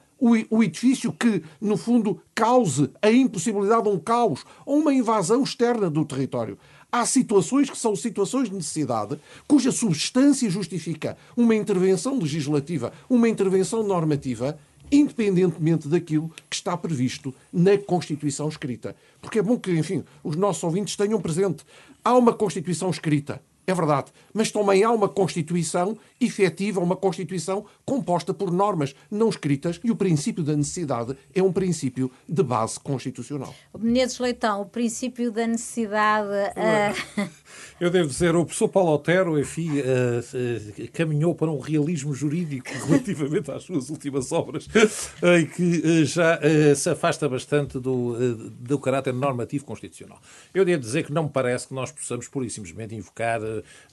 o, 0.50 0.64
edifício 0.64 1.12
que, 1.12 1.44
no 1.60 1.76
fundo, 1.76 2.22
cause 2.34 2.90
a 3.02 3.12
impossibilidade 3.12 3.84
de 3.84 3.90
um 3.90 4.00
caos 4.00 4.46
ou 4.66 4.80
uma 4.80 4.94
invasão 4.94 5.44
externa 5.44 5.90
do 5.90 6.06
território. 6.06 6.58
Há 6.90 7.06
situações 7.06 7.70
que 7.70 7.78
são 7.78 7.94
situações 7.94 8.50
de 8.50 8.56
necessidade, 8.56 9.20
cuja 9.46 9.70
substância 9.70 10.50
justifica 10.50 11.18
uma 11.36 11.54
intervenção 11.54 12.18
legislativa, 12.18 12.94
uma 13.10 13.28
intervenção 13.28 13.84
normativa, 13.84 14.58
independentemente 14.90 15.90
daquilo 15.90 16.32
que 16.50 16.56
está 16.56 16.78
previsto 16.78 17.34
na 17.52 17.78
Constituição 17.78 18.48
escrita. 18.48 18.96
Porque 19.22 19.40
é 19.40 19.42
bom 19.42 19.60
que, 19.60 19.72
enfim, 19.72 20.06
os 20.24 20.38
nossos 20.38 20.64
ouvintes 20.64 20.96
tenham 20.96 21.20
presente. 21.20 21.66
Há 22.02 22.16
uma 22.16 22.32
Constituição 22.32 22.90
escrita 22.90 23.42
é 23.66 23.74
verdade. 23.74 24.12
Mas 24.34 24.52
também 24.52 24.84
há 24.84 24.92
uma 24.92 25.08
Constituição 25.08 25.98
efetiva, 26.20 26.80
uma 26.80 26.96
Constituição 26.96 27.66
composta 27.86 28.34
por 28.34 28.52
normas 28.52 28.96
não 29.10 29.30
escritas 29.30 29.80
e 29.84 29.92
o 29.92 29.96
princípio 29.96 30.44
da 30.44 30.56
necessidade 30.56 31.18
é 31.34 31.42
um 31.42 31.52
princípio 31.52 32.12
de 32.28 32.44
base 32.44 32.80
constitucional. 32.80 33.54
Menezes 33.78 34.20
Leitão, 34.20 34.62
o 34.62 34.66
princípio 34.66 35.32
da 35.32 35.48
necessidade. 35.48 36.30
Uh... 36.30 37.30
Eu 37.80 37.90
devo 37.90 38.08
dizer, 38.08 38.36
o 38.36 38.46
professor 38.46 38.68
Paulo 38.70 38.94
Otero, 38.94 39.40
enfim, 39.40 39.80
uh, 39.80 40.84
uh, 40.84 40.92
caminhou 40.92 41.36
para 41.36 41.50
um 41.50 41.60
realismo 41.60 42.14
jurídico 42.14 42.70
relativamente 42.88 43.52
às 43.52 43.64
suas 43.64 43.90
últimas 43.90 44.32
obras, 44.32 44.68
em 45.22 45.46
que 45.46 46.06
já 46.06 46.40
se 46.76 46.90
afasta 46.90 47.28
bastante 47.28 47.80
do, 47.80 48.36
do 48.60 48.80
caráter 48.80 49.14
normativo 49.14 49.66
constitucional. 49.66 50.22
Eu 50.54 50.64
devo 50.64 50.82
dizer 50.82 51.06
que 51.06 51.12
não 51.12 51.24
me 51.24 51.30
parece 51.30 51.68
que 51.68 51.74
nós 51.74 51.92
possamos, 51.92 52.28
pura 52.28 52.46
e 52.46 52.50
simplesmente, 52.50 52.96
invocar 52.96 53.42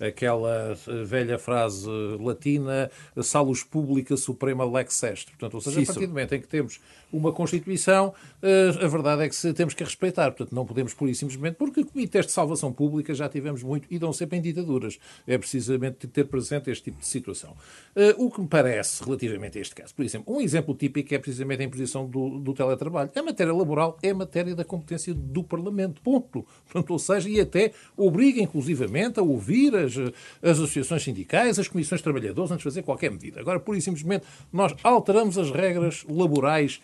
aquela 0.01 0.77
velha 1.05 1.39
frase 1.39 1.89
latina, 2.21 2.91
salus 3.23 3.63
publica 3.63 4.17
suprema 4.17 4.65
lex 4.65 5.03
est. 5.03 5.29
Portanto, 5.31 5.55
ou 5.55 5.61
seja, 5.61 5.81
a 5.81 5.87
partir 5.87 6.07
do 6.07 6.09
momento 6.09 6.35
em 6.35 6.41
que 6.41 6.49
temos 6.49 6.81
uma 7.13 7.33
Constituição, 7.33 8.15
eh, 8.43 8.71
a 8.83 8.87
verdade 8.87 9.23
é 9.23 9.29
que 9.29 9.53
temos 9.53 9.75
que 9.75 9.85
respeitar. 9.85 10.31
Portanto, 10.31 10.55
não 10.55 10.65
podemos 10.65 10.95
pura 10.95 11.11
e 11.11 11.15
simplesmente, 11.15 11.55
porque 11.55 11.85
comitês 11.85 12.27
de 12.27 12.33
salvação 12.33 12.73
pública 12.73 13.15
já 13.15 13.29
tivemos 13.29 13.63
muito 13.63 13.87
e 13.91 13.99
dão 13.99 14.13
sempre 14.13 14.39
em 14.39 14.41
ditaduras. 14.41 14.99
É 15.27 15.37
precisamente 15.37 16.07
ter 16.07 16.25
presente 16.25 16.71
este 16.71 16.85
tipo 16.85 16.99
de 16.99 17.07
situação. 17.07 17.57
Eh, 17.95 18.15
o 18.19 18.31
que 18.31 18.41
me 18.41 18.49
parece 18.49 19.03
relativamente 19.05 19.59
a 19.59 19.61
este 19.61 19.75
caso, 19.75 19.95
por 19.95 20.05
exemplo, 20.05 20.35
um 20.35 20.41
exemplo 20.41 20.75
típico 20.75 21.15
é 21.15 21.19
precisamente 21.19 21.63
a 21.63 21.65
imposição 21.65 22.07
do, 22.07 22.39
do 22.39 22.53
teletrabalho. 22.55 23.11
A 23.15 23.23
matéria 23.23 23.53
laboral 23.53 23.99
é 24.03 24.13
matéria 24.13 24.55
da 24.55 24.65
competência 24.65 25.13
do 25.15 25.43
Parlamento. 25.43 26.01
Ponto. 26.03 26.47
Portanto, 26.65 26.91
ou 26.91 26.99
seja, 26.99 27.29
e 27.29 27.41
até 27.41 27.73
obriga 27.97 28.41
inclusivamente 28.41 29.19
a 29.19 29.23
ouvir 29.23 29.75
as, 29.75 29.97
as 29.97 30.59
associações 30.59 31.03
sindicais, 31.03 31.59
as 31.59 31.69
comissões 31.69 32.01
de 32.01 32.05
trabalhadores 32.05 32.51
antes 32.51 32.63
de 32.63 32.65
fazer 32.65 32.83
qualquer 32.83 33.11
medida. 33.11 33.41
Agora, 33.41 33.59
pura 33.61 33.79
e 33.79 33.83
simplesmente, 33.83 34.25
nós 34.53 34.75
alteramos 34.83 35.39
as 35.39 35.51
regras 35.51 36.05
laborais 36.09 36.81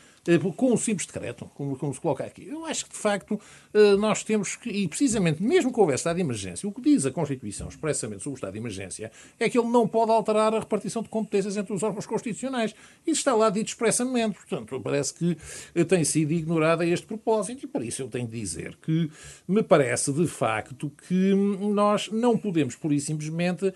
com 0.57 0.73
um 0.73 0.77
simples 0.77 1.07
decreto, 1.07 1.49
como, 1.55 1.77
como, 1.77 1.95
se 1.95 2.01
coloca 2.01 2.25
aqui. 2.25 2.49
Eu 2.49 2.65
acho 2.67 2.87
que, 2.87 2.93
de 2.93 2.99
facto, 2.99 3.41
eh, 3.73 3.97
nós 3.97 4.25
temos 4.25 4.57
que, 4.57 4.69
e 4.69 4.89
precisamente, 4.89 5.43
mesmo 5.43 5.73
que 5.73 5.79
houvesse 5.79 6.01
estado 6.01 6.17
de 6.17 6.23
emergência, 6.23 6.69
o 6.69 6.73
que 6.73 6.81
diz 6.81 7.07
a 7.07 7.11
Constituição 7.11 7.69
expressamente 7.69 8.23
sobre 8.23 8.35
o 8.35 8.39
estado 8.39 8.53
de 8.53 8.59
emergência 8.59 9.13
é 9.39 9.49
que 9.49 9.59
ele 9.59 9.69
não 9.69 9.87
pode 9.87 10.11
alterar 10.11 10.53
a 10.55 10.59
repartição 10.59 11.03
de 11.03 11.09
competências 11.09 11.57
entre 11.57 11.73
os 11.73 11.83
órgãos 11.83 12.07
constitucionais. 12.07 12.75
Isso 13.07 13.21
está 13.21 13.35
lá 13.35 13.51
dito 13.51 13.69
expressamente. 13.69 14.35
Portanto, 14.35 14.81
parece 14.81 15.15
que 15.15 15.37
eh, 15.75 15.85
tem 15.85 16.03
sido 16.05 16.33
ignorado 16.33 16.83
a 16.83 16.87
este 16.87 17.07
propósito 17.07 17.65
e, 17.65 17.69
por 17.69 17.85
isso, 17.85 18.03
eu 18.03 18.09
tenho 18.09 18.27
de 18.27 18.39
dizer 18.39 18.77
que 18.83 19.11
me 19.47 19.63
parece, 19.63 20.13
de 20.13 20.27
facto, 20.27 20.91
que 21.07 21.35
nós 21.35 22.09
não 22.11 22.37
podemos, 22.37 22.75
por 22.75 22.93
e 22.93 23.01
simplesmente, 23.01 23.73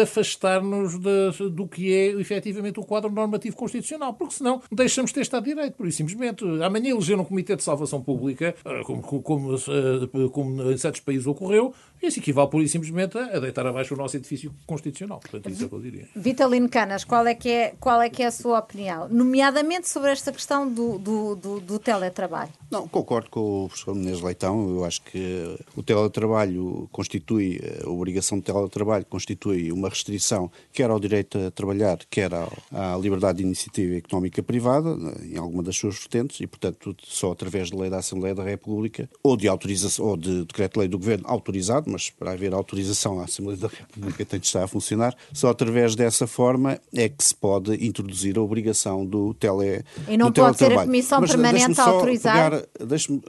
afastar-nos 0.00 0.98
do 0.98 1.66
que 1.66 1.92
é, 1.92 2.06
efetivamente, 2.20 2.78
o 2.78 2.84
quadro 2.84 3.10
normativo 3.10 3.56
constitucional, 3.56 4.14
porque 4.14 4.34
senão 4.34 4.62
deixamos 4.70 5.10
de 5.10 5.14
ter 5.14 5.22
Estado 5.22 5.44
de 5.44 5.54
Direito. 5.54 5.74
Por 5.74 5.87
e 5.88 5.92
simplesmente. 5.92 6.44
Amanhã 6.62 6.90
eleger 6.90 7.18
um 7.18 7.24
Comitê 7.24 7.56
de 7.56 7.62
Salvação 7.62 8.02
Pública, 8.02 8.54
eh, 8.64 8.82
como, 8.84 9.02
como, 9.02 9.54
eh, 9.54 10.28
como 10.32 10.70
em 10.70 10.76
certos 10.76 11.00
países 11.00 11.26
ocorreu, 11.26 11.74
isso 12.02 12.20
equivale, 12.20 12.48
pura 12.48 12.64
e 12.64 12.68
simplesmente, 12.68 13.18
a 13.18 13.38
deitar 13.40 13.66
abaixo 13.66 13.94
o 13.94 13.96
nosso 13.96 14.16
edifício 14.16 14.52
constitucional. 14.66 15.18
Portanto, 15.18 15.50
isso 15.50 15.64
é 15.64 15.66
o 15.66 15.68
que 15.68 15.74
eu 15.74 15.80
diria. 15.80 16.08
Vitalino 16.14 16.68
Canas, 16.68 17.04
qual 17.04 17.26
é, 17.26 17.34
que 17.34 17.48
é, 17.48 17.74
qual 17.80 18.00
é 18.00 18.08
que 18.08 18.22
é 18.22 18.26
a 18.26 18.30
sua 18.30 18.60
opinião? 18.60 19.08
Nomeadamente 19.08 19.88
sobre 19.88 20.10
esta 20.10 20.30
questão 20.30 20.72
do, 20.72 20.98
do, 20.98 21.34
do, 21.34 21.60
do 21.60 21.78
teletrabalho. 21.78 22.52
Não, 22.70 22.86
concordo 22.86 23.28
com 23.30 23.64
o 23.64 23.68
professor 23.68 23.94
Menezes 23.94 24.22
Leitão. 24.22 24.68
Eu 24.70 24.84
acho 24.84 25.02
que 25.02 25.58
o 25.74 25.82
teletrabalho 25.82 26.88
constitui, 26.92 27.60
a 27.84 27.88
obrigação 27.88 28.38
de 28.38 28.44
teletrabalho 28.44 29.04
constitui 29.04 29.72
uma 29.72 29.88
restrição 29.88 30.50
quer 30.72 30.90
ao 30.90 31.00
direito 31.00 31.38
a 31.38 31.50
trabalhar, 31.50 31.98
quer 32.10 32.30
à 32.32 32.96
liberdade 33.00 33.38
de 33.38 33.44
iniciativa 33.44 33.96
económica 33.96 34.42
privada, 34.42 34.96
em 35.22 35.36
alguma 35.36 35.62
das 35.62 35.76
suas 35.78 35.96
vertentes, 35.98 36.40
e, 36.40 36.46
portanto, 36.46 36.96
só 37.04 37.32
através 37.32 37.70
da 37.70 37.78
lei 37.78 37.90
da 37.90 37.98
Assembleia 37.98 38.34
da 38.34 38.42
República 38.42 39.08
ou 39.22 39.36
de 39.36 39.48
autorização 39.48 40.06
ou 40.06 40.16
de 40.16 40.44
decreto-lei 40.44 40.88
do 40.88 40.98
Governo 40.98 41.24
autorizado 41.26 41.90
mas 41.90 42.10
para 42.10 42.32
haver 42.32 42.52
autorização 42.52 43.20
à 43.20 43.24
Assembleia 43.24 43.58
da 43.58 43.68
República 43.68 44.24
tem 44.24 44.40
de 44.40 44.46
estar 44.46 44.64
a 44.64 44.68
funcionar. 44.68 45.14
Só 45.32 45.50
através 45.50 45.94
dessa 45.94 46.26
forma 46.26 46.80
é 46.94 47.08
que 47.08 47.22
se 47.24 47.34
pode 47.34 47.74
introduzir 47.84 48.38
a 48.38 48.42
obrigação 48.42 49.04
do 49.04 49.34
tele 49.34 49.84
E 50.08 50.16
não 50.16 50.32
pode 50.32 50.58
ser 50.58 50.72
a 50.72 50.84
Comissão 50.84 51.20
mas 51.20 51.30
Permanente 51.30 51.80
a 51.80 51.84
autorizar? 51.84 52.64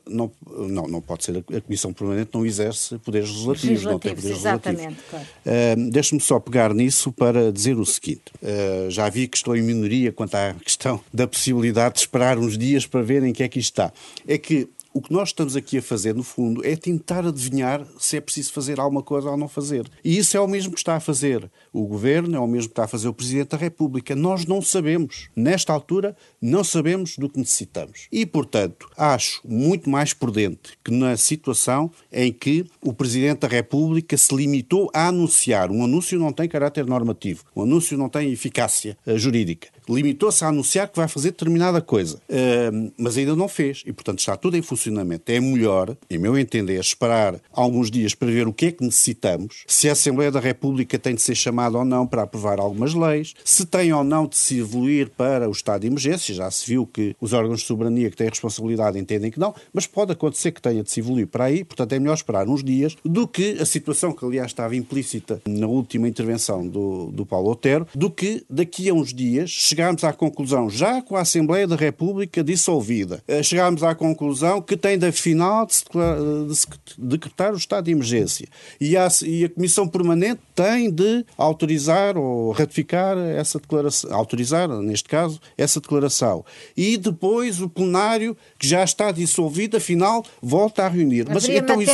não, 0.08 0.32
não, 0.48 0.88
não 0.88 1.02
pode 1.02 1.24
ser. 1.24 1.38
A 1.38 1.62
Comissão 1.62 1.94
Permanente 1.94 2.32
não 2.34 2.46
exerce 2.46 2.98
poderes 3.00 3.30
legislativos, 3.30 3.84
não 3.84 4.00
tem 4.00 4.16
poderes 4.16 4.38
exatamente, 4.38 4.88
legislativos. 4.88 5.10
Claro. 5.10 5.82
Uh, 5.82 5.92
Deixe-me 5.92 6.22
só 6.22 6.40
pegar 6.40 6.74
nisso 6.74 7.12
para 7.12 7.52
dizer 7.52 7.78
o 7.78 7.86
seguinte. 7.86 8.24
Uh, 8.42 8.90
já 8.90 9.10
vi 9.10 9.28
que 9.28 9.38
estou 9.38 9.56
em 9.56 9.62
minoria 9.62 10.12
quanto 10.12 10.36
à 10.36 10.54
questão 10.54 11.00
da 11.14 11.28
possibilidade 11.28 11.96
de 11.96 12.02
esperar 12.02 12.38
uns 12.40 12.58
dias 12.58 12.86
para 12.86 13.02
ver 13.02 13.24
em 13.24 13.34
que 13.34 13.44
é 13.44 13.48
que 13.48 13.60
isto 13.60 13.72
está. 13.72 13.94
É 14.28 14.38
que 14.38 14.70
o 14.92 15.02
que 15.02 15.14
nós 15.14 15.30
estamos 15.30 15.56
aqui 15.56 15.78
a 15.78 15.82
fazer, 15.82 16.16
no 16.16 16.24
fundo, 16.24 16.66
é 16.66 16.76
tentar 16.76 17.26
adivinhar 17.26 17.86
se 18.00 18.18
é 18.18 18.22
preciso 18.22 18.52
fazer 18.52 18.80
alguma 18.80 19.04
coisa 19.04 19.30
ou 19.30 19.38
não 19.38 19.48
fazer. 19.48 19.90
E 20.04 20.18
isso 20.18 20.36
é 20.36 20.40
o 20.40 20.48
mesmo 20.48 20.74
que 20.74 20.80
está 20.80 20.96
a 20.96 21.00
fazer 21.00 21.50
o 21.72 21.86
Governo, 21.86 22.36
é 22.36 22.40
o 22.40 22.48
mesmo 22.48 22.70
que 22.70 22.74
está 22.74 22.86
a 22.86 22.88
fazer 22.88 23.08
o 23.08 23.14
Presidente 23.14 23.50
da 23.50 23.58
República. 23.58 24.16
Nós 24.16 24.46
não 24.46 24.62
sabemos. 24.62 25.30
Nesta 25.36 25.72
altura, 25.72 26.16
não 26.42 26.64
sabemos 26.64 27.18
do 27.18 27.30
que 27.30 27.38
necessitamos. 27.38 28.08
E, 28.12 28.26
portanto, 28.26 28.90
acho 28.98 29.42
muito 29.48 29.90
mais 29.90 30.14
prudente 30.14 30.78
que 30.84 30.92
na 30.92 31.16
situação 31.18 31.92
em 32.12 32.34
que 32.34 32.66
o 32.82 32.92
Presidente 32.92 33.42
da 33.42 33.48
República 33.48 34.18
se 34.18 34.36
limitou 34.36 34.90
a 34.94 35.08
anunciar. 35.08 35.70
Um 35.70 35.84
anúncio 35.84 36.18
não 36.18 36.34
tem 36.34 36.50
caráter 36.50 36.86
normativo. 36.86 37.44
Um 37.56 37.62
anúncio 37.62 37.98
não 37.98 38.10
tem 38.10 38.32
eficácia 38.32 38.98
uh, 39.06 39.18
jurídica 39.18 39.70
limitou-se 39.90 40.44
a 40.44 40.48
anunciar 40.48 40.88
que 40.88 40.98
vai 40.98 41.08
fazer 41.08 41.32
determinada 41.32 41.82
coisa, 41.82 42.18
uh, 42.18 42.94
mas 42.98 43.18
ainda 43.18 43.36
não 43.36 43.48
fez 43.48 43.84
e, 43.86 43.92
portanto, 43.92 44.20
está 44.20 44.36
tudo 44.36 44.58
em 44.58 44.62
funcionamento. 44.62 45.32
É 45.32 45.40
melhor, 45.40 45.96
em 46.10 46.18
meu 46.18 46.38
entender, 46.38 46.80
esperar 46.80 47.40
alguns 47.52 47.90
dias 47.90 48.14
para 48.14 48.30
ver 48.30 48.48
o 48.48 48.54
que 48.54 48.68
é 48.68 48.72
que 48.72 48.84
necessitamos, 48.84 49.64
se 49.68 49.90
a 49.90 49.94
Assembleia 49.94 50.32
da 50.32 50.40
República 50.40 50.98
tem 50.98 51.16
de 51.16 51.22
ser 51.22 51.36
chamada 51.36 51.78
ou 51.78 51.86
não 51.86 52.06
para 52.06 52.24
aprovar 52.24 52.60
algumas 52.60 52.94
leis, 52.94 53.34
se 53.44 53.66
tem 53.66 53.92
ou 53.94 54.04
não 54.04 54.28
de 54.28 54.38
se 54.38 54.60
evoluir 54.60 55.10
para 55.10 55.48
o 55.48 55.52
estado 55.52 55.82
de 55.82 55.88
emergência. 55.88 56.34
Já 56.34 56.50
se 56.52 56.66
viu 56.66 56.86
que 56.86 57.16
os 57.20 57.34
órgãos 57.34 57.62
de 57.62 57.66
soberania 57.66 58.10
que 58.10 58.18
têm 58.18 58.30
responsabilidade 58.30 58.98
entendem 58.98 59.32
que 59.32 59.40
não, 59.40 59.54
mas 59.74 59.88
pode 59.88 60.12
acontecer 60.12 60.52
que 60.52 60.62
tenha 60.62 60.84
de 60.84 60.92
se 60.92 61.00
evoluir 61.00 61.28
para 61.28 61.46
aí, 61.46 61.64
portanto, 61.64 61.94
é 61.94 62.00
melhor 62.00 62.14
esperar 62.14 62.48
uns 62.48 62.64
dias 62.64 62.96
do 63.04 63.28
que 63.28 63.58
a 63.60 63.66
situação 63.66 64.12
que, 64.12 64.26
aliás, 64.26 64.48
estava 64.48 64.76
implícita 64.76 65.42
na 65.48 65.68
última 65.68 66.08
intervenção 66.08 66.68
do, 66.68 67.12
do 67.12 67.26
Paulo 67.26 67.52
Otero, 67.52 67.88
do 67.96 68.10
que 68.10 68.44
daqui 68.50 68.90
a 68.90 68.94
uns 68.94 69.14
dias 69.14 69.52
chegarmos 69.80 70.04
à 70.04 70.12
conclusão, 70.12 70.70
já 70.70 71.02
com 71.02 71.16
a 71.16 71.22
Assembleia 71.22 71.66
da 71.66 71.78
República 71.78 72.44
dissolvida, 72.44 73.24
eh, 73.26 73.42
chegarmos 73.42 73.82
à 73.82 73.96
conclusão 73.96 74.62
que 74.62 74.76
tem 74.76 74.98
de 74.98 75.08
afinal 75.08 75.66
de 75.66 75.76
se, 75.76 75.86
de 75.86 76.68
decretar 76.98 77.54
o 77.54 77.58
estado 77.58 77.86
de 77.86 77.92
emergência. 77.92 78.46
E 78.80 78.98
a, 78.98 79.08
e 79.24 79.46
a 79.46 79.50
Comissão 79.50 79.88
Permanente 79.88 80.42
tem 80.54 80.92
de 80.92 81.26
autorizar 81.38 82.18
ou 82.18 82.52
ratificar 82.52 83.18
essa 83.18 83.58
declaração, 83.58 84.14
autorizar, 84.14 84.68
neste 84.68 85.08
caso, 85.08 85.40
essa 85.58 85.80
declaração. 85.80 86.44
E 86.76 86.98
depois 86.98 87.62
o 87.62 87.70
plenário, 87.70 88.36
que 88.58 88.68
já 88.68 88.84
está 88.84 89.12
dissolvido, 89.14 89.78
afinal, 89.78 90.26
volta 90.42 90.84
a 90.84 90.90
reunir. 90.90 91.26
Mas 91.30 91.48
então 91.48 91.82
isso, 91.82 91.92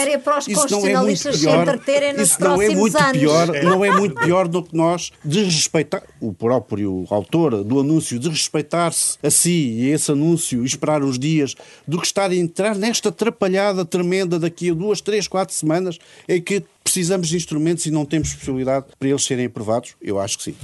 isso 0.47 0.69
não 0.71 0.87
é 0.87 0.97
muito 1.01 1.21
pior. 1.21 1.79
Isso 2.17 2.41
não 2.41 2.61
é 2.61 2.69
muito 2.69 2.97
anos. 2.97 3.17
pior, 3.19 3.47
não 3.63 3.85
é 3.85 3.91
muito 3.91 4.15
pior 4.15 4.47
do 4.47 4.63
que 4.63 4.75
nós 4.75 5.11
desrespeitar 5.23 6.01
o 6.19 6.33
próprio 6.33 7.05
autor 7.11 7.63
do 7.63 7.74
anúncio 7.79 8.19
desrespeitar-se 8.19 9.17
a 9.21 9.29
si 9.29 9.79
e 9.79 9.89
esse 9.89 10.11
anúncio 10.11 10.63
e 10.63 10.65
esperar 10.65 11.03
uns 11.03 11.17
dias 11.17 11.55
do 11.87 11.99
que 11.99 12.05
estar 12.05 12.29
a 12.31 12.35
entrar 12.35 12.75
nesta 12.75 13.09
atrapalhada 13.09 13.85
tremenda 13.85 14.39
daqui 14.39 14.69
a 14.69 14.73
duas, 14.73 15.01
três, 15.01 15.27
quatro 15.27 15.53
semanas 15.53 15.97
em 16.27 16.41
que 16.41 16.63
precisamos 16.85 17.27
de 17.27 17.35
instrumentos 17.35 17.85
e 17.87 17.91
não 17.91 18.05
temos 18.05 18.33
possibilidade 18.33 18.85
para 18.97 19.09
eles 19.09 19.25
serem 19.25 19.47
aprovados? 19.47 19.95
Eu 19.99 20.19
acho 20.19 20.37
que 20.37 20.43
sim. 20.43 20.55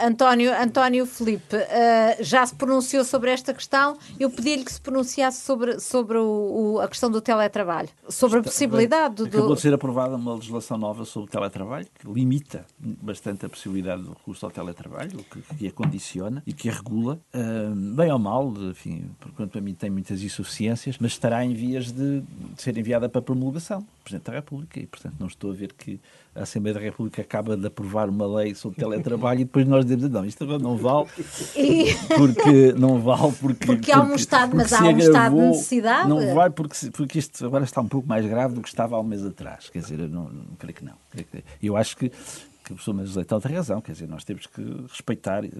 António, 0.00 0.52
António 0.52 1.06
Felipe, 1.06 1.56
uh, 1.56 2.22
já 2.22 2.44
se 2.44 2.54
pronunciou 2.54 3.02
sobre 3.04 3.30
esta 3.30 3.54
questão. 3.54 3.96
Eu 4.20 4.28
pedi-lhe 4.28 4.64
que 4.64 4.72
se 4.72 4.80
pronunciasse 4.80 5.40
sobre, 5.40 5.80
sobre 5.80 6.18
o, 6.18 6.74
o, 6.74 6.80
a 6.80 6.86
questão 6.86 7.10
do 7.10 7.22
teletrabalho, 7.22 7.88
sobre 8.08 8.40
a 8.40 8.42
possibilidade 8.42 9.14
do. 9.14 9.24
Acabou 9.24 9.54
de 9.54 9.62
ser 9.62 9.72
aprovada 9.72 10.14
uma 10.14 10.34
legislação 10.34 10.76
nova 10.76 11.06
sobre 11.06 11.28
o 11.28 11.32
teletrabalho 11.32 11.86
que 11.98 12.06
limita 12.06 12.66
bastante 12.78 13.46
a 13.46 13.48
possibilidade 13.48 14.02
do 14.02 14.10
recurso 14.10 14.44
ao 14.44 14.52
teletrabalho, 14.52 15.24
que, 15.24 15.56
que 15.56 15.66
a 15.66 15.72
condiciona 15.72 16.42
e 16.46 16.52
que 16.52 16.68
a 16.68 16.72
regula, 16.72 17.18
uh, 17.34 17.74
bem 17.96 18.12
ou 18.12 18.18
mal, 18.18 18.52
enfim, 18.70 19.10
porquanto 19.18 19.56
a 19.56 19.60
mim 19.60 19.72
tem 19.72 19.88
muitas 19.88 20.22
insuficiências, 20.22 20.96
mas 21.00 21.12
estará 21.12 21.42
em 21.44 21.54
vias 21.54 21.90
de, 21.90 22.20
de 22.20 22.62
ser 22.62 22.76
enviada 22.76 23.08
para 23.08 23.22
promulgação. 23.22 23.84
Presidente 24.04 24.26
da 24.26 24.32
República 24.32 24.80
e, 24.80 24.86
portanto, 24.86 25.14
não 25.18 25.28
estou 25.28 25.52
a 25.52 25.54
ver 25.54 25.61
que 25.68 26.00
a 26.34 26.42
Assembleia 26.42 26.74
da 26.74 26.80
República 26.80 27.20
acaba 27.20 27.56
de 27.56 27.66
aprovar 27.66 28.08
uma 28.08 28.26
lei 28.26 28.54
sobre 28.54 28.78
teletrabalho 28.78 29.40
e 29.40 29.44
depois 29.44 29.66
nós 29.66 29.84
dizemos, 29.84 30.08
não, 30.08 30.24
isto 30.24 30.44
agora 30.44 30.58
não 30.58 30.76
vale, 30.76 31.08
porque 32.16 32.72
não 32.72 33.00
vale 33.00 33.32
porque... 33.40 33.66
Porque 33.66 33.92
há 33.92 34.00
um 34.00 34.14
estado, 34.14 34.56
mas 34.56 34.72
há 34.72 34.82
um 34.82 34.98
estado 34.98 35.36
de 35.36 35.42
necessidade? 35.42 36.08
Não 36.08 36.34
vai 36.34 36.50
porque, 36.50 36.90
porque 36.90 37.18
isto 37.18 37.44
agora 37.44 37.64
está 37.64 37.80
um 37.80 37.88
pouco 37.88 38.08
mais 38.08 38.24
grave 38.26 38.54
do 38.54 38.62
que 38.62 38.68
estava 38.68 38.96
há 38.96 39.00
um 39.00 39.04
mês 39.04 39.24
atrás, 39.24 39.68
quer 39.68 39.80
dizer, 39.80 40.00
eu 40.00 40.08
não, 40.08 40.24
não 40.24 40.56
creio 40.58 40.74
que 40.74 40.84
não. 40.84 40.94
Eu 41.62 41.76
acho 41.76 41.96
que 41.96 42.10
que 42.62 42.72
o 42.72 42.76
professor 42.76 42.94
Mendes 42.94 43.16
Leitão 43.16 43.40
tem 43.40 43.52
razão, 43.52 43.80
quer 43.80 43.92
dizer, 43.92 44.08
nós 44.08 44.24
temos 44.24 44.46
que 44.46 44.62
respeitar 44.88 45.44
eh, 45.44 45.50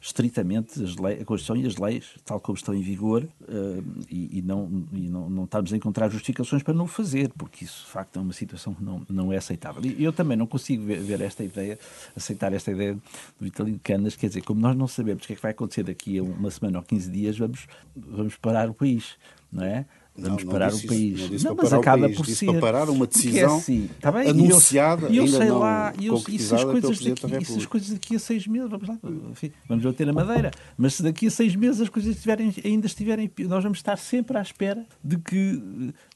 estritamente 0.00 0.78
leis, 1.00 1.20
a 1.20 1.24
Constituição 1.24 1.56
e 1.56 1.66
as 1.66 1.76
leis, 1.76 2.14
tal 2.24 2.38
como 2.40 2.56
estão 2.56 2.74
em 2.74 2.82
vigor, 2.82 3.22
uh, 3.22 3.84
e, 4.10 4.38
e, 4.38 4.42
não, 4.42 4.84
e 4.92 5.08
não, 5.08 5.30
não 5.30 5.44
estamos 5.44 5.72
a 5.72 5.76
encontrar 5.76 6.08
justificações 6.10 6.62
para 6.62 6.74
não 6.74 6.86
fazer, 6.86 7.30
porque 7.36 7.64
isso, 7.64 7.84
de 7.84 7.90
facto, 7.90 8.18
é 8.18 8.22
uma 8.22 8.32
situação 8.32 8.74
que 8.74 8.82
não, 8.82 9.02
não 9.08 9.32
é 9.32 9.36
aceitável. 9.36 9.82
E 9.84 10.02
eu 10.02 10.12
também 10.12 10.36
não 10.36 10.46
consigo 10.46 10.84
ver, 10.84 11.00
ver 11.00 11.20
esta 11.20 11.42
ideia, 11.42 11.78
aceitar 12.16 12.52
esta 12.52 12.70
ideia 12.70 12.94
do 12.94 13.00
Vitalino 13.40 13.80
Canas, 13.82 14.16
quer 14.16 14.28
dizer, 14.28 14.42
como 14.42 14.60
nós 14.60 14.76
não 14.76 14.86
sabemos 14.88 15.24
o 15.24 15.26
que 15.26 15.32
é 15.32 15.36
que 15.36 15.42
vai 15.42 15.52
acontecer 15.52 15.82
daqui 15.82 16.18
a 16.18 16.22
uma 16.22 16.50
semana 16.50 16.78
ou 16.78 16.84
15 16.84 17.10
dias, 17.10 17.38
vamos, 17.38 17.66
vamos 17.96 18.36
parar 18.36 18.68
o 18.68 18.74
país, 18.74 19.16
não 19.52 19.64
é? 19.64 19.86
Vamos 20.20 20.44
não, 20.44 20.52
parar 20.52 20.70
não 20.70 20.78
o 20.78 20.86
país. 20.86 21.30
Isso, 21.30 21.46
não, 21.46 21.54
mas 21.54 21.72
acaba 21.72 22.08
por 22.10 22.26
disse 22.26 22.46
ser. 22.46 22.46
para 22.46 22.60
parar 22.60 22.90
uma 22.90 23.04
é 23.04 23.08
decisão 23.08 23.56
assim, 23.56 23.90
tá 24.00 24.12
bem, 24.12 24.28
anunciada 24.28 25.08
e 25.08 25.16
eu, 25.16 25.26
eu 25.26 25.30
sei 25.30 25.50
lá, 25.50 25.92
e, 25.98 26.06
eu, 26.06 26.22
e 26.28 26.38
se 26.38 26.54
as 26.54 26.64
coisas 26.64 26.98
daqui, 26.98 27.44
se 27.44 27.58
as 27.58 27.66
coisas 27.66 27.90
daqui 27.90 28.16
a 28.16 28.18
seis 28.18 28.46
meses, 28.46 28.70
vamos 28.70 28.88
lá, 28.88 28.98
enfim, 29.30 29.52
vamos 29.68 29.84
bater 29.84 30.08
a 30.08 30.12
madeira, 30.12 30.50
mas 30.76 30.94
se 30.94 31.02
daqui 31.02 31.26
a 31.26 31.30
seis 31.30 31.54
meses 31.56 31.80
as 31.80 31.88
coisas 31.88 32.14
estiverem, 32.14 32.54
ainda 32.64 32.86
estiverem, 32.86 33.30
nós 33.40 33.62
vamos 33.62 33.78
estar 33.78 33.96
sempre 33.96 34.36
à 34.36 34.42
espera 34.42 34.86
de 35.02 35.18
que 35.18 35.62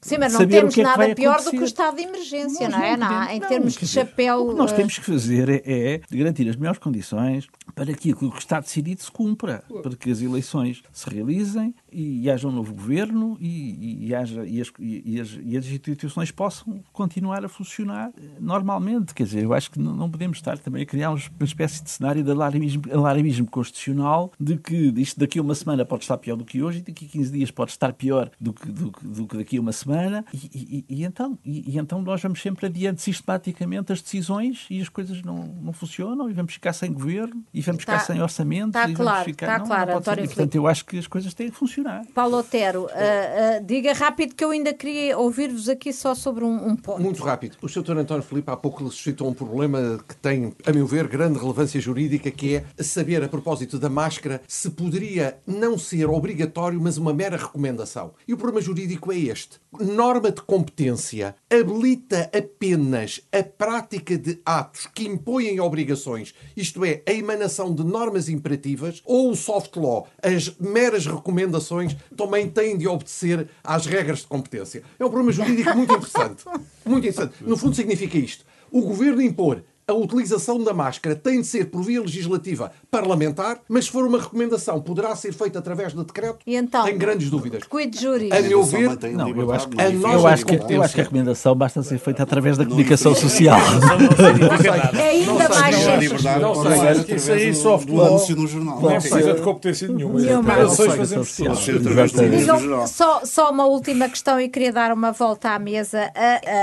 Sim, 0.01 0.17
mas 0.19 0.33
não 0.33 0.47
temos 0.47 0.77
é 0.77 0.83
nada 0.83 1.15
pior 1.15 1.41
do 1.41 1.49
que 1.49 1.59
o 1.59 1.65
estado 1.65 1.97
de 1.97 2.03
emergência, 2.03 2.69
nós 2.69 2.79
não 2.79 2.85
é? 2.85 2.97
Não, 2.97 3.29
em 3.29 3.39
termos 3.39 3.73
de 3.73 3.87
chapéu. 3.87 4.45
O 4.45 4.49
que 4.49 4.55
nós 4.55 4.71
temos 4.71 4.97
que 4.97 5.05
fazer 5.05 5.49
é, 5.49 5.61
é 5.65 6.01
garantir 6.11 6.47
as 6.49 6.55
melhores 6.55 6.79
condições 6.79 7.47
para 7.73 7.93
que 7.93 8.11
aquilo 8.11 8.31
que 8.31 8.39
está 8.39 8.59
decidido 8.59 9.01
se 9.01 9.11
cumpra, 9.11 9.63
para 9.81 9.95
que 9.95 10.11
as 10.11 10.21
eleições 10.21 10.81
se 10.91 11.09
realizem 11.09 11.73
e, 11.95 12.23
e 12.23 12.29
haja 12.29 12.47
um 12.47 12.51
novo 12.51 12.73
governo 12.73 13.37
e, 13.39 13.47
e, 13.47 14.07
e 14.07 14.15
haja, 14.15 14.45
e, 14.45 14.59
as, 14.59 14.71
e, 14.77 15.19
as, 15.19 15.39
e 15.41 15.57
as 15.57 15.65
instituições 15.65 16.29
possam 16.29 16.83
continuar 16.91 17.45
a 17.45 17.47
funcionar 17.47 18.11
normalmente. 18.39 19.13
Quer 19.13 19.23
dizer, 19.23 19.43
eu 19.43 19.53
acho 19.53 19.71
que 19.71 19.79
não, 19.79 19.95
não 19.95 20.11
podemos 20.11 20.37
estar 20.37 20.57
também 20.57 20.83
a 20.83 20.85
criar 20.85 21.11
uma 21.11 21.19
espécie 21.41 21.81
de 21.81 21.89
cenário 21.89 22.21
de 22.21 22.29
alarmismo, 22.29 22.83
alarmismo 22.91 23.47
constitucional 23.49 24.31
de 24.37 24.57
que 24.57 24.93
isto 24.97 25.19
daqui 25.19 25.39
a 25.39 25.41
uma 25.41 25.55
semana 25.55 25.85
pode 25.85 26.03
estar 26.03 26.17
pior 26.17 26.35
do 26.35 26.43
que 26.43 26.61
hoje 26.61 26.79
e 26.79 26.81
daqui 26.81 27.05
a 27.05 27.07
15 27.07 27.31
dias 27.31 27.51
pode 27.51 27.71
estar 27.71 27.93
pior 27.93 28.29
do 28.39 28.51
que, 28.51 28.69
do, 28.69 28.91
do 29.01 29.27
que 29.27 29.37
daqui 29.37 29.57
a 29.57 29.61
uma 29.61 29.71
semana 29.71 30.25
e, 30.33 30.83
e, 30.89 30.95
e 30.97 31.03
então, 31.05 31.39
e, 31.45 31.77
então 31.77 32.01
nós 32.01 32.21
vamos 32.21 32.41
sempre 32.41 32.65
adiante 32.65 33.01
sistematicamente 33.01 33.93
as 33.93 34.01
decisões 34.01 34.65
e 34.69 34.81
as 34.81 34.89
coisas 34.89 35.21
não, 35.21 35.47
não 35.61 35.71
funcionam 35.71 36.29
e 36.29 36.33
vamos 36.33 36.53
ficar 36.53 36.73
sem 36.73 36.91
governo 36.91 37.43
e 37.53 37.61
vamos 37.61 37.81
ficar 37.81 37.99
tá, 37.99 38.05
sem 38.05 38.21
orçamento. 38.21 38.77
Está 38.77 38.91
claro, 38.91 39.25
ficar, 39.25 39.45
está 39.45 39.59
não, 39.59 39.65
claro, 39.65 39.91
não 39.91 39.97
António 39.99 40.25
Portanto, 40.25 40.55
eu 40.55 40.67
acho 40.67 40.85
que 40.85 40.97
as 40.97 41.07
coisas 41.07 41.33
têm 41.33 41.49
que 41.49 41.55
funcionar. 41.55 41.84
Paulo 42.13 42.37
Otero, 42.37 42.83
uh, 42.83 42.87
uh, 42.87 43.65
diga 43.65 43.93
rápido 43.93 44.35
que 44.35 44.43
eu 44.43 44.51
ainda 44.51 44.73
queria 44.73 45.17
ouvir-vos 45.17 45.69
aqui 45.69 45.93
só 45.93 46.15
sobre 46.15 46.43
um, 46.43 46.69
um, 46.69 46.75
ponto. 46.75 47.01
Muito 47.01 47.23
rápido. 47.23 47.57
O 47.61 47.69
Sr. 47.69 47.97
António 47.97 48.23
Filipe 48.23 48.49
há 48.51 48.57
pouco 48.57 48.89
suscitou 48.89 49.29
um 49.29 49.33
problema 49.33 50.03
que 50.07 50.15
tem, 50.15 50.53
a 50.65 50.71
meu 50.71 50.87
ver, 50.87 51.07
grande 51.07 51.39
relevância 51.39 51.79
jurídica, 51.79 52.31
que 52.31 52.55
é 52.55 52.83
saber, 52.83 53.23
a 53.23 53.27
propósito 53.27 53.77
da 53.77 53.89
máscara, 53.89 54.41
se 54.47 54.69
poderia 54.69 55.37
não 55.45 55.77
ser 55.77 56.09
obrigatório, 56.09 56.79
mas 56.81 56.97
uma 56.97 57.13
mera 57.13 57.37
recomendação. 57.37 58.13
E 58.27 58.33
o 58.33 58.37
problema 58.37 58.61
jurídico 58.61 59.11
é 59.11 59.17
este. 59.17 59.59
Norma 59.79 60.31
de 60.31 60.41
competência 60.41 61.35
habilita 61.51 62.29
apenas 62.35 63.21
a 63.31 63.43
prática 63.43 64.17
de 64.17 64.39
atos 64.45 64.87
que 64.87 65.05
impõem 65.05 65.59
obrigações, 65.59 66.33
isto 66.55 66.83
é, 66.85 67.01
a 67.07 67.11
emanação 67.11 67.73
de 67.73 67.83
normas 67.83 68.29
imperativas, 68.29 69.01
ou 69.05 69.31
o 69.31 69.35
soft 69.35 69.75
law, 69.75 70.07
as 70.21 70.57
meras 70.59 71.05
recomendações, 71.05 71.64
também 72.15 72.49
têm 72.49 72.77
de 72.77 72.87
obedecer 72.87 73.47
às 73.63 73.85
regras 73.85 74.19
de 74.19 74.27
competência. 74.27 74.83
É 74.99 75.05
um 75.05 75.09
problema 75.09 75.31
jurídico 75.31 75.75
muito 75.75 75.93
interessante. 75.93 76.45
Muito 76.85 77.07
interessante. 77.07 77.33
No 77.41 77.57
fundo, 77.57 77.75
significa 77.75 78.17
isto. 78.17 78.45
O 78.71 78.81
governo 78.81 79.21
impor 79.21 79.63
a 79.87 79.93
utilização 79.93 80.63
da 80.63 80.73
máscara 80.73 81.15
tem 81.15 81.41
de 81.41 81.47
ser 81.47 81.65
por 81.65 81.83
via 81.83 82.01
legislativa 82.01 82.71
parlamentar, 82.89 83.59
mas 83.67 83.85
se 83.85 83.91
for 83.91 84.05
uma 84.05 84.19
recomendação, 84.19 84.81
poderá 84.81 85.15
ser 85.15 85.33
feita 85.33 85.59
através 85.59 85.93
de 85.93 86.03
decreto? 86.03 86.39
E 86.45 86.55
então, 86.55 86.85
Tenho 86.85 86.97
grandes 86.97 87.29
dúvidas. 87.29 87.63
Cuide 87.63 87.99
jurídico. 87.99 88.35
A 88.35 88.41
meu 88.41 88.63
ver, 88.63 88.89
não, 89.13 89.29
eu 89.29 89.51
acho 89.51 89.69
que, 89.69 89.79
a 89.79 89.89
eu 89.91 90.27
acho 90.27 90.45
que, 90.45 90.55
eu 90.73 90.81
acho 90.81 90.95
que 90.95 91.01
a 91.01 91.03
recomendação 91.03 91.55
basta 91.55 91.83
ser 91.83 91.99
feita 91.99 92.23
através 92.23 92.57
da 92.57 92.65
comunicação 92.65 93.13
social. 93.13 93.59
É 94.95 95.09
ainda 95.09 95.49
mais 95.49 95.75
Não 96.39 96.55
sei, 96.55 97.15
isso 97.15 97.31
aí 97.31 97.53
só 97.55 97.75
anúncio 97.75 98.35
no 98.35 98.47
jornal. 98.47 98.81
Não 98.81 98.89
precisa 98.89 99.33
de 99.33 99.41
competência 99.41 99.87
nenhuma. 99.87 100.19
Só 102.87 103.51
uma 103.51 103.65
última 103.65 104.09
questão 104.09 104.39
e 104.39 104.49
queria 104.49 104.71
dar 104.71 104.91
uma 104.91 105.11
volta 105.11 105.49
à 105.49 105.59
mesa. 105.59 106.11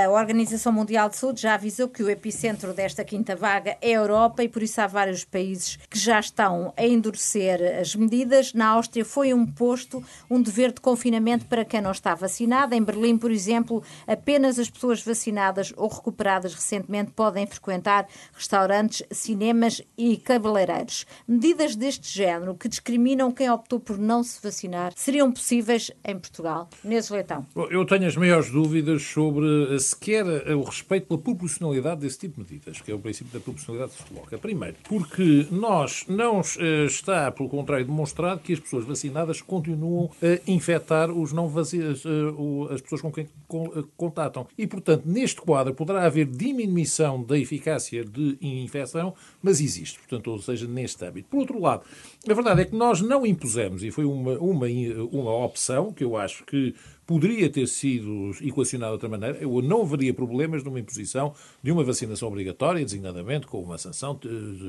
A 0.05 0.09
Organização 0.09 0.71
Mundial 0.71 1.09
de 1.09 1.17
Saúde 1.17 1.41
já 1.41 1.53
avisou 1.55 1.87
que 1.87 2.03
o 2.03 2.09
epicentro 2.09 2.73
desta 2.73 3.03
quinta 3.13 3.35
vaga 3.35 3.77
é 3.79 3.89
a 3.89 3.99
Europa 3.99 4.43
e 4.43 4.49
por 4.49 4.63
isso 4.63 4.81
há 4.81 4.87
vários 4.87 5.23
países 5.23 5.77
que 5.87 5.99
já 5.99 6.19
estão 6.19 6.73
a 6.75 6.83
endurecer 6.83 7.61
as 7.79 7.95
medidas. 7.95 8.55
Na 8.55 8.69
Áustria 8.69 9.05
foi 9.05 9.31
um 9.35 9.45
posto 9.45 10.03
um 10.27 10.41
dever 10.41 10.71
de 10.71 10.81
confinamento 10.81 11.45
para 11.45 11.63
quem 11.63 11.79
não 11.79 11.91
está 11.91 12.15
vacinado. 12.15 12.73
Em 12.73 12.81
Berlim, 12.81 13.15
por 13.15 13.29
exemplo, 13.29 13.83
apenas 14.07 14.57
as 14.57 14.67
pessoas 14.67 15.03
vacinadas 15.03 15.71
ou 15.77 15.87
recuperadas 15.87 16.55
recentemente 16.55 17.11
podem 17.11 17.45
frequentar 17.45 18.07
restaurantes, 18.33 19.03
cinemas 19.11 19.83
e 19.95 20.17
cabeleireiros. 20.17 21.05
Medidas 21.27 21.75
deste 21.75 22.11
género 22.11 22.55
que 22.55 22.67
discriminam 22.67 23.31
quem 23.31 23.47
optou 23.47 23.79
por 23.79 23.99
não 23.99 24.23
se 24.23 24.41
vacinar 24.41 24.91
seriam 24.95 25.31
possíveis 25.31 25.91
em 26.03 26.17
Portugal? 26.17 26.67
Inês 26.83 27.11
Leitão. 27.11 27.45
Eu 27.69 27.85
tenho 27.85 28.07
as 28.07 28.17
maiores 28.17 28.49
dúvidas 28.49 29.03
sobre 29.03 29.79
sequer 29.79 30.25
o 30.55 30.63
respeito 30.63 31.05
pela 31.05 31.21
proporcionalidade 31.21 32.01
desse 32.01 32.17
tipo 32.17 32.43
de 32.43 32.51
medidas, 32.51 32.81
que 32.81 32.91
é 32.91 32.95
o 32.95 33.02
princípio 33.03 33.33
da 33.33 33.39
proporcionalidade 33.39 33.93
se 33.93 34.03
coloca. 34.03 34.37
Primeiro, 34.37 34.75
porque 34.87 35.45
nós 35.51 36.05
não 36.07 36.41
eh, 36.57 36.85
está, 36.85 37.31
pelo 37.31 37.49
contrário, 37.49 37.85
demonstrado 37.85 38.39
que 38.39 38.53
as 38.53 38.59
pessoas 38.59 38.85
vacinadas 38.85 39.41
continuam 39.41 40.09
a 40.21 40.49
infectar 40.49 41.11
os 41.11 41.33
não 41.33 41.47
vacinados, 41.47 42.03
eh, 42.05 42.73
as 42.73 42.81
pessoas 42.81 43.01
com 43.01 43.11
quem 43.11 43.25
eh, 43.25 43.83
contatam. 43.95 44.47
E, 44.57 44.65
portanto, 44.65 45.03
neste 45.05 45.41
quadro 45.41 45.73
poderá 45.75 46.05
haver 46.05 46.25
diminuição 46.25 47.21
da 47.21 47.37
eficácia 47.37 48.03
de 48.03 48.37
infecção, 48.41 49.13
mas 49.41 49.59
existe, 49.59 49.99
portanto, 49.99 50.31
ou 50.31 50.39
seja, 50.39 50.65
neste 50.65 51.05
âmbito. 51.05 51.27
Por 51.29 51.39
outro 51.39 51.59
lado, 51.59 51.83
a 52.27 52.33
verdade 52.33 52.61
é 52.61 52.65
que 52.65 52.75
nós 52.75 53.01
não 53.01 53.25
impusemos, 53.25 53.83
e 53.83 53.91
foi 53.91 54.05
uma, 54.05 54.33
uma, 54.39 54.67
uma 55.11 55.45
opção 55.45 55.91
que 55.91 56.03
eu 56.03 56.15
acho 56.15 56.45
que 56.45 56.73
poderia 57.05 57.49
ter 57.49 57.67
sido 57.67 58.31
equacionado 58.41 58.91
de 58.91 58.93
outra 58.93 59.09
maneira. 59.09 59.37
Eu 59.39 59.61
não 59.61 59.81
haveria 59.81 60.13
problemas 60.13 60.63
numa 60.63 60.79
imposição 60.79 61.33
de 61.61 61.71
uma 61.71 61.83
vacinação 61.83 62.27
obrigatória, 62.27 62.83
designadamente 62.83 63.47
com 63.47 63.61
uma 63.61 63.77
sanção, 63.77 64.19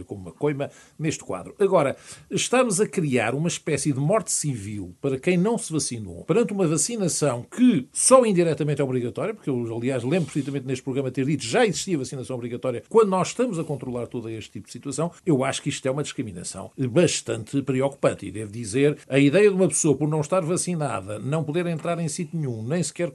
com 0.07 0.15
uma 0.15 0.33
coima, 0.33 0.71
neste 0.99 1.25
quadro. 1.25 1.55
Agora, 1.59 1.97
estamos 2.31 2.81
a 2.81 2.87
criar 2.87 3.35
uma 3.35 3.49
espécie 3.49 3.93
de 3.93 3.99
morte 3.99 4.33
civil 4.33 4.95
para 5.01 5.19
quem 5.19 5.37
não 5.37 5.57
se 5.59 5.73
vacinou, 5.73 6.25
perante 6.25 6.53
uma 6.53 6.67
vacinação 6.67 7.43
que 7.43 7.89
só 7.93 8.25
indiretamente 8.25 8.81
é 8.81 8.85
obrigatória, 8.85 9.35
porque 9.35 9.51
eu, 9.51 9.77
aliás, 9.77 10.03
lembro 10.03 10.27
perfeitamente 10.27 10.67
neste 10.67 10.83
programa 10.83 11.11
ter 11.11 11.25
dito 11.25 11.45
já 11.45 11.65
existia 11.65 11.99
vacinação 11.99 12.37
obrigatória 12.37 12.83
quando 12.89 13.09
nós 13.09 13.29
estamos 13.29 13.59
a 13.59 13.65
controlar 13.65 14.07
todo 14.07 14.29
este 14.29 14.51
tipo 14.51 14.67
de 14.67 14.73
situação. 14.73 15.11
Eu 15.25 15.45
acho 15.45 15.63
que 15.63 15.69
isto 15.69 15.87
é 15.87 15.91
uma 15.91 16.03
discriminação 16.03 16.71
bastante 16.91 17.63
preocupante. 17.63 18.27
E 18.27 18.31
devo 18.31 18.51
dizer, 18.51 18.99
a 19.09 19.19
ideia 19.19 19.49
de 19.49 19.55
uma 19.55 19.69
pessoa, 19.69 19.97
por 19.97 20.09
não 20.09 20.21
estar 20.21 20.41
vacinada, 20.41 21.19
não 21.19 21.45
poder 21.45 21.67
entrar 21.67 21.99
em 21.99 22.09
sítio 22.25 22.39
nenhum, 22.39 22.63
nem 22.63 22.83
sequer 22.83 23.13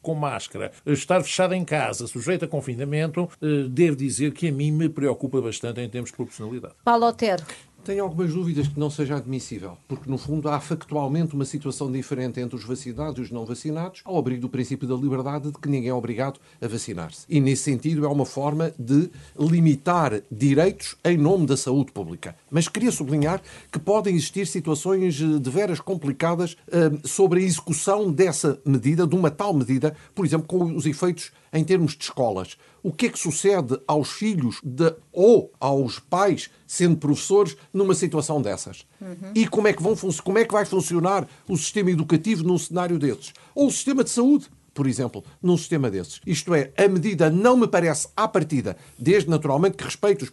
com 0.00 0.14
máscara, 0.14 0.72
estar 0.86 1.22
fechado 1.22 1.54
em 1.54 1.64
casa, 1.64 2.06
sujeito 2.06 2.44
a 2.44 2.48
confinamento, 2.48 3.28
eh, 3.40 3.68
devo 3.68 3.96
dizer 3.96 4.32
que 4.32 4.48
a 4.48 4.52
mim 4.52 4.70
me 4.70 4.88
preocupa 4.88 5.40
bastante 5.40 5.80
em 5.80 5.88
termos 5.88 6.10
de 6.10 6.16
proporcionalidade. 6.16 6.74
Paulo 6.84 7.06
Otero. 7.06 7.44
Tenho 7.84 8.04
algumas 8.04 8.32
dúvidas 8.32 8.68
que 8.68 8.78
não 8.78 8.88
seja 8.88 9.16
admissível, 9.16 9.76
porque 9.88 10.08
no 10.08 10.16
fundo 10.16 10.48
há 10.48 10.60
factualmente 10.60 11.34
uma 11.34 11.44
situação 11.44 11.90
diferente 11.90 12.38
entre 12.38 12.54
os 12.54 12.62
vacinados 12.62 13.18
e 13.18 13.22
os 13.22 13.30
não 13.32 13.44
vacinados, 13.44 14.02
ao 14.04 14.16
abrigo 14.16 14.42
do 14.42 14.48
princípio 14.48 14.86
da 14.86 14.94
liberdade 14.94 15.50
de 15.50 15.58
que 15.58 15.68
ninguém 15.68 15.90
é 15.90 15.94
obrigado 15.94 16.38
a 16.60 16.68
vacinar-se. 16.68 17.26
E 17.28 17.40
nesse 17.40 17.64
sentido 17.64 18.04
é 18.04 18.08
uma 18.08 18.24
forma 18.24 18.72
de 18.78 19.10
limitar 19.36 20.22
direitos 20.30 20.94
em 21.04 21.18
nome 21.18 21.44
da 21.44 21.56
saúde 21.56 21.90
pública. 21.90 22.36
Mas 22.48 22.68
queria 22.68 22.92
sublinhar 22.92 23.42
que 23.72 23.80
podem 23.80 24.14
existir 24.14 24.46
situações 24.46 25.20
eh, 25.20 25.40
de 25.40 25.50
veras 25.50 25.80
complicadas 25.80 26.52
uh, 26.68 27.08
sobre 27.08 27.40
a 27.40 27.42
execução 27.42 28.12
dessa 28.12 28.60
medida, 28.64 29.08
de 29.08 29.16
uma 29.16 29.30
tal 29.30 29.52
medida, 29.52 29.96
por 30.14 30.24
exemplo, 30.24 30.46
com 30.46 30.76
os 30.76 30.86
efeitos 30.86 31.32
em 31.52 31.64
termos 31.64 31.96
de 31.96 32.04
escolas. 32.04 32.56
O 32.82 32.92
que 32.92 33.06
é 33.06 33.08
que 33.08 33.18
sucede 33.18 33.78
aos 33.86 34.10
filhos 34.10 34.60
de, 34.62 34.94
ou 35.12 35.52
aos 35.60 35.98
pais, 35.98 36.50
sendo 36.66 36.96
professores, 36.96 37.56
numa 37.72 37.94
situação 37.94 38.40
dessas? 38.40 38.86
Uhum. 39.00 39.32
E 39.34 39.46
como 39.46 39.68
é, 39.68 39.72
que 39.72 39.82
vão, 39.82 39.94
como 40.24 40.38
é 40.38 40.44
que 40.44 40.52
vai 40.52 40.64
funcionar 40.64 41.28
o 41.48 41.56
sistema 41.56 41.90
educativo 41.90 42.42
num 42.42 42.58
cenário 42.58 42.98
desses? 42.98 43.32
Ou 43.54 43.68
o 43.68 43.70
sistema 43.70 44.02
de 44.02 44.10
saúde? 44.10 44.50
por 44.74 44.86
exemplo, 44.86 45.22
num 45.42 45.56
sistema 45.56 45.90
desses. 45.90 46.20
Isto 46.26 46.54
é, 46.54 46.72
a 46.76 46.88
medida 46.88 47.30
não 47.30 47.56
me 47.56 47.68
parece 47.68 48.08
à 48.16 48.26
partida, 48.26 48.76
desde 48.98 49.28
naturalmente 49.28 49.76
que 49.76 49.84
respeito 49.84 50.26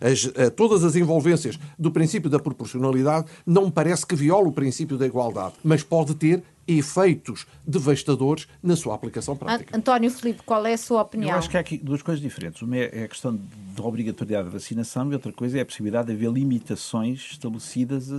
as, 0.00 0.46
a, 0.46 0.50
todas 0.50 0.84
as 0.84 0.96
envolvências 0.96 1.58
do 1.78 1.90
princípio 1.90 2.30
da 2.30 2.38
proporcionalidade, 2.38 3.26
não 3.44 3.66
me 3.66 3.72
parece 3.72 4.06
que 4.06 4.14
viola 4.14 4.48
o 4.48 4.52
princípio 4.52 4.96
da 4.96 5.06
igualdade, 5.06 5.54
mas 5.64 5.82
pode 5.82 6.14
ter 6.14 6.42
efeitos 6.78 7.46
devastadores 7.66 8.46
na 8.62 8.76
sua 8.76 8.94
aplicação 8.94 9.36
prática. 9.36 9.76
António 9.76 10.10
Filipe, 10.10 10.42
qual 10.44 10.66
é 10.66 10.74
a 10.74 10.78
sua 10.78 11.02
opinião? 11.02 11.30
Eu 11.30 11.36
acho 11.36 11.48
que 11.48 11.56
há 11.56 11.60
aqui 11.60 11.78
duas 11.78 12.02
coisas 12.02 12.22
diferentes. 12.22 12.62
Uma 12.62 12.76
é 12.76 13.04
a 13.04 13.08
questão 13.08 13.38
da 13.76 13.82
obrigatoriedade 13.82 14.48
da 14.48 14.52
vacinação 14.52 15.10
e 15.10 15.14
outra 15.14 15.32
coisa 15.32 15.58
é 15.58 15.62
a 15.62 15.66
possibilidade 15.66 16.08
de 16.08 16.12
haver 16.12 16.30
limitações 16.30 17.30
estabelecidas 17.32 18.12
a, 18.12 18.16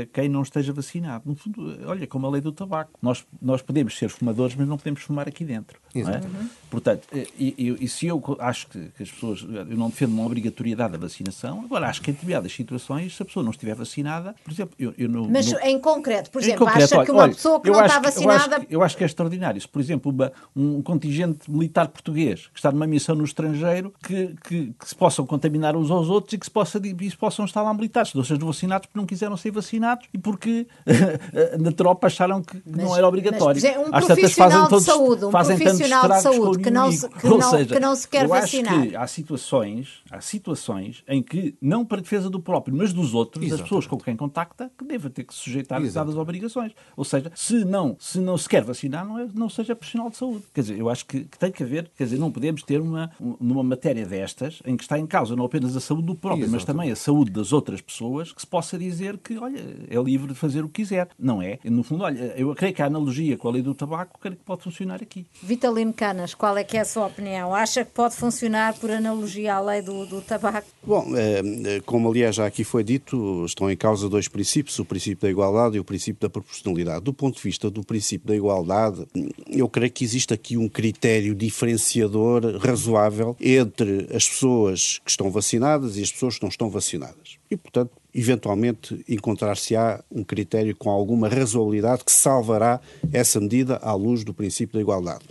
a, 0.00 0.06
quem 0.06 0.28
não 0.28 0.42
esteja 0.42 0.72
vacinado. 0.72 1.24
No 1.26 1.34
fundo, 1.34 1.78
olha, 1.86 2.06
como 2.06 2.26
a 2.26 2.30
lei 2.30 2.40
do 2.40 2.52
tabaco. 2.52 2.98
Nós, 3.00 3.24
nós 3.40 3.62
podemos 3.62 3.96
ser 3.96 4.08
fumadores, 4.08 4.54
mas 4.54 4.66
não 4.66 4.76
podemos 4.76 5.02
fumar 5.02 5.28
aqui 5.28 5.44
dentro. 5.44 5.80
Exato. 5.94 6.26
É? 6.26 6.30
Uhum. 6.30 6.48
Portanto, 6.70 7.06
e, 7.12 7.54
e, 7.58 7.84
e, 7.84 7.88
se 7.88 8.06
eu 8.06 8.22
acho 8.38 8.66
que, 8.68 8.88
que, 8.96 9.02
as 9.02 9.10
pessoas. 9.10 9.42
Eu 9.42 9.76
não 9.76 9.88
defendo 9.88 10.12
uma 10.12 10.24
obrigatoriedade 10.24 10.92
da 10.92 10.98
vacinação, 10.98 11.62
agora 11.64 11.88
acho 11.88 12.00
que 12.00 12.10
em 12.10 12.14
determinadas 12.14 12.52
situações, 12.52 13.16
se 13.16 13.22
a 13.22 13.26
pessoa 13.26 13.42
não 13.42 13.50
estiver 13.50 13.74
vacinada, 13.74 14.34
por 14.42 14.52
exemplo, 14.52 14.74
eu, 14.78 14.94
eu 14.96 15.08
não. 15.08 15.28
Mas 15.28 15.52
não, 15.52 15.60
em 15.60 15.78
concreto, 15.78 16.30
por 16.30 16.40
exemplo, 16.40 16.66
concreto, 16.66 16.84
acha 16.84 16.96
olha, 16.96 17.06
que 17.06 17.12
uma 17.12 17.22
olha, 17.22 17.34
pessoa 17.34 17.60
que 17.60 17.70
não 17.72 17.84
está 17.84 17.98
vacinada. 17.98 18.56
Eu 18.56 18.60
acho, 18.60 18.66
eu 18.70 18.82
acho, 18.82 18.96
que 18.96 19.04
é 19.04 19.06
extraordinário. 19.06 19.60
Se, 19.60 19.68
por 19.68 19.80
exemplo, 19.80 20.12
uma, 20.12 20.32
um 20.54 20.82
contingente 20.82 21.50
militar 21.50 21.88
português 21.88 22.48
que 22.52 22.58
está 22.58 22.70
numa 22.70 22.86
missão 22.86 23.14
no 23.14 23.24
estrangeiro, 23.24 23.92
que, 24.02 24.34
que, 24.44 24.74
que 24.78 24.88
se 24.88 24.94
possam 24.94 25.26
contaminar 25.26 25.76
uns 25.76 25.90
aos 25.90 26.08
outros 26.08 26.32
e 26.34 26.38
que 26.38 26.46
se, 26.46 26.50
possa, 26.50 26.80
e 26.82 27.10
se 27.10 27.16
possam 27.16 27.44
estar 27.44 27.62
lá 27.62 27.72
militares, 27.74 28.14
ou 28.14 28.24
seja, 28.24 28.44
vacinados 28.44 28.86
porque 28.86 28.98
não 28.98 29.06
quiseram 29.06 29.36
ser 29.36 29.50
vacinados 29.50 30.06
e 30.12 30.18
porque 30.18 30.66
na 31.58 31.72
tropa 31.72 32.06
acharam 32.06 32.42
que, 32.42 32.62
mas, 32.64 32.84
não 32.84 32.96
era 32.96 33.06
obrigatório. 33.06 33.60
Mas, 33.62 33.76
um 33.76 33.94
Às 33.94 34.04
profissional 34.04 34.68
de 34.68 34.80
saúde, 34.80 35.24
um 35.24 35.30
profissional 35.30 36.08
de 36.08 36.20
saúde 36.20 36.62
que 36.62 36.70
não, 36.70 36.92
se, 36.92 37.08
que, 37.08 37.28
não, 37.28 37.42
seja, 37.42 37.74
que 37.74 37.80
não 37.80 37.94
se 37.94 38.08
quer 38.08 38.24
eu 38.24 38.28
vacinar. 38.28 38.74
Acho 38.74 38.88
que 38.88 38.96
há 38.96 39.06
situações, 39.06 40.02
há 40.10 40.20
situações 40.20 41.04
em 41.08 41.22
que, 41.22 41.54
não 41.60 41.84
para 41.84 42.00
defesa 42.00 42.28
do 42.28 42.40
próprio, 42.40 42.76
mas 42.76 42.92
dos 42.92 43.14
outros, 43.14 43.42
Exatamente. 43.42 43.50
das 43.50 43.62
pessoas 43.62 43.86
com 43.86 43.98
quem 43.98 44.16
contacta, 44.16 44.70
que 44.76 44.84
deva 44.84 45.10
ter 45.10 45.24
que 45.24 45.34
se 45.34 45.40
sujeitar 45.40 45.80
a 45.80 46.20
obrigações. 46.20 46.72
Ou 46.96 47.04
seja, 47.04 47.30
se 47.34 47.61
não, 47.64 47.96
se 47.98 48.18
não 48.18 48.36
se 48.36 48.48
quer 48.48 48.62
vacinar, 48.64 49.06
não, 49.06 49.18
é, 49.18 49.28
não 49.34 49.48
seja 49.48 49.74
profissional 49.74 50.10
de 50.10 50.16
saúde. 50.16 50.44
Quer 50.54 50.60
dizer, 50.62 50.78
eu 50.78 50.88
acho 50.88 51.06
que, 51.06 51.24
que, 51.24 51.38
tem 51.38 51.50
que 51.50 51.62
haver, 51.62 51.90
quer 51.96 52.04
dizer, 52.04 52.18
não 52.18 52.30
podemos 52.30 52.62
ter 52.62 52.80
uma, 52.80 53.10
numa 53.40 53.62
matéria 53.62 54.06
destas, 54.06 54.60
em 54.64 54.76
que 54.76 54.82
está 54.82 54.98
em 54.98 55.06
causa 55.06 55.36
não 55.36 55.44
apenas 55.44 55.76
a 55.76 55.80
saúde 55.80 56.06
do 56.06 56.14
próprio, 56.14 56.44
Exatamente. 56.44 56.54
mas 56.54 56.64
também 56.64 56.90
a 56.90 56.96
saúde 56.96 57.30
das 57.30 57.52
outras 57.52 57.80
pessoas, 57.80 58.32
que 58.32 58.40
se 58.40 58.46
possa 58.46 58.78
dizer 58.78 59.18
que, 59.18 59.38
olha, 59.38 59.60
é 59.88 59.96
livre 60.02 60.28
de 60.28 60.34
fazer 60.34 60.64
o 60.64 60.68
que 60.68 60.82
quiser. 60.82 61.08
Não 61.18 61.42
é? 61.42 61.58
No 61.64 61.82
fundo, 61.82 62.04
olha, 62.04 62.34
eu 62.36 62.54
creio 62.54 62.74
que 62.74 62.82
a 62.82 62.86
analogia 62.86 63.36
com 63.36 63.48
a 63.48 63.52
lei 63.52 63.62
do 63.62 63.74
tabaco, 63.74 64.18
creio 64.20 64.36
que 64.36 64.44
pode 64.44 64.62
funcionar 64.62 65.02
aqui. 65.02 65.26
Vitalino 65.42 65.92
Canas, 65.92 66.34
qual 66.34 66.56
é 66.56 66.64
que 66.64 66.76
é 66.76 66.80
a 66.80 66.84
sua 66.84 67.06
opinião? 67.06 67.54
Acha 67.54 67.84
que 67.84 67.92
pode 67.92 68.16
funcionar 68.16 68.74
por 68.74 68.90
analogia 68.90 69.54
à 69.54 69.60
lei 69.60 69.82
do, 69.82 70.06
do 70.06 70.20
tabaco? 70.20 70.66
Bom, 70.84 71.06
eh, 71.16 71.80
como 71.84 72.08
aliás 72.08 72.36
já 72.36 72.46
aqui 72.46 72.64
foi 72.64 72.82
dito, 72.82 73.44
estão 73.44 73.70
em 73.70 73.76
causa 73.76 74.08
dois 74.08 74.28
princípios, 74.28 74.78
o 74.78 74.84
princípio 74.84 75.22
da 75.22 75.30
igualdade 75.30 75.76
e 75.76 75.80
o 75.80 75.84
princípio 75.84 76.20
da 76.20 76.30
proporcionalidade. 76.30 77.04
Do 77.04 77.12
ponto 77.12 77.36
de 77.36 77.41
vista 77.42 77.70
do 77.70 77.84
princípio 77.84 78.28
da 78.28 78.36
igualdade, 78.36 79.06
eu 79.48 79.68
creio 79.68 79.92
que 79.92 80.04
existe 80.04 80.32
aqui 80.32 80.56
um 80.56 80.68
critério 80.68 81.34
diferenciador 81.34 82.56
razoável 82.58 83.36
entre 83.40 84.08
as 84.14 84.28
pessoas 84.28 85.00
que 85.04 85.10
estão 85.10 85.30
vacinadas 85.30 85.96
e 85.96 86.02
as 86.02 86.12
pessoas 86.12 86.36
que 86.36 86.42
não 86.42 86.48
estão 86.48 86.70
vacinadas. 86.70 87.38
E, 87.50 87.56
portanto, 87.56 87.92
eventualmente 88.14 89.04
encontrar-se-á 89.08 90.02
um 90.10 90.22
critério 90.22 90.76
com 90.76 90.90
alguma 90.90 91.28
razoabilidade 91.28 92.04
que 92.04 92.12
salvará 92.12 92.80
essa 93.12 93.40
medida 93.40 93.76
à 93.76 93.94
luz 93.94 94.24
do 94.24 94.34
princípio 94.34 94.74
da 94.74 94.80
igualdade. 94.80 95.24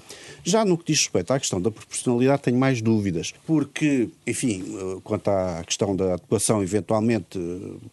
Já 0.44 0.66
no 0.66 0.78
que 0.78 0.86
diz 0.92 1.00
respeito 1.00 1.32
à 1.32 1.40
questão 1.40 1.62
da 1.62 1.72
proporcionalidade, 1.72 2.42
tenho 2.44 2.58
mais 2.58 2.82
dúvidas, 2.82 3.34
porque, 3.46 4.10
enfim, 4.26 4.64
eh, 4.76 5.00
quanto 5.04 5.30
à 5.30 5.64
questão 5.66 5.96
da 5.96 6.14
adequação, 6.14 6.64
eventualmente 6.64 7.40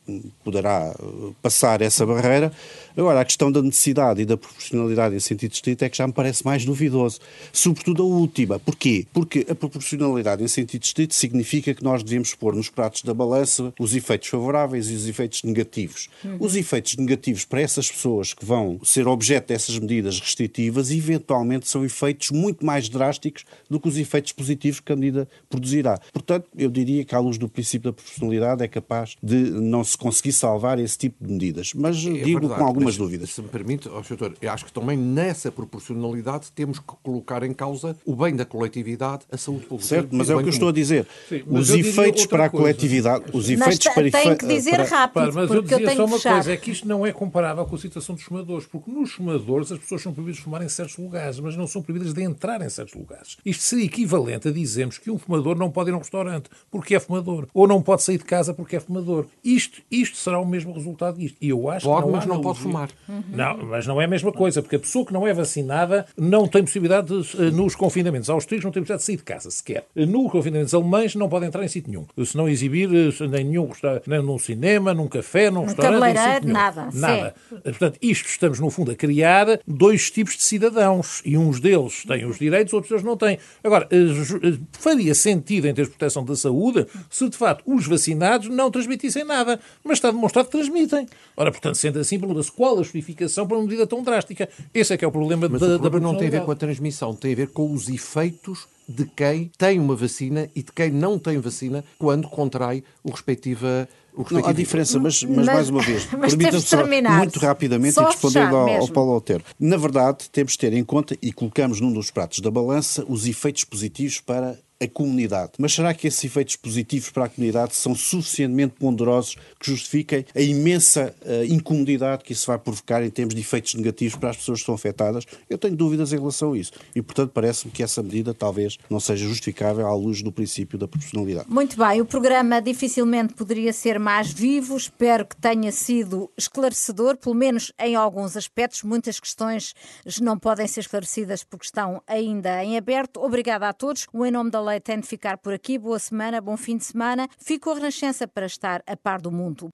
eh, 0.09 0.20
poderá 0.42 0.94
eh, 0.99 1.32
passar 1.42 1.82
essa 1.82 2.07
barreira. 2.07 2.53
Agora, 2.96 3.20
a 3.20 3.24
questão 3.24 3.53
da 3.53 3.62
necessidade 3.62 4.22
e 4.22 4.24
da 4.24 4.36
proporcionalidade 4.36 5.14
em 5.14 5.20
sentido 5.20 5.53
estrito 5.53 5.84
é 5.84 5.88
que 5.88 5.96
já 5.96 6.07
me 6.07 6.12
parece 6.12 6.44
mais 6.44 6.64
duvidoso. 6.64 7.20
Sobretudo 7.53 8.03
a 8.03 8.07
última. 8.07 8.59
Porquê? 8.59 9.07
Porque 9.12 9.46
a 9.49 9.55
proporcionalidade 9.55 10.42
em 10.42 10.49
sentido 10.49 10.82
estrito 10.82 11.14
significa 11.14 11.74
que 11.74 11.84
nós 11.84 12.03
devemos 12.03 12.34
pôr 12.34 12.55
nos 12.55 12.68
pratos 12.68 13.03
da 13.03 13.14
balança 13.14 13.72
os 13.78 13.94
efeitos 13.94 14.28
favoráveis 14.28 14.90
e 14.90 14.94
os 14.94 15.07
efeitos 15.07 15.42
negativos. 15.42 16.09
Uhum. 16.24 16.36
Os 16.40 16.57
efeitos 16.57 16.96
negativos 16.96 17.44
para 17.44 17.61
essas 17.61 17.90
pessoas 17.90 18.34
que 18.34 18.44
vão 18.44 18.80
ser 18.82 19.07
objeto 19.07 19.49
dessas 19.49 19.78
medidas 19.78 20.18
restritivas, 20.18 20.90
eventualmente 20.90 21.68
são 21.68 21.84
efeitos 21.84 22.30
muito 22.39 22.64
mais 22.64 22.89
drásticos 22.89 23.45
do 23.68 23.80
que 23.80 23.89
os 23.89 23.97
efeitos 23.97 24.32
positivos 24.32 24.80
que 24.80 24.93
a 24.93 24.97
medida 24.97 25.28
produzirá. 25.49 25.99
Portanto, 26.12 26.49
eu 26.57 26.70
diria 26.70 27.05
que, 27.05 27.14
à 27.14 27.18
luz 27.18 27.39
do 27.39 27.49
princípio 27.49 27.91
da 27.91 27.93
proporcionalidade, 27.93 28.62
é 28.62 28.68
capaz 28.68 29.16
de 29.22 29.51
não 29.51 29.82
se 29.82 29.97
conseguir 29.97 30.32
salvar 30.32 30.78
esse 30.78 30.97
tipo 30.97 31.24
de 31.24 31.32
medidas. 31.32 31.72
Mas 31.74 31.97
é 31.97 32.11
digo 32.11 32.41
verdade, 32.41 32.61
com 32.61 32.66
algumas 32.66 32.97
dúvidas. 32.97 33.30
Se 33.30 33.43
me 33.43 33.49
permite, 33.49 33.89
oh, 33.89 34.01
doutor, 34.01 34.34
eu 34.41 34.51
acho 34.51 34.64
que 34.64 34.72
também 34.72 34.97
nessa 34.97 35.51
proporcionalidade 35.51 36.51
temos 36.53 36.78
que 36.78 36.86
colocar 37.03 37.43
em 37.43 37.53
causa 37.53 37.97
o 38.05 38.14
bem 38.14 38.34
da 38.34 38.45
coletividade, 38.45 39.24
a 39.30 39.36
saúde 39.36 39.66
pública. 39.66 39.89
Certo, 39.89 40.09
mas 40.12 40.30
é 40.30 40.34
o 40.34 40.39
que 40.39 40.45
eu 40.45 40.51
estou 40.51 40.68
a 40.68 40.72
dizer. 40.72 41.07
Sim, 41.28 41.43
os 41.47 41.70
efeitos 41.70 42.26
para 42.26 42.47
a 42.47 42.51
coletividade, 42.51 43.24
os 43.32 43.49
efeitos 43.49 43.86
mas 43.86 43.95
para... 43.95 44.11
tem 44.11 44.36
que 44.36 44.47
dizer 44.47 44.70
para... 44.72 44.84
rápido, 44.84 45.32
para, 45.32 45.32
Mas 45.32 45.51
eu 45.51 45.62
dizia 45.62 45.80
eu 45.80 45.97
só 45.97 46.05
uma 46.05 46.20
coisa, 46.20 46.53
é 46.53 46.57
que 46.57 46.70
isto 46.70 46.86
não 46.86 47.07
é 47.07 47.12
comparável 47.12 47.64
com 47.64 47.74
a 47.74 47.78
situação 47.78 48.14
dos 48.14 48.24
fumadores, 48.24 48.66
porque 48.66 48.91
nos 48.91 49.12
fumadores 49.12 49.72
as 49.72 49.78
pessoas 49.78 50.03
são 50.03 50.12
proibidas 50.12 50.36
de 50.36 50.43
fumar 50.43 50.62
em 50.62 50.68
certos 50.68 50.97
lugares, 50.97 51.39
mas 51.41 51.57
não 51.57 51.66
são 51.66 51.82
proibidas 51.82 52.14
de 52.14 52.22
entrar 52.28 52.60
em 52.62 52.68
certos 52.68 52.94
lugares. 52.94 53.36
Isto 53.44 53.62
seria 53.62 53.84
equivalente 53.84 54.48
a 54.48 54.50
dizermos 54.50 54.98
que 54.98 55.10
um 55.10 55.18
fumador 55.18 55.56
não 55.56 55.70
pode 55.70 55.90
ir 55.90 55.92
a 55.92 55.96
um 55.96 56.00
restaurante 56.00 56.50
porque 56.70 56.94
é 56.94 57.00
fumador, 57.00 57.46
ou 57.52 57.66
não 57.66 57.82
pode 57.82 58.02
sair 58.02 58.18
de 58.18 58.24
casa 58.24 58.54
porque 58.54 58.76
é 58.76 58.80
fumador. 58.80 59.26
Isto, 59.42 59.82
isto 59.90 60.16
será 60.16 60.38
o 60.38 60.46
mesmo 60.46 60.72
resultado 60.72 61.18
disto. 61.18 61.36
E 61.40 61.48
eu 61.48 61.68
acho 61.70 61.86
pode, 61.86 62.02
que 62.02 62.06
não 62.06 62.16
mas 62.16 62.26
não 62.26 62.40
pode 62.40 62.58
fumar. 62.58 62.88
Uhum. 63.08 63.22
Não, 63.32 63.58
mas 63.66 63.86
não 63.86 64.00
é 64.00 64.04
a 64.04 64.08
mesma 64.08 64.32
coisa, 64.32 64.62
porque 64.62 64.76
a 64.76 64.80
pessoa 64.80 65.04
que 65.04 65.12
não 65.12 65.26
é 65.26 65.32
vacinada 65.32 66.06
não 66.16 66.46
tem 66.46 66.62
possibilidade, 66.62 67.08
de, 67.08 67.36
eh, 67.42 67.50
nos 67.50 67.74
confinamentos 67.74 68.28
austríacos, 68.30 68.64
não 68.64 68.72
tem 68.72 68.82
possibilidade 68.82 69.00
de 69.00 69.06
sair 69.06 69.16
de 69.16 69.22
casa 69.22 69.50
sequer. 69.50 69.86
Nos 69.94 70.30
confinamentos 70.30 70.74
alemães 70.74 71.14
não 71.14 71.28
pode 71.28 71.46
entrar 71.46 71.64
em 71.64 71.68
sítio 71.68 71.90
nenhum. 71.90 72.06
Se 72.24 72.36
não 72.36 72.48
exibir 72.48 72.88
eh, 72.92 73.26
nem 73.28 73.44
nenhum 73.44 73.68
nem 74.06 74.22
num 74.22 74.38
cinema, 74.38 74.94
num 74.94 75.08
café, 75.08 75.50
num 75.50 75.60
um 75.60 75.64
restaurante, 75.64 76.46
nada. 76.46 76.88
Nada. 76.92 77.34
Portanto, 77.62 77.98
isto 78.00 78.28
estamos, 78.28 78.60
no 78.60 78.70
fundo, 78.70 78.90
a 78.90 78.94
criar 78.94 79.60
dois 79.66 80.10
tipos 80.10 80.36
de 80.36 80.42
cidadãos. 80.42 81.22
E 81.24 81.36
uns 81.36 81.60
deles 81.60 82.04
têm 82.04 82.17
os 82.26 82.38
direitos, 82.38 82.72
outros 82.72 82.90
deles 82.90 83.04
não 83.04 83.16
têm. 83.16 83.38
Agora, 83.62 83.88
eh, 83.90 83.96
eh, 83.96 84.58
faria 84.72 85.14
sentido, 85.14 85.66
em 85.66 85.74
termos 85.74 85.92
de 85.92 85.96
proteção 85.96 86.24
da 86.24 86.36
saúde, 86.36 86.86
se 87.10 87.28
de 87.28 87.36
facto 87.36 87.62
os 87.66 87.86
vacinados 87.86 88.48
não 88.48 88.70
transmitissem 88.70 89.24
nada. 89.24 89.60
Mas 89.84 89.98
está 89.98 90.10
demonstrado 90.10 90.46
que 90.46 90.52
transmitem. 90.52 91.06
Ora, 91.36 91.50
portanto, 91.50 91.76
sendo 91.76 91.98
assim, 91.98 92.18
pergunta-se 92.18 92.52
qual 92.52 92.74
a 92.74 92.82
justificação 92.82 93.46
para 93.46 93.56
uma 93.56 93.64
medida 93.64 93.86
tão 93.86 94.02
drástica. 94.02 94.48
Esse 94.72 94.94
é 94.94 94.96
que 94.96 95.04
é 95.04 95.08
o 95.08 95.12
problema 95.12 95.48
Mas 95.48 95.60
da, 95.60 95.76
o 95.76 95.78
problema 95.78 96.12
não 96.12 96.18
tem 96.18 96.28
a 96.28 96.30
ver 96.30 96.44
com 96.44 96.50
a 96.50 96.56
transmissão, 96.56 97.14
tem 97.14 97.32
a 97.32 97.36
ver 97.36 97.48
com 97.48 97.72
os 97.72 97.88
efeitos 97.88 98.66
de 98.88 99.04
quem 99.04 99.50
tem 99.58 99.78
uma 99.78 99.94
vacina 99.94 100.48
e 100.56 100.62
de 100.62 100.72
quem 100.72 100.90
não 100.90 101.18
tem 101.18 101.38
vacina 101.38 101.84
quando 101.98 102.26
contrai 102.28 102.82
o 103.04 103.10
respectiva 103.10 103.86
não, 104.30 104.46
há 104.46 104.52
diferença, 104.52 104.98
mas, 104.98 105.22
mas, 105.22 105.36
mas 105.36 105.46
mais 105.46 105.68
uma 105.68 105.82
vez, 105.82 106.04
permita-me 106.10 107.02
muito 107.02 107.38
rapidamente 107.38 107.94
só 107.94 108.02
e 108.02 108.06
respondendo 108.06 108.56
ao, 108.56 108.68
ao, 108.68 108.88
Paulo 108.88 109.12
Altero. 109.12 109.44
Na 109.58 109.76
verdade, 109.76 110.28
temos 110.30 110.52
de 110.52 110.58
ter 110.58 110.72
em 110.72 110.84
conta, 110.84 111.16
e 111.22 111.32
colocamos 111.32 111.80
num 111.80 111.92
dos 111.92 112.10
pratos 112.10 112.40
da 112.40 112.50
balança, 112.50 113.04
os 113.08 113.26
efeitos 113.26 113.64
positivos 113.64 114.20
para 114.20 114.58
a 114.80 114.86
comunidade. 114.86 115.52
Mas 115.58 115.74
será 115.74 115.92
que 115.92 116.06
esses 116.06 116.22
efeitos 116.24 116.56
positivos 116.56 117.10
para 117.10 117.24
a 117.24 117.28
comunidade 117.28 117.74
são 117.74 117.94
suficientemente 117.94 118.74
ponderosos 118.78 119.36
que 119.58 119.70
justifiquem 119.70 120.24
a 120.34 120.40
imensa 120.40 121.14
uh, 121.22 121.44
incomodidade 121.44 122.22
que 122.24 122.32
isso 122.32 122.46
vai 122.46 122.58
provocar 122.58 123.02
em 123.02 123.10
termos 123.10 123.34
de 123.34 123.40
efeitos 123.40 123.74
negativos 123.74 124.16
para 124.16 124.30
as 124.30 124.36
pessoas 124.36 124.60
que 124.60 124.66
são 124.66 124.74
afetadas? 124.74 125.24
Eu 125.50 125.58
tenho 125.58 125.74
dúvidas 125.76 126.12
em 126.12 126.16
relação 126.16 126.52
a 126.52 126.58
isso. 126.58 126.72
E, 126.94 127.02
portanto, 127.02 127.30
parece-me 127.32 127.72
que 127.72 127.82
essa 127.82 128.02
medida 128.02 128.32
talvez 128.32 128.78
não 128.88 129.00
seja 129.00 129.26
justificável 129.26 129.86
à 129.86 129.94
luz 129.94 130.22
do 130.22 130.30
princípio 130.30 130.78
da 130.78 130.86
proporcionalidade. 130.86 131.48
Muito 131.50 131.76
bem, 131.76 132.00
o 132.00 132.06
programa 132.06 132.60
dificilmente 132.60 133.34
poderia 133.34 133.72
ser 133.72 133.98
mais 133.98 134.32
vivo. 134.32 134.76
Espero 134.76 135.26
que 135.26 135.36
tenha 135.36 135.72
sido 135.72 136.30
esclarecedor, 136.36 137.16
pelo 137.16 137.34
menos 137.34 137.72
em 137.80 137.96
alguns 137.96 138.36
aspectos. 138.36 138.82
Muitas 138.82 139.18
questões 139.18 139.74
não 140.20 140.38
podem 140.38 140.66
ser 140.66 140.80
esclarecidas 140.80 141.42
porque 141.42 141.66
estão 141.66 142.02
ainda 142.06 142.62
em 142.62 142.76
aberto. 142.76 143.20
Obrigada 143.20 143.68
a 143.68 143.72
todos. 143.72 144.06
O 144.12 144.24
Em 144.24 144.30
Nome 144.30 144.50
da 144.50 144.60
Lei 144.68 144.80
tem 144.80 145.00
de 145.00 145.06
ficar 145.06 145.38
por 145.38 145.54
aqui. 145.54 145.78
Boa 145.78 145.98
semana, 145.98 146.42
bom 146.42 146.56
fim 146.56 146.76
de 146.76 146.84
semana. 146.84 147.26
Fico 147.38 147.70
a 147.70 147.74
Renascença 147.74 148.28
para 148.28 148.44
estar 148.44 148.82
a 148.86 148.96
par 148.96 149.18
do 149.18 149.32
mundo. 149.32 149.70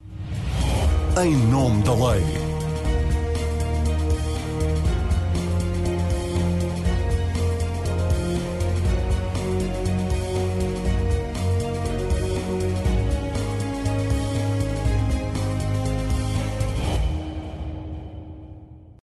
Em 1.21 1.35
Nome 1.47 1.83
da 1.83 1.93
Lei. 1.93 2.54